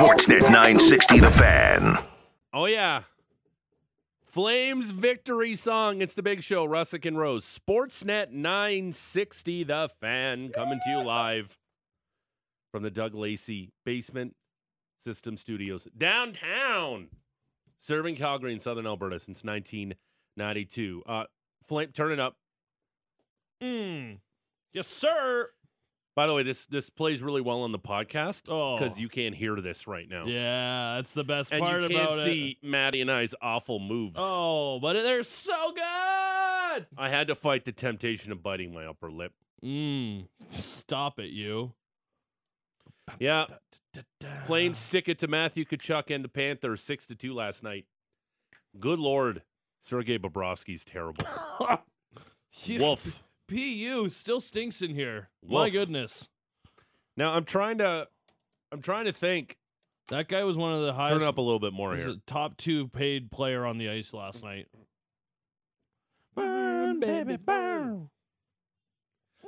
Sportsnet 0.00 0.40
960 0.40 1.20
The 1.20 1.30
Fan. 1.30 1.98
Oh 2.54 2.64
yeah. 2.64 3.02
Flames 4.24 4.92
victory 4.92 5.54
song. 5.54 6.00
It's 6.00 6.14
the 6.14 6.22
big 6.22 6.42
show. 6.42 6.66
Russick 6.66 7.04
and 7.04 7.18
Rose. 7.18 7.44
Sportsnet 7.44 8.30
960 8.30 9.64
The 9.64 9.90
Fan 10.00 10.52
coming 10.52 10.80
to 10.82 10.90
you 10.90 11.02
live 11.02 11.58
from 12.72 12.82
the 12.82 12.90
Doug 12.90 13.14
Lacey 13.14 13.72
Basement 13.84 14.34
System 15.04 15.36
Studios 15.36 15.86
downtown. 15.98 17.08
Serving 17.78 18.16
Calgary 18.16 18.52
and 18.52 18.62
Southern 18.62 18.86
Alberta 18.86 19.20
since 19.20 19.44
1992. 19.44 21.02
Uh 21.06 21.24
Flame 21.66 21.90
turn 21.92 22.10
it 22.10 22.18
up. 22.18 22.36
Mm. 23.62 24.16
Yes, 24.72 24.86
sir. 24.86 25.50
By 26.20 26.26
the 26.26 26.34
way, 26.34 26.42
this 26.42 26.66
this 26.66 26.90
plays 26.90 27.22
really 27.22 27.40
well 27.40 27.62
on 27.62 27.72
the 27.72 27.78
podcast 27.78 28.42
Oh, 28.50 28.76
because 28.76 29.00
you 29.00 29.08
can't 29.08 29.34
hear 29.34 29.58
this 29.58 29.86
right 29.86 30.06
now. 30.06 30.26
Yeah, 30.26 30.96
that's 30.96 31.14
the 31.14 31.24
best 31.24 31.50
and 31.50 31.62
part 31.62 31.80
you 31.80 31.88
can't 31.88 32.12
about 32.12 32.24
see 32.26 32.58
Maddie 32.62 33.00
and 33.00 33.10
I's 33.10 33.34
awful 33.40 33.78
moves. 33.78 34.16
Oh, 34.18 34.78
but 34.80 34.92
they're 34.92 35.22
so 35.22 35.72
good. 35.72 36.86
I 36.98 37.08
had 37.08 37.28
to 37.28 37.34
fight 37.34 37.64
the 37.64 37.72
temptation 37.72 38.32
of 38.32 38.42
biting 38.42 38.74
my 38.74 38.84
upper 38.84 39.10
lip. 39.10 39.32
Mm. 39.64 40.26
Stop 40.50 41.20
it, 41.20 41.30
you. 41.30 41.72
Yeah, 43.18 43.46
Flames 44.44 44.76
stick 44.76 45.08
it 45.08 45.20
to 45.20 45.26
Matthew 45.26 45.64
Tkachuk 45.64 46.14
and 46.14 46.22
the 46.22 46.28
Panthers 46.28 46.82
six 46.82 47.06
to 47.06 47.14
two 47.14 47.32
last 47.32 47.62
night. 47.62 47.86
Good 48.78 48.98
lord, 48.98 49.40
Sergei 49.80 50.18
Bobrovsky's 50.18 50.84
terrible. 50.84 51.24
Wolf. 52.78 53.22
PU 53.50 54.08
still 54.08 54.40
stinks 54.40 54.80
in 54.82 54.94
here. 54.94 55.28
My 55.46 55.64
Woof. 55.64 55.72
goodness. 55.72 56.28
Now 57.16 57.32
I'm 57.34 57.44
trying 57.44 57.78
to, 57.78 58.06
I'm 58.72 58.82
trying 58.82 59.04
to 59.06 59.12
think. 59.12 59.56
That 60.08 60.28
guy 60.28 60.42
was 60.42 60.56
one 60.56 60.72
of 60.72 60.82
the 60.82 60.92
highest. 60.92 61.20
Turn 61.20 61.28
up 61.28 61.38
a 61.38 61.40
little 61.40 61.60
bit 61.60 61.72
more 61.72 61.90
was 61.90 62.00
here. 62.00 62.10
a 62.10 62.16
top 62.26 62.56
two 62.56 62.88
paid 62.88 63.30
player 63.30 63.64
on 63.64 63.78
the 63.78 63.88
ice 63.88 64.12
last 64.12 64.42
night. 64.42 64.66
Burn, 66.34 66.98
baby, 67.00 67.36
burn. 67.36 68.10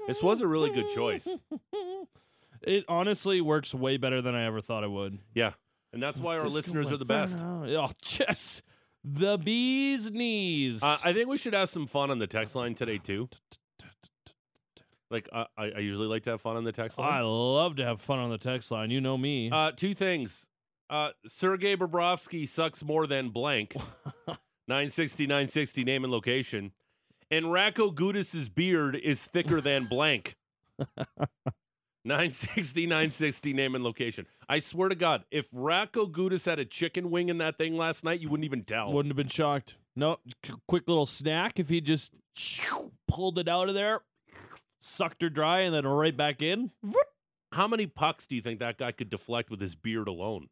This 0.06 0.22
was 0.22 0.40
a 0.40 0.46
really 0.46 0.70
good 0.70 0.86
choice. 0.94 1.26
It 2.64 2.84
honestly 2.88 3.40
works 3.40 3.74
way 3.74 3.96
better 3.96 4.22
than 4.22 4.36
I 4.36 4.46
ever 4.46 4.60
thought 4.60 4.84
it 4.84 4.90
would. 4.90 5.18
Yeah, 5.34 5.54
and 5.92 6.00
that's 6.00 6.18
why 6.20 6.36
our 6.36 6.44
Just 6.44 6.54
listeners 6.54 6.92
are 6.92 6.96
the 6.96 7.04
best. 7.04 7.38
Oh, 7.40 7.64
yes. 8.20 8.62
The 9.02 9.36
bee's 9.36 10.12
knees. 10.12 10.80
Uh, 10.80 10.96
I 11.02 11.12
think 11.12 11.28
we 11.28 11.38
should 11.38 11.54
have 11.54 11.70
some 11.70 11.88
fun 11.88 12.12
on 12.12 12.20
the 12.20 12.28
text 12.28 12.54
line 12.54 12.76
today 12.76 12.98
too. 12.98 13.28
Like 15.12 15.28
I, 15.32 15.46
I 15.58 15.78
usually 15.78 16.06
like 16.06 16.22
to 16.24 16.30
have 16.30 16.40
fun 16.40 16.56
on 16.56 16.64
the 16.64 16.72
text 16.72 16.98
line. 16.98 17.12
I 17.12 17.20
love 17.20 17.76
to 17.76 17.84
have 17.84 18.00
fun 18.00 18.18
on 18.18 18.30
the 18.30 18.38
text 18.38 18.70
line. 18.70 18.90
You 18.90 19.00
know 19.00 19.18
me. 19.18 19.50
Uh, 19.52 19.70
two 19.72 19.94
things. 19.94 20.46
Uh, 20.88 21.10
Sergei 21.26 21.76
Bobrovsky 21.76 22.48
sucks 22.48 22.82
more 22.82 23.06
than 23.06 23.28
blank. 23.30 23.74
960, 24.68 25.26
960, 25.26 25.84
name 25.84 26.04
and 26.04 26.12
location. 26.12 26.72
And 27.30 27.46
Radko 27.46 27.94
Gudas's 27.94 28.48
beard 28.48 28.96
is 28.96 29.22
thicker 29.24 29.60
than 29.60 29.86
blank. 29.86 30.36
960, 32.04 32.86
960, 32.86 33.52
name 33.52 33.74
and 33.74 33.84
location. 33.84 34.26
I 34.48 34.58
swear 34.58 34.88
to 34.88 34.94
God, 34.94 35.24
if 35.30 35.50
Radko 35.52 36.10
Gudas 36.10 36.44
had 36.44 36.58
a 36.58 36.64
chicken 36.64 37.10
wing 37.10 37.28
in 37.28 37.38
that 37.38 37.58
thing 37.58 37.76
last 37.76 38.02
night, 38.04 38.20
you 38.20 38.28
wouldn't 38.28 38.44
even 38.44 38.64
tell. 38.64 38.92
Wouldn't 38.92 39.10
have 39.10 39.16
been 39.16 39.28
shocked. 39.28 39.76
No, 39.94 40.18
c- 40.44 40.52
quick 40.66 40.88
little 40.88 41.06
snack 41.06 41.58
if 41.60 41.68
he 41.68 41.80
just 41.80 42.12
pulled 43.08 43.38
it 43.38 43.48
out 43.48 43.68
of 43.68 43.74
there, 43.74 44.00
sucked 44.82 45.22
her 45.22 45.30
dry, 45.30 45.60
and 45.60 45.74
then 45.74 45.86
right 45.86 46.16
back 46.16 46.42
in. 46.42 46.70
How 47.52 47.68
many 47.68 47.86
pucks 47.86 48.26
do 48.26 48.34
you 48.34 48.42
think 48.42 48.60
that 48.60 48.78
guy 48.78 48.92
could 48.92 49.10
deflect 49.10 49.50
with 49.50 49.60
his 49.60 49.74
beard 49.74 50.08
alone? 50.08 50.48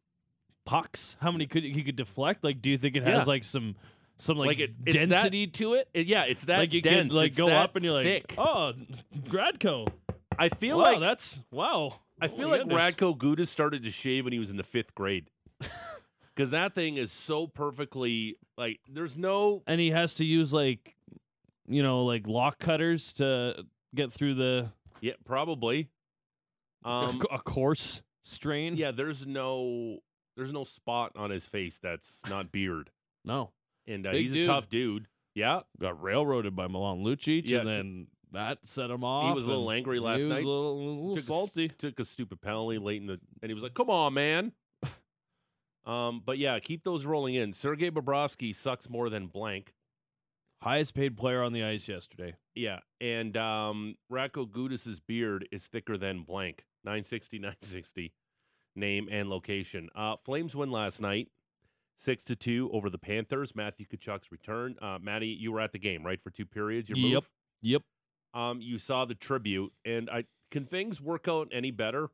Pucks. 0.65 1.17
How 1.19 1.31
many 1.31 1.47
could 1.47 1.63
he 1.63 1.83
could 1.83 1.95
deflect? 1.95 2.43
Like, 2.43 2.61
do 2.61 2.69
you 2.69 2.77
think 2.77 2.95
it 2.95 3.03
Yeah. 3.03 3.17
has 3.19 3.27
like 3.27 3.43
some 3.43 3.75
some 4.17 4.37
like, 4.37 4.47
Like 4.47 4.59
it- 4.59 4.75
it's 4.85 4.95
that- 4.97 5.09
density 5.09 5.47
to 5.47 5.73
it? 5.73 5.89
It- 5.95 6.05
yeah, 6.05 6.25
it's 6.25 6.45
that 6.45 6.59
like 6.59 6.73
you 6.73 6.81
dense. 6.81 7.09
could 7.09 7.13
like 7.13 7.29
it's 7.29 7.37
go 7.39 7.47
up 7.47 7.75
and 7.75 7.83
you're 7.83 7.93
like, 7.95 8.05
thick. 8.05 8.35
oh, 8.37 8.73
Gradco. 9.23 9.87
I 10.37 10.49
feel 10.49 10.77
wow, 10.77 10.83
like 10.91 10.99
that's 10.99 11.39
wow. 11.51 11.99
I 12.21 12.27
Oh 12.27 12.29
feel 12.29 12.47
my 12.49 12.57
like 12.57 12.67
goodness. 12.69 12.95
Radko 12.95 13.17
Gudas 13.17 13.47
started 13.47 13.81
to 13.83 13.89
shave 13.89 14.25
when 14.25 14.33
he 14.33 14.37
was 14.39 14.51
in 14.51 14.57
the 14.57 14.63
fifth 14.63 14.93
grade. 14.95 15.29
Because 16.33 16.51
that 16.51 16.73
thing 16.73 16.95
is 16.95 17.11
so 17.11 17.45
perfectly 17.45 18.37
like 18.57 18.79
there's 18.87 19.17
no 19.17 19.63
and 19.67 19.81
he 19.81 19.89
has 19.91 20.13
to 20.15 20.25
use 20.25 20.53
like, 20.53 20.95
you 21.67 21.83
know, 21.83 22.05
like 22.05 22.25
lock 22.25 22.57
cutters 22.57 23.11
to 23.13 23.65
get 23.95 24.11
through 24.11 24.35
the 24.35 24.71
yeah 25.01 25.13
probably 25.25 25.89
um 26.85 27.21
a 27.31 27.39
coarse 27.39 28.01
strain. 28.23 28.75
yeah 28.75 28.91
there's 28.91 29.25
no 29.25 29.99
there's 30.37 30.51
no 30.53 30.63
spot 30.63 31.11
on 31.15 31.29
his 31.29 31.45
face 31.45 31.79
that's 31.81 32.19
not 32.29 32.51
beard 32.51 32.89
no, 33.23 33.51
and 33.87 34.07
uh, 34.07 34.11
Big 34.11 34.23
he's 34.23 34.33
dude. 34.33 34.45
a 34.45 34.47
tough 34.47 34.69
dude 34.69 35.07
yeah 35.35 35.59
got 35.79 36.01
railroaded 36.01 36.55
by 36.55 36.67
Milan 36.67 37.03
Lucic, 37.03 37.43
Yeah, 37.47 37.59
and 37.59 37.67
t- 37.67 37.73
then 37.75 38.07
that 38.33 38.59
set 38.65 38.89
him 38.89 39.03
off. 39.03 39.27
He 39.27 39.33
was 39.35 39.45
a 39.45 39.49
little 39.49 39.69
and 39.69 39.77
angry 39.77 39.99
last 39.99 40.19
he 40.21 40.25
was 40.25 40.33
night. 40.35 40.43
a 40.45 40.47
little, 40.47 40.71
a 40.73 40.79
little 40.79 41.15
took 41.15 41.23
a 41.23 41.27
salty. 41.27 41.67
took 41.69 41.99
a 41.99 42.05
stupid 42.05 42.41
penalty 42.41 42.77
late 42.77 43.01
in 43.01 43.07
the 43.07 43.19
and 43.41 43.49
he 43.49 43.53
was 43.53 43.61
like 43.61 43.73
come 43.73 43.89
on 43.89 44.13
man 44.13 44.51
um 45.85 46.21
but 46.25 46.37
yeah 46.37 46.57
keep 46.59 46.83
those 46.83 47.05
rolling 47.05 47.35
in 47.35 47.53
Sergei 47.53 47.89
Bobrovsky 47.91 48.55
sucks 48.55 48.89
more 48.89 49.09
than 49.09 49.27
blank 49.27 49.73
Highest 50.61 50.93
paid 50.93 51.17
player 51.17 51.41
on 51.41 51.53
the 51.53 51.63
ice 51.63 51.87
yesterday. 51.87 52.35
Yeah, 52.53 52.79
and 52.99 53.35
um, 53.35 53.95
Radko 54.11 54.49
Gudas's 54.49 54.99
beard 54.99 55.47
is 55.51 55.65
thicker 55.67 55.97
than 55.97 56.21
blank. 56.23 56.65
960, 56.83 57.39
960, 57.39 58.13
name 58.75 59.07
and 59.11 59.29
location. 59.29 59.89
Uh, 59.95 60.15
Flames 60.23 60.55
win 60.55 60.69
last 60.71 61.01
night, 61.01 61.29
six 61.97 62.23
to 62.25 62.35
two 62.35 62.69
over 62.73 62.89
the 62.91 62.99
Panthers. 62.99 63.55
Matthew 63.55 63.87
Tkachuk's 63.87 64.31
return. 64.31 64.75
Uh, 64.81 64.99
Maddie, 65.01 65.27
you 65.39 65.51
were 65.51 65.61
at 65.61 65.71
the 65.71 65.79
game, 65.79 66.05
right, 66.05 66.21
for 66.21 66.29
two 66.29 66.45
periods. 66.45 66.89
Your 66.89 66.97
Yep. 66.99 67.13
move. 67.13 67.29
Yep. 67.63 67.81
Um, 68.33 68.61
you 68.61 68.77
saw 68.77 69.05
the 69.05 69.15
tribute, 69.15 69.73
and 69.83 70.09
I 70.09 70.25
can 70.51 70.65
things 70.65 71.01
work 71.01 71.27
out 71.27 71.49
any 71.51 71.71
better? 71.71 72.09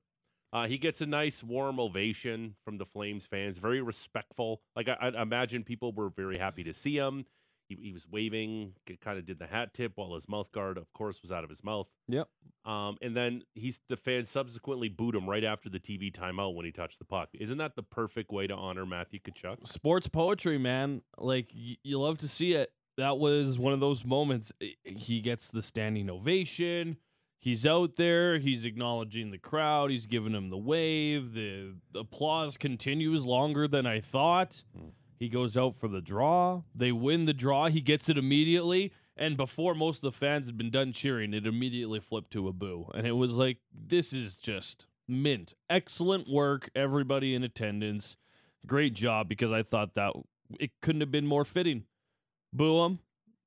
Uh, 0.53 0.67
he 0.67 0.77
gets 0.77 1.01
a 1.01 1.05
nice 1.05 1.43
warm 1.43 1.79
ovation 1.79 2.55
from 2.63 2.77
the 2.77 2.85
Flames 2.85 3.25
fans. 3.25 3.57
Very 3.57 3.81
respectful. 3.81 4.61
Like 4.75 4.87
I, 4.87 5.11
I 5.13 5.21
imagine 5.21 5.63
people 5.65 5.91
were 5.91 6.09
very 6.09 6.37
happy 6.37 6.63
to 6.63 6.73
see 6.73 6.95
him. 6.95 7.25
He, 7.67 7.75
he 7.81 7.91
was 7.91 8.05
waving, 8.09 8.73
kind 9.01 9.17
of 9.19 9.25
did 9.25 9.39
the 9.39 9.47
hat 9.47 9.73
tip 9.73 9.93
while 9.95 10.13
his 10.15 10.27
mouth 10.29 10.51
guard, 10.51 10.77
of 10.77 10.91
course, 10.93 11.21
was 11.21 11.31
out 11.31 11.43
of 11.43 11.49
his 11.49 11.63
mouth. 11.63 11.87
Yep. 12.07 12.27
Um, 12.65 12.97
and 13.01 13.15
then 13.15 13.43
he's 13.55 13.79
the 13.89 13.97
fans 13.97 14.29
subsequently 14.29 14.89
booed 14.89 15.15
him 15.15 15.29
right 15.29 15.43
after 15.43 15.69
the 15.69 15.79
TV 15.79 16.11
timeout 16.13 16.55
when 16.55 16.65
he 16.65 16.71
touched 16.71 16.99
the 16.99 17.05
puck. 17.05 17.29
Isn't 17.33 17.57
that 17.57 17.75
the 17.75 17.83
perfect 17.83 18.31
way 18.31 18.47
to 18.47 18.53
honor 18.53 18.85
Matthew 18.85 19.19
Tkachuk? 19.19 19.67
Sports 19.67 20.07
poetry, 20.07 20.57
man. 20.57 21.01
Like 21.17 21.49
y- 21.55 21.77
you 21.83 21.99
love 21.99 22.17
to 22.19 22.27
see 22.27 22.53
it. 22.53 22.71
That 22.97 23.19
was 23.19 23.59
one 23.59 23.73
of 23.73 23.79
those 23.79 24.03
moments. 24.03 24.51
He 24.83 25.21
gets 25.21 25.49
the 25.49 25.61
standing 25.61 26.09
ovation. 26.09 26.97
He's 27.39 27.65
out 27.65 27.95
there. 27.95 28.39
He's 28.39 28.65
acknowledging 28.65 29.29
the 29.31 29.37
crowd. 29.37 29.91
He's 29.91 30.07
giving 30.07 30.33
him 30.33 30.49
the 30.49 30.57
wave. 30.57 31.33
The, 31.33 31.75
the 31.93 31.99
applause 31.99 32.57
continues 32.57 33.25
longer 33.25 33.67
than 33.67 33.85
I 33.85 33.99
thought. 34.01 34.63
He 35.19 35.29
goes 35.29 35.57
out 35.57 35.75
for 35.75 35.87
the 35.87 36.01
draw. 36.01 36.61
They 36.75 36.91
win 36.91 37.25
the 37.25 37.33
draw. 37.33 37.67
He 37.69 37.81
gets 37.81 38.07
it 38.09 38.17
immediately. 38.17 38.93
And 39.15 39.35
before 39.35 39.73
most 39.73 39.97
of 39.97 40.01
the 40.13 40.17
fans 40.17 40.45
had 40.45 40.57
been 40.57 40.69
done 40.69 40.93
cheering, 40.93 41.33
it 41.33 41.47
immediately 41.47 41.99
flipped 41.99 42.31
to 42.33 42.47
a 42.47 42.53
boo. 42.53 42.89
And 42.93 43.07
it 43.07 43.13
was 43.13 43.33
like, 43.33 43.57
this 43.73 44.13
is 44.13 44.37
just 44.37 44.85
mint. 45.07 45.55
Excellent 45.69 46.27
work, 46.29 46.69
everybody 46.75 47.33
in 47.33 47.43
attendance. 47.43 48.15
Great 48.67 48.93
job 48.93 49.27
because 49.27 49.51
I 49.51 49.63
thought 49.63 49.95
that 49.95 50.13
it 50.59 50.69
couldn't 50.81 51.01
have 51.01 51.11
been 51.11 51.25
more 51.25 51.45
fitting. 51.45 51.85
Boo 52.53 52.83
him 52.85 52.99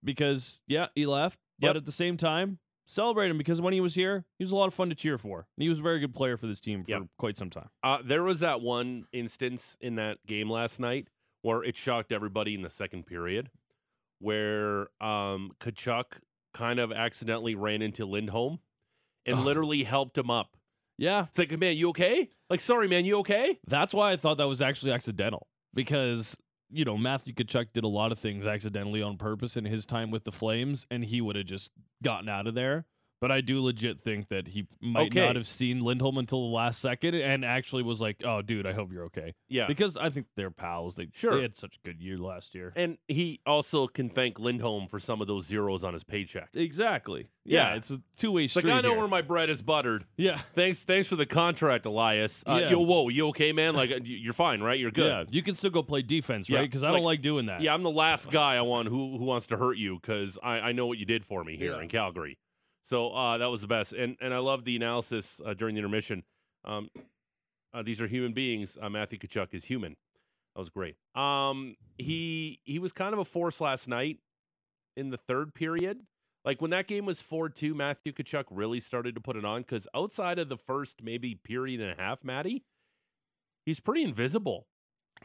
because, 0.02 0.62
yeah, 0.66 0.88
he 0.94 1.06
left. 1.06 1.38
But 1.60 1.68
Yep. 1.68 1.76
at 1.76 1.84
the 1.84 1.92
same 1.92 2.16
time, 2.16 2.58
celebrate 2.86 3.30
him 3.30 3.38
because 3.38 3.60
when 3.60 3.72
he 3.74 3.80
was 3.80 3.94
here, 3.94 4.24
he 4.38 4.44
was 4.44 4.50
a 4.50 4.56
lot 4.56 4.66
of 4.66 4.74
fun 4.74 4.88
to 4.88 4.94
cheer 4.96 5.18
for. 5.18 5.46
And 5.56 5.62
he 5.62 5.68
was 5.68 5.78
a 5.78 5.82
very 5.82 6.00
good 6.00 6.14
player 6.14 6.36
for 6.36 6.46
this 6.48 6.58
team 6.58 6.82
for 6.84 6.90
Yep. 6.90 7.02
quite 7.18 7.36
some 7.36 7.50
time. 7.50 7.68
Uh, 7.84 7.98
there 8.02 8.24
was 8.24 8.40
that 8.40 8.60
one 8.60 9.04
instance 9.12 9.76
in 9.80 9.94
that 9.96 10.26
game 10.26 10.50
last 10.50 10.80
night 10.80 11.08
where 11.42 11.62
it 11.62 11.76
shocked 11.76 12.12
everybody 12.12 12.54
in 12.54 12.62
the 12.62 12.70
second 12.70 13.06
period, 13.06 13.50
where 14.18 14.88
um, 15.00 15.52
Tkachuk 15.60 16.04
kind 16.52 16.78
of 16.78 16.92
accidentally 16.92 17.54
ran 17.54 17.82
into 17.82 18.04
Lindholm 18.04 18.58
and 19.26 19.38
Oh. 19.38 19.42
literally 19.42 19.84
helped 19.84 20.18
him 20.18 20.30
up. 20.30 20.56
Yeah, 20.98 21.26
It's 21.28 21.38
like, 21.38 21.58
man, 21.58 21.76
you 21.76 21.88
okay? 21.90 22.28
Like, 22.50 22.60
sorry, 22.60 22.86
man, 22.86 23.04
you 23.06 23.18
okay? 23.20 23.58
That's 23.66 23.94
why 23.94 24.12
I 24.12 24.16
thought 24.16 24.36
that 24.36 24.48
was 24.48 24.60
actually 24.60 24.92
accidental 24.92 25.46
because 25.72 26.36
you 26.68 26.84
know 26.84 26.98
Matthew 26.98 27.32
Tkachuk 27.32 27.72
did 27.72 27.84
a 27.84 27.88
lot 27.88 28.12
of 28.12 28.18
things 28.18 28.46
accidentally 28.46 29.00
on 29.00 29.16
purpose 29.16 29.56
in 29.56 29.64
his 29.64 29.86
time 29.86 30.10
with 30.10 30.24
the 30.24 30.32
Flames, 30.32 30.86
and 30.90 31.04
he 31.04 31.20
would 31.22 31.36
have 31.36 31.46
just 31.46 31.70
gotten 32.02 32.28
out 32.28 32.46
of 32.46 32.54
there. 32.54 32.84
But 33.20 33.30
I 33.30 33.42
do 33.42 33.62
legit 33.62 34.00
think 34.00 34.28
that 34.28 34.48
he 34.48 34.66
might 34.80 35.08
Okay. 35.08 35.20
not 35.26 35.36
have 35.36 35.46
seen 35.46 35.80
Lindholm 35.80 36.16
until 36.16 36.40
the 36.48 36.54
last 36.54 36.80
second 36.80 37.14
and 37.14 37.44
actually 37.44 37.82
was 37.82 38.00
like, 38.00 38.22
"Oh, 38.24 38.40
dude, 38.40 38.66
I 38.66 38.72
hope 38.72 38.90
you're 38.92 39.04
okay." 39.04 39.34
Yeah. 39.48 39.66
Because 39.66 39.96
I 39.98 40.08
think 40.08 40.26
they're 40.36 40.50
pals. 40.50 40.94
They 40.94 41.08
Sure. 41.12 41.36
they 41.36 41.42
had 41.42 41.56
such 41.56 41.76
a 41.76 41.80
good 41.86 42.00
year 42.00 42.16
last 42.16 42.54
year. 42.54 42.72
And 42.74 42.96
he 43.08 43.40
also 43.44 43.86
can 43.88 44.08
thank 44.08 44.38
Lindholm 44.38 44.88
for 44.88 44.98
some 44.98 45.20
of 45.20 45.26
those 45.26 45.44
zeros 45.46 45.84
on 45.84 45.92
his 45.92 46.02
paycheck. 46.02 46.48
Exactly. 46.54 47.28
Yeah, 47.44 47.70
Yeah. 47.70 47.76
it's 47.76 47.90
a 47.90 47.98
two 48.18 48.32
way 48.32 48.46
street. 48.46 48.64
like 48.66 48.74
I 48.74 48.80
know 48.80 48.90
here. 48.90 48.98
where 49.00 49.08
my 49.08 49.20
bread 49.22 49.50
is 49.50 49.60
buttered. 49.60 50.04
yeah. 50.16 50.38
Thanks, 50.54 50.82
thanks 50.84 51.08
for 51.08 51.16
the 51.16 51.26
contract, 51.26 51.84
Elias. 51.86 52.42
Uh, 52.46 52.58
Yeah. 52.62 52.70
Yo, 52.70 52.80
whoa, 52.80 53.08
you 53.10 53.28
okay, 53.28 53.52
man? 53.52 53.74
Like, 53.74 53.90
uh, 53.90 54.00
you're 54.02 54.32
fine, 54.32 54.62
right? 54.62 54.78
You're 54.80 54.90
good. 54.90 55.06
Yeah, 55.10 55.24
you 55.30 55.42
can 55.42 55.54
still 55.54 55.70
go 55.70 55.82
play 55.82 56.00
defense, 56.02 56.48
right? 56.48 56.62
Because 56.62 56.82
I 56.82 56.88
like- 56.88 56.96
don't 56.96 57.04
like 57.04 57.20
doing 57.22 57.46
that. 57.46 57.60
Yeah, 57.60 57.74
I'm 57.74 57.82
the 57.82 57.90
last 57.90 58.30
guy 58.30 58.56
I 58.56 58.62
want 58.62 58.88
who 58.88 59.18
who 59.18 59.24
wants 59.24 59.46
to 59.48 59.56
hurt 59.58 59.76
you 59.76 59.98
because 60.00 60.38
I, 60.42 60.60
I 60.60 60.72
know 60.72 60.86
what 60.86 60.96
you 60.98 61.04
did 61.04 61.24
for 61.26 61.44
me 61.44 61.56
here 61.58 61.72
Yeah. 61.74 61.82
in 61.82 61.88
Calgary. 61.88 62.38
So 62.90 63.12
uh, 63.12 63.38
that 63.38 63.46
was 63.46 63.60
the 63.60 63.68
best, 63.68 63.92
and 63.92 64.16
and 64.20 64.34
I 64.34 64.38
love 64.38 64.64
the 64.64 64.74
analysis 64.74 65.40
uh, 65.46 65.54
during 65.54 65.76
the 65.76 65.78
intermission. 65.78 66.24
Um, 66.64 66.90
uh, 67.72 67.84
these 67.84 68.00
are 68.00 68.08
human 68.08 68.32
beings. 68.32 68.76
Uh, 68.82 68.90
Matthew 68.90 69.16
Tkachuk 69.16 69.54
is 69.54 69.64
human. 69.64 69.94
That 70.56 70.58
was 70.58 70.70
great. 70.70 70.96
Um, 71.14 71.76
he 71.98 72.58
he 72.64 72.80
was 72.80 72.90
kind 72.90 73.12
of 73.12 73.20
a 73.20 73.24
force 73.24 73.60
last 73.60 73.86
night 73.86 74.18
in 74.96 75.10
the 75.10 75.16
third 75.16 75.54
period. 75.54 76.00
Like 76.44 76.60
when 76.60 76.72
that 76.72 76.88
game 76.88 77.06
was 77.06 77.20
four 77.20 77.48
two, 77.48 77.76
Matthew 77.76 78.12
Tkachuk 78.12 78.46
really 78.50 78.80
started 78.80 79.14
to 79.14 79.20
put 79.20 79.36
it 79.36 79.44
on 79.44 79.62
because 79.62 79.86
outside 79.94 80.40
of 80.40 80.48
the 80.48 80.56
first 80.56 81.00
maybe 81.00 81.36
period 81.36 81.80
and 81.80 81.92
a 81.92 82.02
half, 82.02 82.24
Matty, 82.24 82.64
he's 83.66 83.78
pretty 83.78 84.02
invisible. 84.02 84.66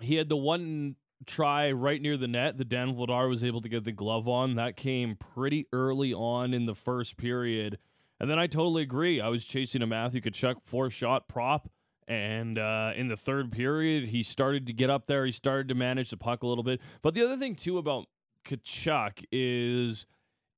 He 0.01 0.17
had 0.17 0.29
the 0.29 0.37
one 0.37 0.97
try 1.25 1.71
right 1.71 2.01
near 2.01 2.17
the 2.17 2.27
net 2.27 2.57
that 2.57 2.69
Dan 2.69 2.95
Vladar 2.95 3.29
was 3.29 3.43
able 3.43 3.61
to 3.61 3.69
get 3.69 3.83
the 3.83 3.91
glove 3.91 4.27
on. 4.27 4.55
That 4.55 4.75
came 4.75 5.15
pretty 5.15 5.67
early 5.71 6.13
on 6.13 6.53
in 6.53 6.65
the 6.65 6.75
first 6.75 7.17
period. 7.17 7.77
And 8.19 8.29
then 8.29 8.39
I 8.39 8.47
totally 8.47 8.83
agree. 8.83 9.19
I 9.19 9.27
was 9.27 9.45
chasing 9.45 9.81
a 9.81 9.87
Matthew 9.87 10.21
Tkachuk 10.21 10.55
four 10.65 10.89
shot 10.89 11.27
prop. 11.27 11.69
And 12.07 12.59
uh, 12.59 12.91
in 12.95 13.07
the 13.07 13.17
third 13.17 13.51
period, 13.51 14.09
he 14.09 14.21
started 14.21 14.67
to 14.67 14.73
get 14.73 14.89
up 14.89 15.07
there. 15.07 15.25
He 15.25 15.31
started 15.31 15.67
to 15.69 15.75
manage 15.75 16.11
the 16.11 16.17
puck 16.17 16.43
a 16.43 16.47
little 16.47 16.63
bit. 16.63 16.79
But 17.01 17.15
the 17.15 17.23
other 17.23 17.35
thing, 17.35 17.55
too, 17.55 17.79
about 17.79 18.05
Tkachuk 18.45 19.25
is 19.31 20.05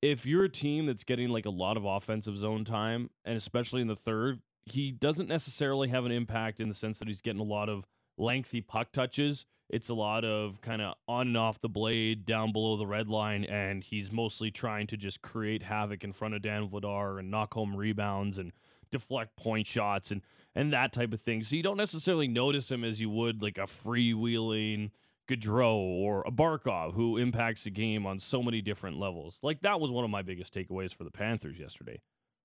if 0.02 0.26
you're 0.26 0.44
a 0.44 0.50
team 0.50 0.86
that's 0.86 1.06
getting 1.06 1.30
like 1.30 1.46
a 1.46 1.50
lot 1.50 1.78
of 1.78 1.86
offensive 1.86 2.38
zone 2.38 2.66
time, 2.66 3.10
and 3.24 3.38
especially 3.38 3.82
in 3.82 3.88
the 3.88 3.96
third, 3.96 4.42
he 4.66 4.92
doesn't 4.92 5.30
necessarily 5.30 5.88
have 5.88 6.06
an 6.06 6.12
impact 6.12 6.60
in 6.60 6.68
the 6.68 6.76
sense 6.76 7.00
that 7.00 7.08
he's 7.08 7.22
getting 7.22 7.40
a 7.40 7.46
lot 7.46 7.70
of 7.70 7.86
lengthy 8.18 8.62
puck 8.62 8.92
touches. 8.92 9.46
It's 9.70 9.90
a 9.90 9.94
lot 9.94 10.24
of 10.24 10.62
kind 10.62 10.82
of 10.82 10.96
on 11.08 11.28
and 11.28 11.38
off 11.38 11.60
the 11.60 11.70
blade, 11.70 12.26
down 12.26 12.54
below 12.54 12.78
the 12.78 12.88
red 12.88 13.10
line, 13.10 13.44
and 13.44 13.84
he's 13.84 14.12
mostly 14.12 14.50
trying 14.50 14.88
to 14.88 14.98
just 14.98 15.22
create 15.22 15.64
havoc 15.64 16.04
in 16.04 16.14
front 16.14 16.36
of 16.36 16.42
Dan 16.42 16.70
Vladar 16.70 17.20
and 17.20 17.30
knock 17.30 17.54
home 17.54 17.76
rebounds 17.76 18.38
and 18.38 18.54
deflect 18.92 19.36
point 19.36 19.68
shots 19.68 20.12
and 20.12 20.22
and 20.56 20.74
that 20.74 20.92
type 20.92 21.14
of 21.14 21.22
thing. 21.22 21.44
So 21.44 21.56
you 21.56 21.62
don't 21.62 21.78
necessarily 21.78 22.28
notice 22.28 22.72
him 22.72 22.84
as 22.84 23.00
you 23.00 23.10
would 23.10 23.42
like 23.42 23.58
a 23.58 23.68
freewheeling 23.68 24.90
Gaudreau 25.28 25.76
or 25.76 26.24
a 26.26 26.32
Barkov 26.32 26.94
who 26.94 27.18
impacts 27.18 27.66
the 27.66 27.70
game 27.70 28.06
on 28.06 28.20
so 28.20 28.42
many 28.42 28.62
different 28.62 28.98
levels. 28.98 29.38
Like 29.44 29.62
that 29.62 29.80
was 29.80 29.92
one 29.92 30.04
of 30.04 30.10
my 30.10 30.22
biggest 30.22 30.54
takeaways 30.54 30.94
for 30.94 31.04
the 31.04 31.12
Panthers 31.12 31.60
yesterday. 31.60 32.00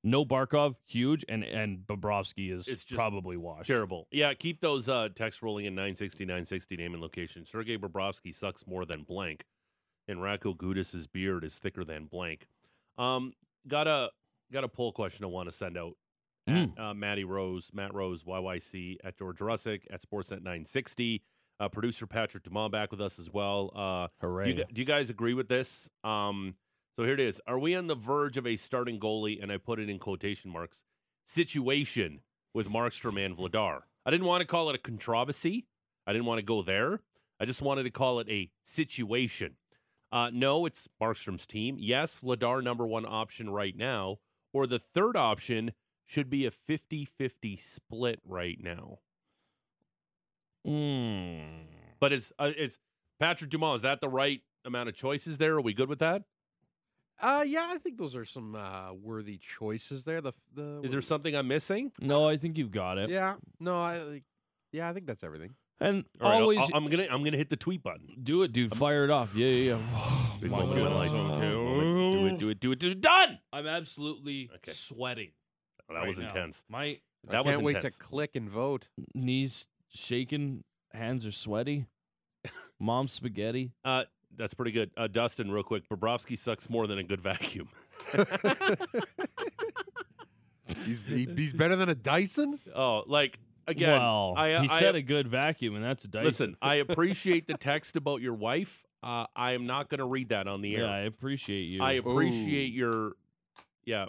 No 0.05 0.25
Barkov, 0.25 0.75
huge, 0.87 1.25
and 1.29 1.45
and 1.45 1.79
Bobrovsky 1.87 2.53
is 2.53 2.67
It's 2.67 2.83
just 2.83 2.99
probably 2.99 3.37
washed. 3.37 3.69
Terrible. 3.69 4.09
Yeah, 4.11 4.35
keep 4.35 4.61
those 4.61 4.89
uh, 4.89 5.09
texts 5.15 5.43
rolling 5.43 5.67
in 5.67 5.75
960, 5.75 6.25
960 6.25 6.77
name 6.77 6.95
and 6.95 7.03
location. 7.03 7.47
Sergei 7.47 7.77
Bobrovsky 7.77 8.35
sucks 8.35 8.67
more 8.67 8.85
than 8.85 9.05
blank, 9.05 9.45
and 10.09 10.19
Radko 10.19 10.57
Gudas's 10.57 11.07
beard 11.07 11.45
is 11.45 11.55
thicker 11.55 11.85
than 11.85 12.07
blank. 12.07 12.49
Um, 12.99 13.33
got 13.69 13.87
a 13.87 14.11
got 14.53 14.65
a 14.65 14.69
poll 14.69 14.93
question 14.93 15.25
I 15.25 15.29
want 15.29 15.49
to 15.49 15.57
send 15.57 15.79
out. 15.79 15.95
Mm. 16.49 16.73
At, 16.77 16.85
uh, 16.85 16.95
Matty 16.95 17.23
Rose, 17.23 17.71
Matt 17.73 17.95
Rose, 17.95 18.25
YYC 18.25 18.97
at 19.05 19.17
George 19.17 19.39
Russick 19.39 19.83
at 19.93 20.03
Sportsnet 20.03 20.43
960. 20.43 21.23
Uh, 21.61 21.69
producer 21.69 22.09
Patrick 22.09 22.43
Dumont 22.43 22.73
back 22.73 22.91
with 22.91 23.01
us 23.01 23.21
as 23.21 23.31
well. 23.33 23.71
Uh, 23.77 24.09
do, 24.21 24.27
Hooray! 24.27 24.55
you, 24.55 24.65
do 24.73 24.83
you 24.83 24.85
guys 24.85 25.11
agree 25.11 25.35
with 25.35 25.47
this? 25.47 25.89
Um, 26.03 26.57
so 26.97 27.05
here 27.05 27.15
it 27.15 27.21
is. 27.21 27.41
Are 27.47 27.59
we 27.59 27.75
on 27.75 27.87
the 27.87 27.95
verge 27.95 28.37
of 28.37 28.47
a 28.47 28.57
starting 28.57 29.01
goalie, 29.01 29.43
and 29.43 29.51
I 29.51 29.57
put 29.57 29.79
it 29.79 29.89
in 29.89 29.99
quotation 29.99 30.51
marks, 30.51 30.81
situation 31.27 32.21
with 32.55 32.69
Markstrom 32.69 33.25
and 33.25 33.37
Vladar? 33.37 33.81
I 34.05 34.11
didn't 34.11 34.27
want 34.27 34.43
to 34.43 34.47
call 34.47 34.69
it 34.69 34.75
a 34.75 34.79
controversy. 34.79 35.67
I 36.07 36.13
didn't 36.13 36.27
want 36.27 36.39
to 36.39 36.45
go 36.45 36.63
there. 36.63 37.01
I 37.41 37.45
just 37.45 37.63
wanted 37.63 37.85
to 37.85 37.91
call 37.91 38.21
it 38.21 38.29
a 38.29 38.51
situation. 38.65 39.57
Uh, 40.11 40.31
no, 40.33 40.67
it's 40.67 40.89
Markstrom's 41.01 41.47
team. 41.47 41.77
Yes, 41.79 42.21
Vladar 42.23 42.63
number 42.63 42.87
one 42.87 43.07
option 43.07 43.49
right 43.49 43.77
now. 43.77 44.19
Or 44.53 44.67
the 44.67 44.79
third 44.79 45.17
option 45.17 45.73
should 46.05 46.29
be 46.29 46.45
a 46.45 46.51
50 46.51 47.07
50 47.07 47.57
split 47.57 48.21
right 48.25 48.59
now. 48.61 48.99
Mm. 50.67 51.65
But 51.99 52.13
is, 52.13 52.33
uh, 52.39 52.51
is 52.57 52.79
Patrick 53.19 53.51
Dumont, 53.51 53.77
is 53.77 53.83
that 53.83 54.01
the 54.01 54.09
right 54.09 54.43
amount 54.65 54.91
of 54.91 54.95
choices 54.95 55.39
there? 55.39 55.55
Are 55.55 55.61
we 55.61 55.73
good 55.73 55.89
with 55.89 56.01
that? 56.01 56.23
Uh, 57.21 57.45
yeah, 57.47 57.69
I 57.71 57.79
think 57.79 57.99
those 57.99 58.17
are 58.17 58.25
some 58.25 58.55
uh, 58.55 58.93
worthy 58.93 59.39
choices 59.39 60.05
there. 60.05 60.21
The 60.21 60.33
the 60.55 60.81
Is 60.83 60.91
there 60.91 61.01
something 61.03 61.35
I'm 61.37 61.49
missing? 61.49 61.93
No, 62.01 62.29
I 62.29 62.37
think 62.37 62.59
you've 62.59 62.71
got 62.73 62.99
it. 62.99 63.11
Yeah, 63.11 63.37
no, 63.61 63.81
I 63.81 63.99
like, 63.99 64.25
yeah, 64.73 64.89
I 64.89 64.93
think 64.93 65.07
that's 65.07 65.23
everything. 65.23 65.55
And 65.81 66.05
All 66.21 66.29
right, 66.29 66.37
I'll- 66.37 66.43
always 66.43 66.59
I'll- 66.61 66.71
I'm 66.75 66.89
gonna 66.89 67.07
I'm 67.11 67.23
gonna 67.25 67.37
hit 67.37 67.51
the 67.51 67.57
tweet 67.57 67.83
button. 67.83 68.09
do 68.23 68.43
it, 68.43 68.53
dude. 68.53 68.77
Fire 68.77 69.05
it 69.05 69.11
off. 69.11 69.35
Yeah, 69.35 69.47
yeah, 69.49 69.75
yeah. 69.77 70.37
Big 70.41 70.51
My 70.51 70.61
moment 70.61 70.79
in 70.79 70.85
my 70.85 70.95
life. 70.95 71.11
goodness. 71.11 71.41
Do 71.41 72.27
it, 72.27 72.39
do 72.39 72.49
it, 72.51 72.61
do 72.61 72.73
it, 72.73 72.79
do 72.79 72.91
it. 72.91 73.01
Done. 73.01 73.39
I'm 73.53 73.67
absolutely 73.67 74.51
Okay. 74.57 74.73
sweating. 74.73 75.31
Oh, 75.89 75.95
that 75.95 76.01
right 76.01 76.09
was 76.09 76.19
now. 76.19 76.29
intense. 76.29 76.65
My 76.69 77.01
That 77.25 77.37
I 77.37 77.39
was 77.39 77.47
can't 77.47 77.63
wait 77.63 77.77
intense. 77.77 77.99
to 77.99 78.03
click 78.03 78.37
and 78.37 78.49
vote. 78.49 78.89
knees 79.15 79.67
shaking, 79.91 80.65
hands 80.93 81.27
are 81.27 81.33
sweaty. 81.33 81.87
Mom 82.81 83.07
spaghetti. 83.09 83.73
Uh, 83.85 84.05
that's 84.37 84.55
pretty 84.55 84.73
good. 84.73 84.91
Uh, 84.97 85.07
Dustin, 85.07 85.51
real 85.51 85.63
quick. 85.63 85.89
Bobrovsky 85.89 86.39
sucks 86.39 86.69
more 86.71 86.87
than 86.87 86.99
a 86.99 87.03
good 87.03 87.21
vacuum. 87.21 87.69
he's 90.85 91.01
he, 91.07 91.29
he's 91.37 91.53
better 91.53 91.77
than 91.77 91.89
a 91.89 91.95
Dyson. 91.95 92.59
Oh, 92.75 93.05
like 93.07 93.39
again. 93.67 93.91
well, 93.91 94.35
I, 94.37 94.61
he 94.61 94.69
I, 94.69 94.79
said 94.79 94.95
a 94.97 95.03
good 95.03 95.29
vacuum, 95.29 95.75
and 95.77 95.85
that's 95.85 96.05
a 96.05 96.09
Dyson. 96.09 96.25
Listen, 96.25 96.57
I 96.63 96.75
appreciate 96.89 97.47
the 97.47 97.55
text 97.55 97.97
about 97.97 98.21
your 98.21 98.35
wife. 98.35 98.83
Uh, 99.03 99.27
I 99.35 99.53
am 99.53 99.67
not 99.67 99.89
going 99.89 99.99
to 99.99 100.07
read 100.07 100.29
that 100.29 100.47
on 100.47 100.63
the 100.63 100.77
air. 100.77 100.85
yeah, 100.85 100.91
I 100.91 101.01
appreciate 101.01 101.65
you. 101.65 101.83
I 101.83 101.93
appreciate 101.93 102.73
your, 102.73 103.13
yeah. 103.85 104.07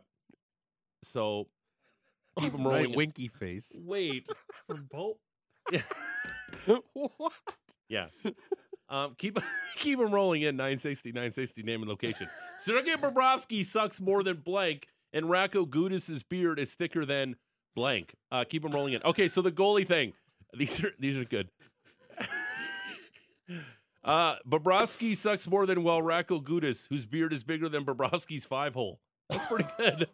So 1.03 1.47
keep 2.39 2.51
them 2.51 2.63
rolling. 2.67 2.87
Right, 2.87 2.95
winky 2.95 3.27
face. 3.27 3.71
wait 3.75 4.27
for 4.67 4.75
both. 4.91 5.17
what? 6.93 7.33
Yeah. 7.89 8.07
Um, 8.89 9.15
keep 9.17 9.37
keep 9.77 9.99
them 9.99 10.13
rolling 10.13 10.41
in 10.43 10.55
960, 10.55 11.11
960 11.11 11.63
name 11.63 11.81
and 11.81 11.89
location. 11.89 12.27
Sergei 12.59 12.95
Bobrovsky 12.95 13.65
sucks 13.65 13.99
more 13.99 14.23
than 14.23 14.37
blank, 14.37 14.87
and 15.11 15.25
Radko 15.25 15.67
Gudas's 15.67 16.23
beard 16.23 16.59
is 16.59 16.73
thicker 16.73 17.05
than 17.05 17.35
blank. 17.75 18.13
Uh, 18.31 18.43
keep 18.43 18.63
them 18.63 18.71
rolling 18.71 18.93
in. 18.93 19.03
Okay, 19.03 19.27
so 19.27 19.41
the 19.41 19.51
goalie 19.51 19.87
thing. 19.87 20.13
These 20.55 20.83
are 20.83 20.91
these 20.99 21.17
are 21.17 21.25
good. 21.25 21.49
uh, 24.03 24.35
Bobrovsky 24.47 25.17
sucks 25.17 25.47
more 25.47 25.65
than 25.65 25.81
well 25.81 25.99
Radko 25.99 26.43
Gudas, 26.43 26.85
whose 26.87 27.07
beard 27.07 27.33
is 27.33 27.43
bigger 27.43 27.67
than 27.69 27.83
Bobrovsky's 27.83 28.45
five 28.45 28.75
hole. 28.75 28.99
That's 29.31 29.47
pretty 29.47 29.67
good. 29.79 30.09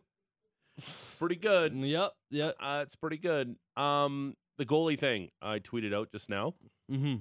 pretty 1.20 1.36
good. 1.36 1.74
Yep, 1.74 2.12
yep. 2.30 2.56
Uh, 2.58 2.84
it's 2.86 2.96
pretty 2.96 3.18
good. 3.18 3.58
Um, 3.76 4.36
the 4.58 4.66
goalie 4.66 4.98
thing 4.98 5.30
I 5.42 5.60
tweeted 5.60 5.94
out 5.94 6.10
just 6.10 6.30
now. 6.30 6.54
Mm-hmm. 6.90 7.16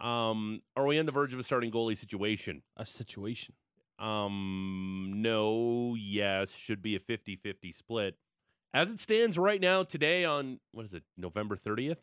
Um, 0.00 0.60
are 0.76 0.86
we 0.86 0.98
on 0.98 1.06
the 1.06 1.12
verge 1.12 1.32
of 1.32 1.40
a 1.40 1.42
starting 1.42 1.70
goalie 1.70 1.96
situation? 1.96 2.62
A 2.76 2.86
situation. 2.86 3.54
Um, 3.98 5.14
no, 5.16 5.96
yes, 5.98 6.52
should 6.52 6.82
be 6.82 6.94
a 6.94 7.00
50-50 7.00 7.74
split. 7.74 8.16
As 8.72 8.90
it 8.90 9.00
stands 9.00 9.38
right 9.38 9.60
now 9.60 9.82
today 9.82 10.24
on 10.24 10.60
what 10.72 10.84
is 10.84 10.94
it, 10.94 11.02
November 11.16 11.56
30th? 11.56 11.96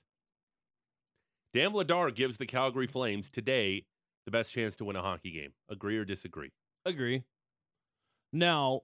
Dan 1.54 1.72
Vladar 1.72 2.14
gives 2.14 2.38
the 2.38 2.46
Calgary 2.46 2.88
Flames 2.88 3.30
today 3.30 3.86
the 4.26 4.32
best 4.32 4.52
chance 4.52 4.76
to 4.78 4.86
win 4.86 4.98
a 4.98 5.02
hockey 5.02 5.32
game. 5.32 5.54
Agree 5.70 5.98
or 5.98 6.04
disagree? 6.04 6.52
Agree. 6.86 7.24
Now, 8.34 8.82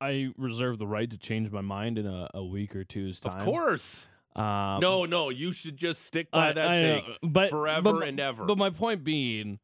I 0.00 0.32
reserve 0.36 0.78
the 0.78 0.86
right 0.86 1.08
to 1.08 1.16
change 1.16 1.50
my 1.52 1.60
mind 1.60 1.98
in 1.98 2.06
a, 2.06 2.28
a 2.34 2.44
week 2.44 2.74
or 2.74 2.82
two's 2.82 3.20
time. 3.20 3.40
Of 3.40 3.44
course. 3.44 4.08
Um, 4.36 4.80
no, 4.80 5.04
no, 5.04 5.30
you 5.30 5.52
should 5.52 5.76
just 5.76 6.04
stick 6.04 6.30
by 6.30 6.48
I- 6.48 6.52
that 6.54 6.68
I 6.68 6.80
know, 6.80 6.94
take 7.00 7.04
but 7.22 7.50
forever 7.50 7.92
but- 8.00 8.08
and 8.08 8.18
ever. 8.18 8.44
But 8.44 8.58
my 8.58 8.70
point 8.70 9.04
being, 9.04 9.60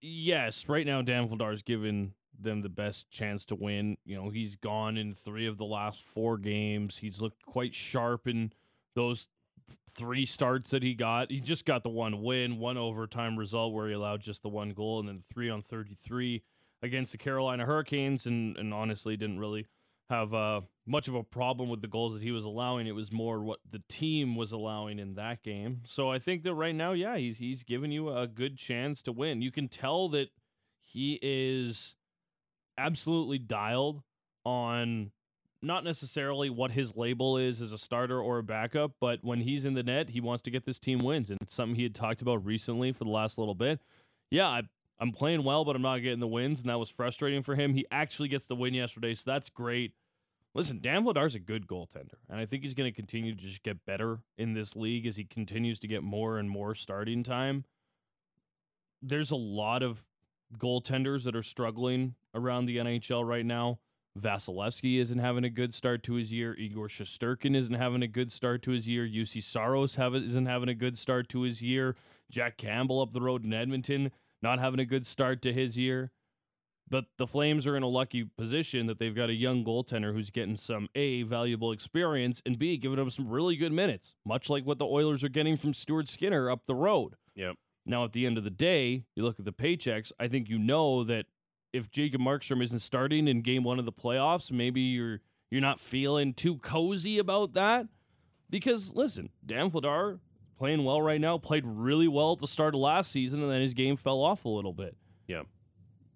yes, 0.00 0.68
right 0.68 0.86
now 0.86 1.02
Dan 1.02 1.28
Vladar's 1.28 1.62
given 1.62 2.14
them 2.38 2.62
the 2.62 2.68
best 2.68 3.08
chance 3.10 3.44
to 3.46 3.54
win. 3.54 3.96
You 4.04 4.16
know, 4.16 4.30
he's 4.30 4.56
gone 4.56 4.96
in 4.96 5.14
three 5.14 5.46
of 5.46 5.58
the 5.58 5.64
last 5.64 6.02
four 6.02 6.36
games. 6.38 6.98
He's 6.98 7.20
looked 7.20 7.46
quite 7.46 7.74
sharp 7.74 8.26
in 8.26 8.52
those 8.94 9.28
three 9.88 10.26
starts 10.26 10.72
that 10.72 10.82
he 10.82 10.94
got. 10.94 11.30
He 11.30 11.40
just 11.40 11.64
got 11.64 11.84
the 11.84 11.88
one 11.90 12.22
win, 12.22 12.58
one 12.58 12.76
overtime 12.76 13.38
result 13.38 13.72
where 13.72 13.86
he 13.88 13.94
allowed 13.94 14.20
just 14.20 14.42
the 14.42 14.48
one 14.48 14.70
goal, 14.70 14.98
and 14.98 15.08
then 15.08 15.22
three 15.32 15.48
on 15.48 15.62
thirty-three 15.62 16.42
against 16.82 17.12
the 17.12 17.18
Carolina 17.18 17.64
Hurricanes, 17.64 18.26
and 18.26 18.56
and 18.58 18.74
honestly 18.74 19.16
didn't 19.16 19.38
really 19.38 19.68
have 20.10 20.34
uh, 20.34 20.60
much 20.86 21.08
of 21.08 21.14
a 21.14 21.22
problem 21.22 21.68
with 21.68 21.80
the 21.80 21.88
goals 21.88 22.12
that 22.12 22.22
he 22.22 22.30
was 22.30 22.44
allowing. 22.44 22.86
It 22.86 22.94
was 22.94 23.10
more 23.10 23.42
what 23.42 23.60
the 23.70 23.82
team 23.88 24.36
was 24.36 24.52
allowing 24.52 24.98
in 24.98 25.14
that 25.14 25.42
game. 25.42 25.82
So 25.86 26.10
I 26.10 26.18
think 26.18 26.42
that 26.42 26.54
right 26.54 26.74
now, 26.74 26.92
yeah, 26.92 27.16
he's 27.16 27.38
he's 27.38 27.62
giving 27.64 27.90
you 27.90 28.14
a 28.14 28.26
good 28.26 28.58
chance 28.58 29.02
to 29.02 29.12
win. 29.12 29.42
You 29.42 29.50
can 29.50 29.68
tell 29.68 30.08
that 30.10 30.28
he 30.80 31.18
is 31.22 31.96
absolutely 32.76 33.38
dialed 33.38 34.02
on 34.44 35.10
not 35.62 35.82
necessarily 35.82 36.50
what 36.50 36.72
his 36.72 36.94
label 36.94 37.38
is 37.38 37.62
as 37.62 37.72
a 37.72 37.78
starter 37.78 38.20
or 38.20 38.38
a 38.38 38.42
backup, 38.42 38.92
but 39.00 39.20
when 39.22 39.40
he's 39.40 39.64
in 39.64 39.74
the 39.74 39.82
net, 39.82 40.10
he 40.10 40.20
wants 40.20 40.42
to 40.42 40.50
get 40.50 40.66
this 40.66 40.78
team 40.78 40.98
wins. 40.98 41.30
And 41.30 41.38
it's 41.40 41.54
something 41.54 41.74
he 41.74 41.84
had 41.84 41.94
talked 41.94 42.20
about 42.20 42.44
recently 42.44 42.92
for 42.92 43.04
the 43.04 43.10
last 43.10 43.38
little 43.38 43.54
bit. 43.54 43.80
Yeah, 44.30 44.48
I, 44.48 44.62
I'm 45.00 45.12
playing 45.12 45.42
well, 45.44 45.64
but 45.64 45.74
I'm 45.74 45.82
not 45.82 45.98
getting 45.98 46.20
the 46.20 46.28
wins, 46.28 46.60
and 46.60 46.70
that 46.70 46.78
was 46.78 46.88
frustrating 46.88 47.42
for 47.42 47.54
him. 47.54 47.74
He 47.74 47.84
actually 47.90 48.28
gets 48.28 48.46
the 48.46 48.54
win 48.54 48.74
yesterday, 48.74 49.14
so 49.14 49.24
that's 49.26 49.48
great. 49.48 49.92
Listen, 50.54 50.78
Dan 50.80 51.04
Vladar's 51.04 51.34
a 51.34 51.40
good 51.40 51.66
goaltender, 51.66 52.14
and 52.28 52.38
I 52.38 52.46
think 52.46 52.62
he's 52.62 52.74
going 52.74 52.90
to 52.90 52.94
continue 52.94 53.34
to 53.34 53.42
just 53.42 53.64
get 53.64 53.84
better 53.84 54.20
in 54.38 54.54
this 54.54 54.76
league 54.76 55.04
as 55.06 55.16
he 55.16 55.24
continues 55.24 55.80
to 55.80 55.88
get 55.88 56.04
more 56.04 56.38
and 56.38 56.48
more 56.48 56.76
starting 56.76 57.24
time. 57.24 57.64
There's 59.02 59.32
a 59.32 59.36
lot 59.36 59.82
of 59.82 60.04
goaltenders 60.56 61.24
that 61.24 61.34
are 61.34 61.42
struggling 61.42 62.14
around 62.34 62.66
the 62.66 62.76
NHL 62.76 63.26
right 63.26 63.44
now. 63.44 63.80
Vasilevskiy 64.18 65.00
isn't 65.00 65.18
having 65.18 65.42
a 65.42 65.50
good 65.50 65.74
start 65.74 66.04
to 66.04 66.14
his 66.14 66.30
year. 66.30 66.54
Igor 66.54 66.86
Shesterkin 66.86 67.56
isn't 67.56 67.74
having 67.74 68.02
a 68.02 68.06
good 68.06 68.30
start 68.30 68.62
to 68.62 68.70
his 68.70 68.86
year. 68.86 69.08
Juuse 69.08 69.42
Saros 69.42 69.96
have, 69.96 70.14
isn't 70.14 70.46
having 70.46 70.68
a 70.68 70.74
good 70.74 70.96
start 70.96 71.28
to 71.30 71.40
his 71.42 71.62
year. 71.62 71.96
Jack 72.30 72.56
Campbell 72.56 73.02
up 73.02 73.12
the 73.12 73.20
road 73.20 73.44
in 73.44 73.52
Edmonton 73.52 74.12
not 74.44 74.60
having 74.60 74.78
a 74.78 74.84
good 74.84 75.06
start 75.06 75.42
to 75.42 75.52
his 75.52 75.76
year. 75.76 76.12
But 76.88 77.06
the 77.16 77.26
Flames 77.26 77.66
are 77.66 77.76
in 77.76 77.82
a 77.82 77.88
lucky 77.88 78.24
position 78.24 78.86
that 78.86 78.98
they've 78.98 79.14
got 79.14 79.30
a 79.30 79.34
young 79.34 79.64
goaltender 79.64 80.12
who's 80.12 80.28
getting 80.28 80.58
some 80.58 80.88
A, 80.94 81.22
valuable 81.22 81.72
experience, 81.72 82.42
and 82.44 82.58
B, 82.58 82.76
giving 82.76 82.98
them 82.98 83.10
some 83.10 83.28
really 83.28 83.56
good 83.56 83.72
minutes, 83.72 84.14
much 84.24 84.50
like 84.50 84.66
what 84.66 84.78
the 84.78 84.84
Oilers 84.84 85.24
are 85.24 85.30
getting 85.30 85.56
from 85.56 85.72
Stuart 85.72 86.10
Skinner 86.10 86.50
up 86.50 86.66
the 86.66 86.74
road. 86.74 87.14
Yep. 87.34 87.56
Now, 87.86 88.04
at 88.04 88.12
the 88.12 88.26
end 88.26 88.36
of 88.36 88.44
the 88.44 88.50
day, 88.50 89.06
you 89.16 89.24
look 89.24 89.38
at 89.38 89.46
the 89.46 89.52
paychecks, 89.52 90.12
I 90.20 90.28
think 90.28 90.50
you 90.50 90.58
know 90.58 91.04
that 91.04 91.24
if 91.72 91.90
Jacob 91.90 92.20
Markstrom 92.20 92.62
isn't 92.62 92.80
starting 92.80 93.28
in 93.28 93.40
game 93.40 93.64
one 93.64 93.78
of 93.78 93.86
the 93.86 93.92
playoffs, 93.92 94.52
maybe 94.52 94.80
you're 94.82 95.20
you're 95.50 95.60
not 95.60 95.80
feeling 95.80 96.34
too 96.34 96.58
cozy 96.58 97.18
about 97.18 97.54
that. 97.54 97.86
Because 98.50 98.94
listen, 98.94 99.30
Dan 99.44 99.70
Vladar 99.70 100.18
playing 100.58 100.84
well 100.84 101.00
right 101.02 101.20
now, 101.20 101.38
played 101.38 101.64
really 101.66 102.08
well 102.08 102.32
at 102.32 102.38
the 102.38 102.48
start 102.48 102.74
of 102.74 102.80
last 102.80 103.10
season, 103.10 103.42
and 103.42 103.50
then 103.50 103.60
his 103.60 103.74
game 103.74 103.96
fell 103.96 104.20
off 104.20 104.44
a 104.44 104.48
little 104.48 104.72
bit. 104.72 104.96
Yeah. 105.28 105.42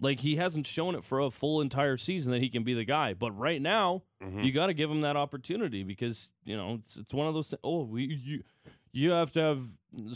Like 0.01 0.21
he 0.21 0.37
hasn't 0.37 0.67
shown 0.67 0.95
it 0.95 1.03
for 1.05 1.19
a 1.19 1.31
full 1.31 1.61
entire 1.61 1.97
season 1.97 2.31
that 2.33 2.41
he 2.41 2.49
can 2.49 2.63
be 2.63 2.73
the 2.73 2.85
guy. 2.85 3.15
But 3.15 3.33
right 3.33 3.61
now, 3.61 4.03
Mhm. 4.23 4.45
you 4.45 4.53
got 4.53 4.67
to 4.69 4.75
give 4.75 4.91
him 4.91 5.01
that 5.01 5.17
opportunity 5.17 5.83
because 5.83 6.31
you 6.45 6.57
know 6.57 6.75
it's, 6.85 6.97
it's 6.97 7.13
one 7.15 7.27
of 7.27 7.35
those. 7.35 7.49
Th- 7.49 7.61
oh, 7.65 7.83
we, 7.83 8.05
you 8.05 8.45
you 8.93 9.11
have 9.11 9.33
to 9.33 9.41
have 9.41 9.61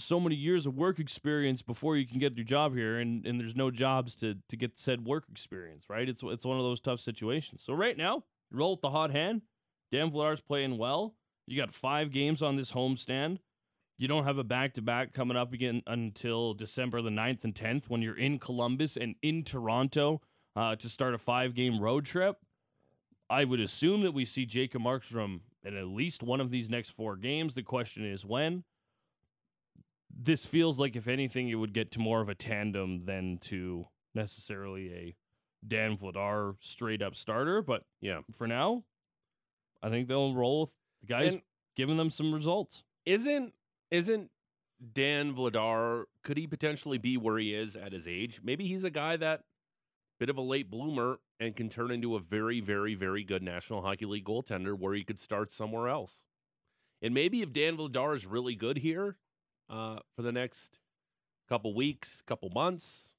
so 0.01 0.21
many 0.21 0.35
years 0.37 0.67
of 0.67 0.77
work 0.77 0.99
experience 1.01 1.63
before 1.63 1.97
you 1.97 2.07
can 2.07 2.19
get 2.21 2.37
your 2.37 2.45
job 2.45 2.75
here, 2.75 2.99
and, 2.99 3.27
and 3.27 3.41
there's 3.41 3.57
no 3.57 3.71
jobs 3.73 4.15
to 4.17 4.37
to 4.49 4.57
get 4.57 4.79
said 4.79 5.05
work 5.05 5.25
experience. 5.31 5.87
Right? 5.91 6.09
It's 6.09 6.23
it's 6.23 6.47
one 6.47 6.59
of 6.59 6.63
those 6.63 6.81
tough 6.81 7.01
situations. 7.01 7.63
So 7.65 7.73
right 7.73 7.97
now, 7.97 8.23
roll 8.53 8.73
with 8.73 8.83
the 8.83 8.91
hot 8.91 9.11
hand. 9.11 9.43
Dan 9.91 10.13
Vladar's 10.13 10.41
playing 10.41 10.79
well. 10.79 11.17
You 11.47 11.57
got 11.57 11.75
five 11.75 12.13
games 12.13 12.41
on 12.41 12.55
this 12.55 12.71
homestand. 12.71 13.39
You 13.99 14.09
don't 14.09 14.25
have 14.25 14.39
a 14.39 14.45
back 14.45 14.75
to 14.75 14.83
back 14.83 15.13
coming 15.13 15.37
up 15.37 15.53
again 15.53 15.83
until 15.87 16.55
December 16.55 17.03
the 17.03 17.11
9th 17.11 17.45
and 17.45 17.55
10th 17.55 17.89
when 17.89 18.03
you're 18.03 18.19
in 18.19 18.39
Columbus 18.39 18.97
and 18.97 19.15
in 19.23 19.45
Toronto 19.45 20.21
uh, 20.57 20.75
to 20.77 20.89
start 20.89 21.15
a 21.15 21.19
five 21.19 21.55
game 21.55 21.81
road 21.81 22.05
trip. 22.05 22.39
I 23.31 23.45
would 23.45 23.61
assume 23.61 24.03
that 24.03 24.13
we 24.13 24.25
see 24.25 24.45
Jacob 24.45 24.83
Markstrom 24.83 25.41
in 25.65 25.77
at 25.77 25.87
least 25.87 26.23
one 26.23 26.41
of 26.41 26.51
these 26.51 26.69
next 26.69 26.91
four 26.91 27.17
games. 27.17 27.55
The 27.55 27.63
question 27.63 28.05
is 28.05 28.25
when. 28.27 28.65
This 30.15 30.45
feels 30.45 30.79
like, 30.79 30.95
if 30.95 31.09
anything, 31.09 31.49
it 31.49 31.55
would 31.55 31.73
get 31.73 31.91
to 31.93 31.99
more 31.99 32.21
of 32.21 32.29
a 32.29 32.35
tandem 32.35 33.07
than 33.07 33.39
to 33.43 33.87
necessarily 34.15 34.93
a 34.93 35.17
Dan 35.67 35.97
Vladar 35.97 36.57
straight 36.61 37.01
up 37.01 37.17
starter. 37.17 37.63
But 37.63 37.85
Yeah. 38.01 38.21
for 38.33 38.47
now, 38.47 38.85
I 39.83 39.89
think 39.89 40.09
they'll 40.09 40.35
roll 40.35 40.63
with 40.63 40.73
the 41.01 41.07
guys 41.07 41.35
And- 41.35 41.43
giving 41.77 41.97
them 41.97 42.11
some 42.11 42.35
results. 42.35 42.85
Isn't 43.07 43.55
isn't 43.93 44.31
Dan 44.95 45.35
Vladar? 45.35 46.05
Could 46.25 46.39
he 46.39 46.49
potentially 46.49 46.99
be 46.99 47.17
where 47.17 47.39
he 47.39 47.55
is 47.55 47.77
at 47.77 47.93
his 47.93 48.09
age? 48.09 48.41
Maybe 48.43 48.67
he's 48.67 48.83
a 48.83 48.91
guy 48.91 49.17
that 49.19 49.43
bit 50.19 50.31
of 50.31 50.39
a 50.39 50.43
late 50.43 50.71
bloomer 50.71 51.19
and 51.39 51.55
can 51.55 51.69
turn 51.69 51.91
into 51.91 52.17
a 52.17 52.21
very, 52.21 52.61
very, 52.61 52.95
very 52.95 53.23
good 53.23 53.43
National 53.43 53.83
Hockey 53.83 54.07
League 54.07 54.25
goaltender 54.25 54.77
where 54.77 54.95
he 54.95 55.05
could 55.05 55.21
start 55.21 55.53
somewhere 55.53 55.89
else. 55.89 56.23
And 57.03 57.13
maybe 57.13 57.43
if 57.43 57.53
Dan 57.53 57.77
Vladar 57.77 58.17
is 58.17 58.27
really 58.27 58.55
good 58.55 58.79
here 58.79 59.17
uh, 59.69 59.99
for 60.17 60.23
the 60.23 60.33
next 60.33 60.79
couple 61.49 61.75
weeks, 61.75 62.23
couple 62.23 62.51
months, 62.51 63.15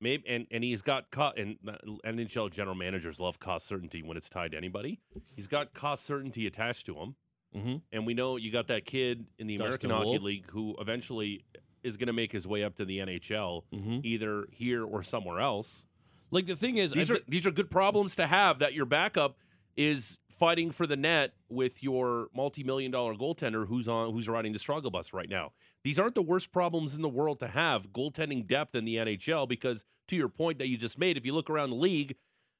maybe 0.00 0.22
and 0.28 0.46
and 0.50 0.62
he's 0.62 0.82
got 0.82 1.10
cost 1.10 1.38
and 1.38 1.56
uh, 1.66 1.76
NHL 2.06 2.52
general 2.52 2.76
managers 2.76 3.18
love 3.18 3.40
cost 3.40 3.66
certainty 3.66 4.02
when 4.02 4.16
it's 4.16 4.28
tied 4.28 4.52
to 4.52 4.56
anybody. 4.56 5.00
He's 5.34 5.46
got 5.46 5.72
cost 5.72 6.04
certainty 6.04 6.46
attached 6.46 6.86
to 6.86 6.94
him. 6.94 7.16
Mm-hmm. 7.56 7.76
And 7.92 8.06
we 8.06 8.14
know 8.14 8.36
you 8.36 8.50
got 8.50 8.68
that 8.68 8.84
kid 8.84 9.26
in 9.38 9.46
the 9.46 9.56
American 9.56 9.90
Dustin 9.90 9.90
Hockey 9.90 10.08
Wolf. 10.18 10.22
League 10.22 10.50
who 10.50 10.74
eventually 10.80 11.44
is 11.82 11.96
going 11.96 12.06
to 12.08 12.12
make 12.12 12.32
his 12.32 12.46
way 12.46 12.64
up 12.64 12.76
to 12.76 12.84
the 12.84 12.98
NHL, 12.98 13.62
Mm-hmm. 13.72 13.98
either 14.02 14.46
here 14.50 14.84
or 14.84 15.02
somewhere 15.02 15.40
else. 15.40 15.84
Like 16.30 16.46
the 16.46 16.56
thing 16.56 16.78
is, 16.78 16.92
These 16.92 17.10
are 17.10 17.16
thi- 17.18 17.24
these 17.28 17.46
are 17.46 17.50
good 17.50 17.70
problems 17.70 18.16
to 18.16 18.26
have. 18.26 18.58
That 18.60 18.72
your 18.74 18.86
backup 18.86 19.36
is 19.76 20.16
fighting 20.30 20.70
for 20.72 20.86
the 20.86 20.96
net 20.96 21.32
with 21.48 21.80
your 21.82 22.28
multi-million 22.34 22.90
dollar 22.90 23.14
goaltender 23.14 23.66
who's 23.68 23.86
on 23.86 24.12
who's 24.12 24.28
riding 24.28 24.52
the 24.52 24.58
struggle 24.58 24.90
bus 24.90 25.12
right 25.12 25.28
now. 25.28 25.52
These 25.84 25.98
aren't 25.98 26.14
the 26.16 26.22
worst 26.22 26.50
problems 26.50 26.94
in 26.94 27.02
the 27.02 27.08
world 27.08 27.38
to 27.40 27.46
have 27.48 27.92
goaltending 27.92 28.46
depth 28.46 28.74
in 28.74 28.84
the 28.84 28.96
NHL 28.96 29.46
because 29.48 29.84
to 30.08 30.16
your 30.16 30.28
point 30.28 30.58
that 30.58 30.68
you 30.68 30.76
just 30.76 30.98
made, 30.98 31.16
if 31.16 31.24
you 31.26 31.32
look 31.34 31.50
around 31.50 31.70
the 31.70 31.76
league, 31.76 32.16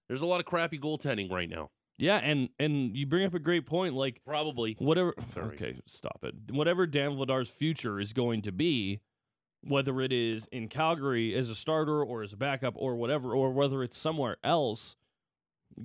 there's 0.08 0.22
a 0.22 0.26
lot 0.26 0.38
of 0.40 0.46
crappy 0.46 0.78
goaltending 0.78 1.30
right 1.32 1.48
now. 1.48 1.70
Yeah, 1.98 2.16
and 2.18 2.48
and 2.58 2.96
you 2.96 3.06
bring 3.06 3.24
up 3.26 3.34
a 3.34 3.38
great 3.38 3.66
point. 3.66 3.94
Like 3.94 4.20
Probably. 4.24 4.76
whatever. 4.78 5.14
Sorry. 5.34 5.54
Okay, 5.54 5.80
stop 5.86 6.20
it. 6.24 6.34
Whatever 6.50 6.86
Dan 6.86 7.12
Vladar's 7.12 7.48
future 7.50 8.00
is 8.00 8.12
going 8.12 8.42
to 8.42 8.52
be, 8.52 9.00
whether 9.62 10.00
it 10.00 10.12
is 10.12 10.46
in 10.52 10.68
Calgary 10.68 11.34
as 11.34 11.48
a 11.50 11.54
starter 11.54 12.02
or 12.02 12.22
as 12.22 12.32
a 12.32 12.36
backup 12.36 12.74
or 12.76 12.96
whatever, 12.96 13.34
or 13.34 13.52
whether 13.52 13.82
it's 13.82 13.98
somewhere 13.98 14.36
else, 14.42 14.96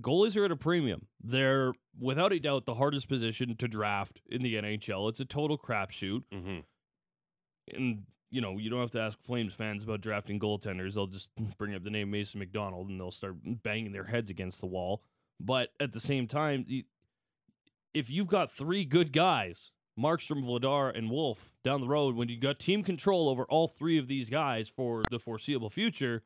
goalies 0.02 0.36
are 0.36 0.46
at 0.46 0.52
a 0.52 0.56
premium. 0.56 1.08
They're 1.24 1.74
without 2.00 2.32
a 2.34 2.40
doubt 2.40 2.66
the 2.66 2.76
hardest 2.76 3.08
position 3.08 3.56
to 3.58 3.68
draft 3.68 4.22
in 4.30 4.42
the 4.42 4.56
NHL. 4.56 5.10
It's 5.10 5.20
a 5.20 5.26
total 5.26 5.58
crapshoot. 5.58 6.24
hmm 6.32 6.60
and 7.72 8.04
you 8.32 8.42
know 8.42 8.58
you 8.58 8.70
don't 8.70 8.80
have 8.80 8.90
to 8.92 9.00
ask 9.00 9.22
Flames 9.24 9.54
fans 9.54 9.84
about 9.84 10.02
drafting 10.02 10.40
goaltenders. 10.40 10.96
They'll 10.96 11.08
just 11.08 11.30
bring 11.58 11.76
up 11.76 11.84
the 11.84 11.90
name 11.90 12.10
Mason 12.12 12.40
McDonald 12.40 12.90
and 12.90 13.00
they'll 13.00 13.12
start 13.12 13.36
banging 13.64 13.92
their 13.92 14.06
heads 14.06 14.30
against 14.30 14.60
the 14.60 14.66
wall. 14.66 15.04
But 15.40 15.70
at 15.80 15.94
the 15.94 16.00
same 16.00 16.28
time, 16.28 16.66
if 17.94 18.10
you've 18.10 18.28
got 18.28 18.52
three 18.52 18.86
good 18.86 19.12
guys, 19.14 19.72
Markstrom, 20.00 20.44
Vladar, 20.44 20.96
and 20.98 21.10
Wolf 21.10 21.52
down 21.64 21.82
the 21.82 21.88
road, 21.88 22.16
when 22.16 22.30
you've 22.30 22.40
got 22.42 22.60
team 22.60 22.84
control 22.84 23.30
over 23.30 23.44
all 23.46 23.68
three 23.68 23.98
of 23.98 24.08
these 24.08 24.30
guys 24.30 24.70
for 24.70 25.04
the 25.12 25.20
foreseeable 25.20 25.70
future, 25.70 26.24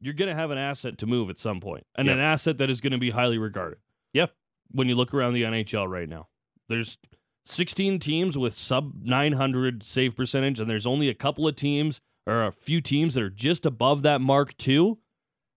you're 0.00 0.14
going 0.14 0.28
to 0.28 0.34
have 0.34 0.50
an 0.50 0.58
asset 0.58 0.98
to 0.98 1.06
move 1.06 1.30
at 1.30 1.38
some 1.38 1.60
point, 1.60 1.86
and 1.96 2.06
Yep. 2.06 2.14
an 2.14 2.20
asset 2.20 2.58
that 2.58 2.70
is 2.70 2.80
going 2.80 2.92
to 2.92 2.98
be 2.98 3.10
highly 3.10 3.38
regarded. 3.38 3.78
Yep. 4.12 4.34
When 4.70 4.88
you 4.88 4.94
look 4.94 5.12
around 5.14 5.34
the 5.34 5.42
NHL 5.42 5.88
right 5.88 6.08
now, 6.08 6.28
there's 6.68 6.98
16 7.44 7.98
teams 7.98 8.36
with 8.38 8.56
sub 8.56 8.92
900 9.02 9.84
save 9.84 10.16
percentage, 10.16 10.58
and 10.60 10.68
there's 10.68 10.86
only 10.86 11.08
a 11.08 11.14
couple 11.14 11.46
of 11.46 11.56
teams 11.56 12.00
or 12.26 12.44
a 12.46 12.52
few 12.52 12.80
teams 12.80 13.14
that 13.14 13.22
are 13.22 13.30
just 13.30 13.66
above 13.66 14.02
that 14.02 14.20
mark 14.20 14.56
too, 14.56 14.98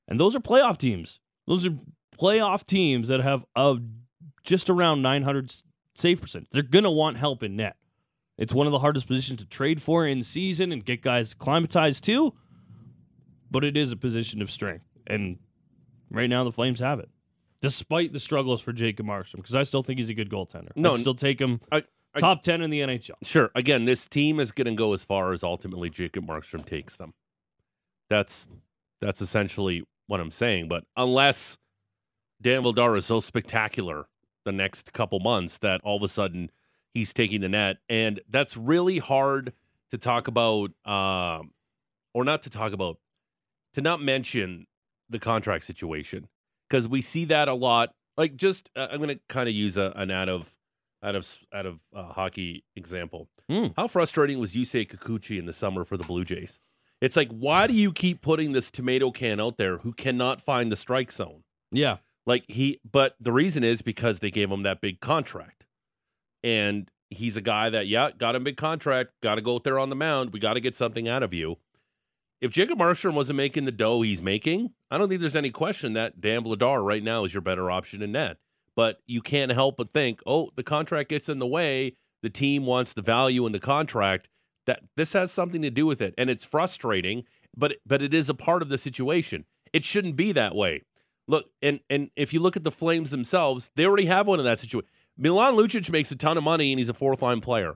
and 0.07 0.19
those 0.19 0.35
are 0.35 0.39
playoff 0.41 0.77
teams. 0.77 1.19
Those 1.47 1.65
are 1.65 1.77
playoff 2.17 2.65
teams 2.65 3.07
that 3.09 3.21
have 3.21 3.45
a 3.55 3.77
just 4.43 4.69
around 4.69 5.01
900 5.01 5.53
save 5.95 6.21
percent. 6.21 6.47
They're 6.51 6.61
gonna 6.63 6.91
want 6.91 7.17
help 7.17 7.43
in 7.43 7.55
net. 7.55 7.75
It's 8.37 8.53
one 8.53 8.67
of 8.67 8.71
the 8.71 8.79
hardest 8.79 9.07
positions 9.07 9.39
to 9.39 9.45
trade 9.45 9.81
for 9.81 10.05
in 10.05 10.21
season 10.23 10.71
and 10.71 10.85
get 10.85 11.01
guys 11.01 11.31
acclimatized 11.33 12.03
to, 12.05 12.33
but 13.49 13.63
it 13.63 13.75
is 13.75 13.91
a 13.91 13.95
position 13.95 14.41
of 14.41 14.51
strength, 14.51 14.85
and 15.07 15.37
right 16.11 16.29
now 16.29 16.43
the 16.43 16.51
Flames 16.51 16.79
have 16.79 16.99
it. 16.99 17.09
Despite 17.61 18.13
the 18.13 18.19
struggles 18.19 18.61
for 18.61 18.71
Jacob 18.71 19.07
Markstrom, 19.07 19.37
because 19.37 19.55
I 19.55 19.63
still 19.63 19.81
think 19.81 19.99
he's 19.99 20.09
a 20.11 20.13
good 20.13 20.29
goaltender. 20.29 20.69
No, 20.75 20.91
I'd 20.93 20.99
still 20.99 21.15
take 21.15 21.41
him 21.41 21.59
I- 21.71 21.83
I- 22.13 22.19
top 22.19 22.43
ten 22.43 22.61
in 22.61 22.69
the 22.69 22.81
NHL. 22.81 23.15
Sure. 23.23 23.49
Again, 23.55 23.85
this 23.85 24.07
team 24.07 24.39
is 24.39 24.51
going 24.51 24.67
to 24.67 24.75
go 24.75 24.93
as 24.93 25.03
far 25.03 25.33
as 25.33 25.43
ultimately 25.43 25.89
Jacob 25.89 26.27
Markstrom 26.27 26.63
takes 26.65 26.97
them. 26.97 27.13
That's 28.09 28.47
that's 29.01 29.21
essentially 29.21 29.83
what 30.05 30.19
I'm 30.19 30.31
saying. 30.31 30.67
But 30.67 30.83
unless 30.95 31.57
Dan 32.41 32.63
Vladar 32.63 32.97
is 32.97 33.05
so 33.05 33.19
spectacular 33.19 34.07
the 34.45 34.51
next 34.51 34.93
couple 34.93 35.19
months 35.19 35.57
that 35.59 35.81
all 35.83 35.97
of 35.97 36.03
a 36.03 36.07
sudden 36.07 36.49
he's 36.93 37.13
taking 37.13 37.41
the 37.41 37.49
net, 37.49 37.77
and 37.89 38.21
that's 38.29 38.55
really 38.55 38.97
hard 38.97 39.53
to 39.91 39.97
talk 39.97 40.27
about, 40.27 40.71
um, 40.85 41.51
or 42.13 42.23
not 42.23 42.43
to 42.43 42.49
talk 42.49 42.73
about, 42.73 42.97
to 43.73 43.81
not 43.81 44.01
mention 44.01 44.67
the 45.09 45.19
contract 45.19 45.63
situation 45.63 46.27
because 46.69 46.87
we 46.87 47.01
see 47.01 47.25
that 47.25 47.47
a 47.47 47.53
lot 47.53 47.93
Like 48.17 48.35
just 48.35 48.69
uh, 48.75 48.87
I'm 48.91 48.97
going 48.97 49.09
to 49.09 49.19
kind 49.29 49.47
of 49.47 49.55
use 49.55 49.77
a, 49.77 49.93
an 49.95 50.11
out 50.11 50.27
of 50.29 50.51
out 51.03 51.15
of 51.15 51.37
out 51.53 51.65
of 51.65 51.79
uh, 51.95 52.11
hockey 52.11 52.63
example. 52.75 53.29
Hmm. 53.49 53.67
How 53.77 53.87
frustrating 53.87 54.39
was 54.39 54.53
Yusei 54.53 54.89
Kikuchi 54.89 55.37
in 55.39 55.45
the 55.45 55.53
summer 55.53 55.85
for 55.85 55.95
the 55.97 56.03
Blue 56.03 56.25
Jays? 56.25 56.59
It's 56.99 57.15
like 57.15 57.29
why 57.29 57.67
do 57.67 57.73
you 57.73 57.93
keep 57.93 58.21
putting 58.21 58.51
this 58.51 58.71
tomato 58.71 59.11
can 59.11 59.39
out 59.39 59.57
there 59.57 59.77
who 59.77 59.93
cannot 59.93 60.41
find 60.41 60.71
the 60.71 60.75
strike 60.75 61.11
zone? 61.11 61.43
Yeah. 61.71 61.97
Like 62.27 62.43
he, 62.49 62.81
but 62.89 63.15
the 63.21 63.31
reason 63.31 63.63
is 63.63 63.81
because 63.81 64.19
they 64.19 64.29
gave 64.29 64.51
him 64.51 64.63
that 64.63 64.81
big 64.81 64.99
contract, 64.99 65.63
and 66.43 66.91
he's 67.09 67.37
a 67.37 67.41
guy 67.41 67.69
that 67.69 67.87
yeah 67.87 68.11
got 68.11 68.35
a 68.35 68.39
big 68.41 68.57
contract, 68.57 69.11
got 69.23 69.35
to 69.35 69.41
go 69.41 69.55
out 69.55 69.63
there 69.63 69.79
on 69.79 69.89
the 69.89 69.95
mound. 69.95 70.33
We 70.33 70.41
got 70.41 70.55
to 70.55 70.59
get 70.59 70.75
something 70.75 71.07
out 71.07 71.23
of 71.23 71.33
you. 71.33 71.55
If 72.41 72.51
Jacob 72.51 72.77
Markstrom 72.77 73.13
wasn't 73.13 73.37
making 73.37 73.63
the 73.63 73.71
dough 73.71 74.01
he's 74.01 74.21
making, 74.21 74.73
I 74.91 74.97
don't 74.97 75.07
think 75.07 75.21
there's 75.21 75.37
any 75.37 75.49
question 75.51 75.93
that 75.93 76.19
Dan 76.19 76.43
Vladar 76.43 76.85
right 76.85 77.01
now 77.01 77.23
is 77.23 77.33
your 77.33 77.41
better 77.41 77.71
option 77.71 78.01
in 78.01 78.11
net. 78.11 78.37
But 78.75 78.99
you 79.07 79.21
can't 79.21 79.51
help 79.51 79.77
but 79.77 79.91
think, 79.91 80.19
oh, 80.27 80.51
the 80.55 80.63
contract 80.63 81.09
gets 81.09 81.29
in 81.29 81.39
the 81.39 81.47
way. 81.47 81.95
The 82.21 82.29
team 82.29 82.65
wants 82.65 82.93
the 82.93 83.01
value 83.01 83.45
in 83.45 83.53
the 83.53 83.59
contract. 83.59 84.27
That 84.67 84.81
this 84.97 85.13
has 85.13 85.31
something 85.31 85.61
to 85.61 85.69
do 85.69 85.85
with 85.85 86.01
it, 86.01 86.13
and 86.17 86.29
it's 86.29 86.43
frustrating. 86.43 87.23
But 87.55 87.77
but 87.85 88.01
it 88.01 88.13
is 88.13 88.27
a 88.27 88.33
part 88.33 88.61
of 88.61 88.67
the 88.67 88.77
situation. 88.77 89.45
It 89.71 89.85
shouldn't 89.85 90.17
be 90.17 90.33
that 90.33 90.53
way. 90.53 90.83
Look, 91.27 91.45
and 91.61 91.79
and 91.89 92.09
if 92.15 92.33
you 92.33 92.39
look 92.39 92.55
at 92.55 92.63
the 92.63 92.71
Flames 92.71 93.09
themselves, 93.09 93.69
they 93.75 93.85
already 93.85 94.05
have 94.05 94.27
one 94.27 94.39
in 94.39 94.45
that 94.45 94.59
situation. 94.59 94.87
Milan 95.17 95.55
Lucic 95.55 95.89
makes 95.89 96.11
a 96.11 96.15
ton 96.15 96.37
of 96.37 96.43
money 96.43 96.71
and 96.71 96.79
he's 96.79 96.89
a 96.89 96.93
fourth 96.93 97.21
line 97.21 97.41
player. 97.41 97.75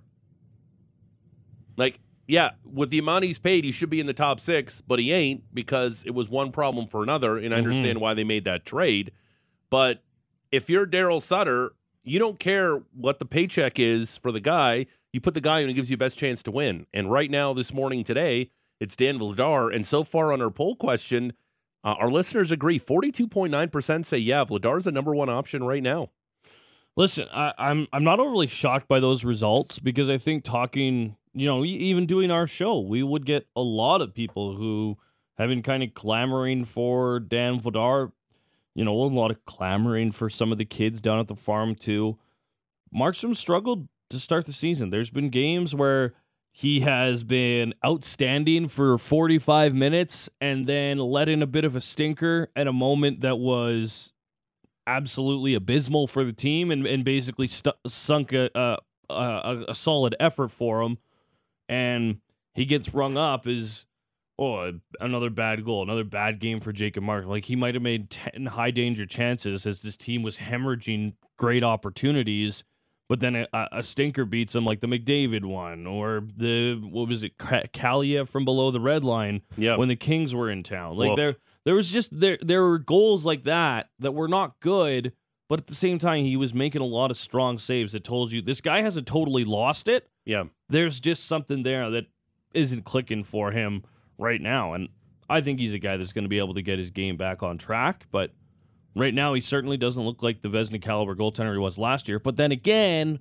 Like, 1.78 2.00
yeah, 2.28 2.52
with 2.64 2.90
the 2.90 3.00
amount 3.00 3.26
he's 3.26 3.40
paid, 3.40 3.64
he 3.64 3.72
should 3.72 3.90
be 3.90 4.00
in 4.00 4.06
the 4.06 4.14
top 4.14 4.40
six, 4.40 4.82
but 4.82 5.00
he 5.00 5.12
ain't 5.12 5.44
because 5.54 6.04
it 6.06 6.12
was 6.12 6.30
one 6.30 6.52
problem 6.52 6.88
for 6.88 7.04
another. 7.04 7.38
And 7.38 7.54
I 7.54 7.58
Mhm. 7.58 7.60
understand 7.60 8.02
why 8.02 8.14
they 8.14 8.24
made 8.24 8.46
that 8.46 8.66
trade. 8.66 9.12
But 9.70 10.04
if 10.52 10.70
you're 10.70 10.86
Daryl 10.86 11.22
Sutter, 11.22 11.74
you 12.04 12.20
don't 12.20 12.40
care 12.40 12.78
what 12.94 13.20
the 13.20 13.26
paycheck 13.26 13.80
is 13.80 14.18
for 14.18 14.32
the 14.32 14.40
guy. 14.40 14.86
You 15.14 15.22
put 15.22 15.34
the 15.34 15.42
guy 15.42 15.60
in 15.60 15.68
who 15.68 15.74
gives 15.74 15.90
you 15.90 15.98
best 15.98 16.18
chance 16.18 16.44
to 16.44 16.52
win. 16.52 16.86
And 16.94 17.12
right 17.12 17.30
now, 17.30 17.54
this 17.54 17.74
morning, 17.74 18.04
today, 18.04 18.52
it's 18.80 18.96
Dan 18.96 19.20
Vladar. 19.20 19.74
And 19.74 19.86
so 19.86 20.04
far 20.04 20.32
on 20.32 20.42
our 20.42 20.52
poll 20.52 20.76
question, 20.76 21.34
uh, 21.84 21.96
our 22.00 22.10
listeners 22.10 22.52
agree. 22.52 22.80
42.9% 22.80 24.06
say, 24.06 24.18
yeah, 24.18 24.46
Vladar's 24.46 24.86
the 24.86 24.92
number 24.92 25.16
one 25.16 25.30
option 25.30 25.64
right 25.64 25.82
now. 25.82 26.10
Listen, 26.98 27.28
I, 27.32 27.54
I'm 27.58 27.88
I'm 27.94 28.04
not 28.04 28.20
overly 28.20 28.48
shocked 28.48 28.88
by 28.90 29.00
those 29.00 29.24
results 29.24 29.80
because 29.80 30.10
I 30.10 30.18
think 30.18 30.44
talking, 30.44 31.16
you 31.34 31.46
know, 31.46 31.64
even 31.64 32.06
doing 32.06 32.32
our 32.32 32.48
show, 32.48 32.80
we 32.80 33.02
would 33.02 33.26
get 33.26 33.48
a 33.56 33.62
lot 33.62 34.02
of 34.02 34.14
people 34.14 34.58
who 34.58 34.98
have 35.38 35.48
been 35.48 35.64
kind 35.64 35.84
of 35.84 35.94
clamoring 35.94 36.66
for 36.66 37.20
Dan 37.22 37.62
Vladar. 37.62 38.12
You 38.76 38.84
know, 38.86 38.94
a 38.94 39.04
lot 39.04 39.32
of 39.32 39.44
clamoring 39.46 40.12
for 40.12 40.30
some 40.30 40.52
of 40.52 40.58
the 40.58 40.66
kids 40.66 41.02
down 41.02 41.20
at 41.20 41.28
the 41.28 41.36
farm 41.36 41.76
too. 41.76 42.18
Markstrom 42.94 43.36
struggled 43.36 43.88
to 44.10 44.20
start 44.20 44.46
the 44.46 44.54
season. 44.54 44.90
There's 44.90 45.10
been 45.10 45.30
games 45.30 45.74
where 45.74 46.14
he 46.52 46.82
has 46.82 47.24
been 47.24 47.74
outstanding 47.86 48.68
for 48.68 48.98
45 48.98 49.74
minutes 49.74 50.30
and 50.42 50.68
then 50.68 50.98
let 50.98 51.30
in 51.30 51.42
a 51.42 51.48
bit 51.48 51.64
of 51.64 51.76
a 51.76 51.82
stinker 51.82 52.50
at 52.56 52.68
a 52.68 52.74
moment 52.74 53.22
that 53.22 53.40
was 53.40 54.12
absolutely 54.86 55.54
abysmal 55.54 56.08
for 56.08 56.24
the 56.26 56.34
team 56.34 56.70
and, 56.70 56.86
and 56.86 57.06
basically 57.06 57.50
sunk 57.88 58.34
a, 58.34 58.50
a, 58.54 58.78
a, 59.10 59.66
a 59.70 59.76
solid 59.76 60.16
effort 60.20 60.50
for 60.50 60.82
him. 60.82 60.98
And 61.70 62.20
he 62.54 62.66
gets 62.66 62.94
rung 62.94 63.18
up 63.18 63.48
as, 63.48 63.86
oh, 64.38 64.74
another 65.00 65.30
bad 65.30 65.64
goal, 65.64 65.84
another 65.84 66.04
bad 66.04 66.40
game 66.40 66.60
for 66.60 66.74
Jacob 66.74 67.04
Mark. 67.04 67.26
Like 67.26 67.46
he 67.46 67.56
might 67.56 67.76
have 67.76 67.84
made 67.84 68.10
10 68.10 68.48
high 68.48 68.72
danger 68.72 69.06
chances 69.06 69.66
as 69.66 69.82
this 69.82 69.96
team 69.96 70.22
was 70.22 70.38
hemorrhaging 70.38 71.14
great 71.38 71.64
opportunities. 71.64 72.66
But 73.12 73.20
then 73.20 73.36
a, 73.36 73.48
a 73.74 73.84
stinker 73.84 74.24
beats 74.24 74.56
him, 74.56 74.64
like 74.64 74.80
the 74.80 74.88
McDavid 74.88 75.44
one, 75.44 75.86
or 75.86 76.24
the 76.38 76.76
what 76.76 77.10
was 77.10 77.24
it, 77.24 77.38
Ka- 77.38 77.64
Kalia 77.74 78.26
from 78.26 78.46
below 78.46 78.72
the 78.72 78.80
red 78.80 79.04
line 79.04 79.42
Yeah. 79.58 79.76
when 79.76 79.90
the 79.90 79.98
Kings 79.98 80.34
were 80.34 80.50
in 80.50 80.64
town. 80.64 80.96
Like 80.96 81.10
Woof. 81.10 81.18
there, 81.18 81.36
there 81.66 81.76
was 81.76 81.90
just 81.92 82.18
there 82.18 82.38
there 82.42 82.64
were 82.64 82.78
goals 82.80 83.26
like 83.26 83.44
that 83.44 83.90
that 84.00 84.14
were 84.14 84.30
not 84.30 84.62
good, 84.62 85.12
but 85.50 85.60
at 85.60 85.68
the 85.68 85.76
same 85.76 86.00
time 86.00 86.24
he 86.24 86.38
was 86.38 86.54
making 86.54 86.80
a 86.82 86.86
lot 86.86 87.12
of 87.12 87.18
strong 87.18 87.60
saves 87.60 87.92
that 87.92 88.06
told 88.06 88.32
you 88.32 88.42
this 88.42 88.62
guy 88.62 88.82
hasn't 88.82 89.08
totally 89.08 89.44
lost 89.44 89.90
it. 89.90 90.08
yeah. 90.24 90.46
There's 90.70 91.02
just 91.02 91.26
something 91.26 91.64
there 91.64 91.90
that 91.90 92.06
isn't 92.54 92.86
clicking 92.86 93.26
for 93.26 93.52
him 93.52 93.84
right 94.18 94.40
now, 94.40 94.72
and 94.72 94.88
I 95.30 95.42
think 95.42 95.60
he's 95.60 95.74
a 95.74 95.80
guy 95.80 95.98
that's 95.98 96.14
going 96.14 96.24
to 96.24 96.30
be 96.30 96.38
able 96.40 96.54
to 96.54 96.62
get 96.62 96.80
his 96.80 96.92
game 96.92 97.18
back 97.18 97.44
on 97.44 97.58
track. 97.58 98.06
But 98.10 98.32
right 98.96 99.14
now, 99.14 99.34
he 99.34 99.42
certainly 99.42 99.78
doesn't 99.78 100.04
look 100.04 100.22
like 100.24 100.42
the 100.42 100.50
Vezina 100.50 100.82
caliber 100.82 101.16
goaltender 101.16 101.54
he 101.54 101.60
was 101.60 101.78
last 101.78 102.08
year. 102.08 102.20
But 102.20 102.38
then 102.38 102.52
again. 102.52 103.20